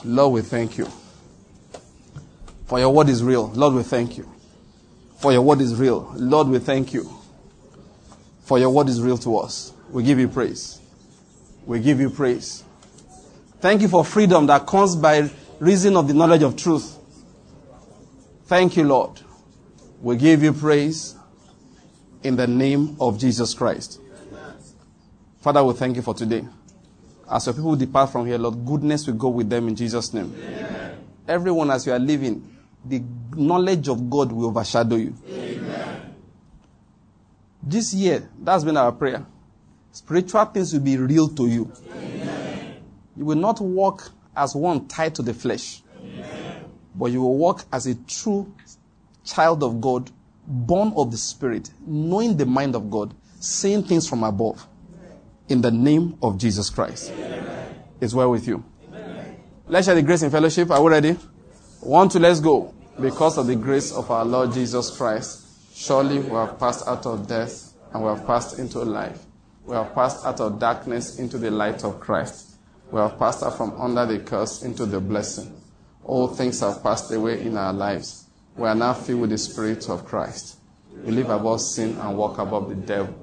[0.03, 0.87] Lord, we thank you.
[2.65, 3.47] For your word is real.
[3.47, 4.29] Lord, we thank you.
[5.19, 6.11] For your word is real.
[6.15, 7.09] Lord, we thank you.
[8.47, 9.73] For your word is real to us.
[9.91, 10.79] We give you praise.
[11.65, 12.63] We give you praise.
[13.59, 15.29] Thank you for freedom that comes by
[15.59, 16.97] reason of the knowledge of truth.
[18.45, 19.19] Thank you, Lord.
[20.01, 21.17] We give you praise
[22.23, 23.99] in the name of Jesus Christ.
[25.41, 26.47] Father, we thank you for today.
[27.29, 30.33] As your people depart from here, Lord, goodness will go with them in Jesus' name.
[30.41, 30.97] Amen.
[31.27, 32.55] Everyone, as you are living,
[32.85, 33.03] the
[33.35, 35.13] knowledge of God will overshadow you.
[35.27, 35.36] Amen.
[37.69, 39.25] This year, that's been our prayer.
[39.91, 41.71] Spiritual things will be real to you.
[41.91, 42.75] Amen.
[43.15, 45.81] You will not walk as one tied to the flesh
[46.97, 48.51] but you will walk as a true
[49.23, 50.09] child of God,
[50.45, 54.67] born of the Spirit, knowing the mind of God, seeing things from above.
[55.47, 57.11] In the name of Jesus Christ.
[57.11, 57.75] Amen.
[58.01, 58.63] It's well with you.
[58.89, 59.37] Amen.
[59.67, 60.69] Let's share the grace in fellowship.
[60.71, 61.13] Are we ready?
[61.79, 62.73] One, two, let's go.
[62.99, 65.46] Because of the grace of our Lord Jesus Christ,
[65.77, 69.23] surely we have passed out of death and we have passed into life.
[69.63, 72.55] We have passed out of darkness into the light of Christ.
[72.91, 75.61] We have passed out from under the curse into the blessing.
[76.03, 78.25] All things have passed away in our lives.
[78.55, 80.57] We are now filled with the Spirit of Christ.
[81.05, 83.13] We live above sin and walk above the devil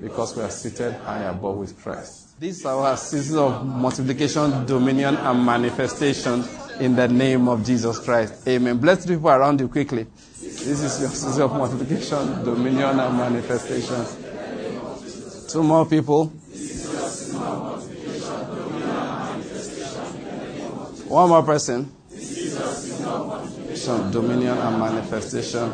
[0.00, 2.38] because we are seated high above with Christ.
[2.38, 6.44] This is our season of multiplication, dominion, and manifestation
[6.80, 8.46] in the name of Jesus Christ.
[8.46, 8.78] Amen.
[8.78, 10.06] Bless the people around you quickly.
[10.40, 14.04] This is your season of multiplication, dominion, and manifestation.
[15.48, 16.26] Two more people.
[21.08, 21.92] One more person.
[24.10, 25.72] Dominion and manifestation.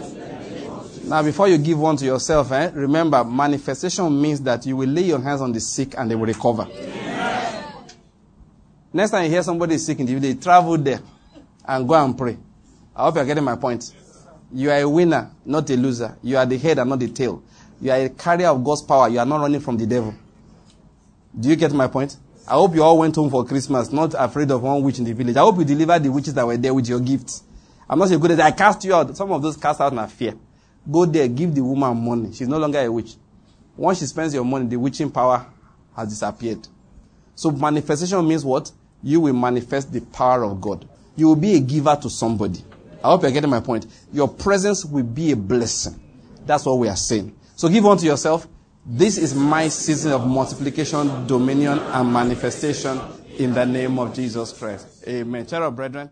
[1.09, 5.03] Now, before you give one to yourself, eh, remember, manifestation means that you will lay
[5.03, 6.67] your hands on the sick and they will recover.
[8.95, 11.01] Next time you hear somebody is sick in the village, travel there
[11.67, 12.39] and go and pray.
[12.95, 13.93] I hope you're getting my point.
[14.53, 16.17] You are a winner, not a loser.
[16.23, 17.43] You are the head and not the tail.
[17.81, 19.09] You are a carrier of God's power.
[19.09, 20.15] You are not running from the devil.
[21.37, 22.17] Do you get my point?
[22.47, 25.13] I hope you all went home for Christmas, not afraid of one witch in the
[25.13, 25.37] village.
[25.37, 27.43] I hope you delivered the witches that were there with your gifts.
[27.91, 29.17] I'm not saying good at I cast you out.
[29.17, 30.35] Some of those cast out in fear.
[30.89, 32.33] Go there, give the woman money.
[32.33, 33.17] She's no longer a witch.
[33.77, 35.47] Once she spends your money, the witching power
[35.97, 36.69] has disappeared.
[37.35, 38.71] So manifestation means what?
[39.05, 40.89] You will manifest the power of God.
[41.15, 42.65] You will be a giver to somebody.
[43.03, 43.87] I hope you're getting my point.
[44.13, 46.01] Your presence will be a blessing.
[46.47, 47.37] That's what we are saying.
[47.55, 48.49] So give unto yourself.
[48.87, 52.99] This is my season of multiplication, dominion, and manifestation
[53.39, 55.05] in the name of Jesus Christ.
[55.07, 55.47] Amen.
[55.47, 56.11] Child of brethren.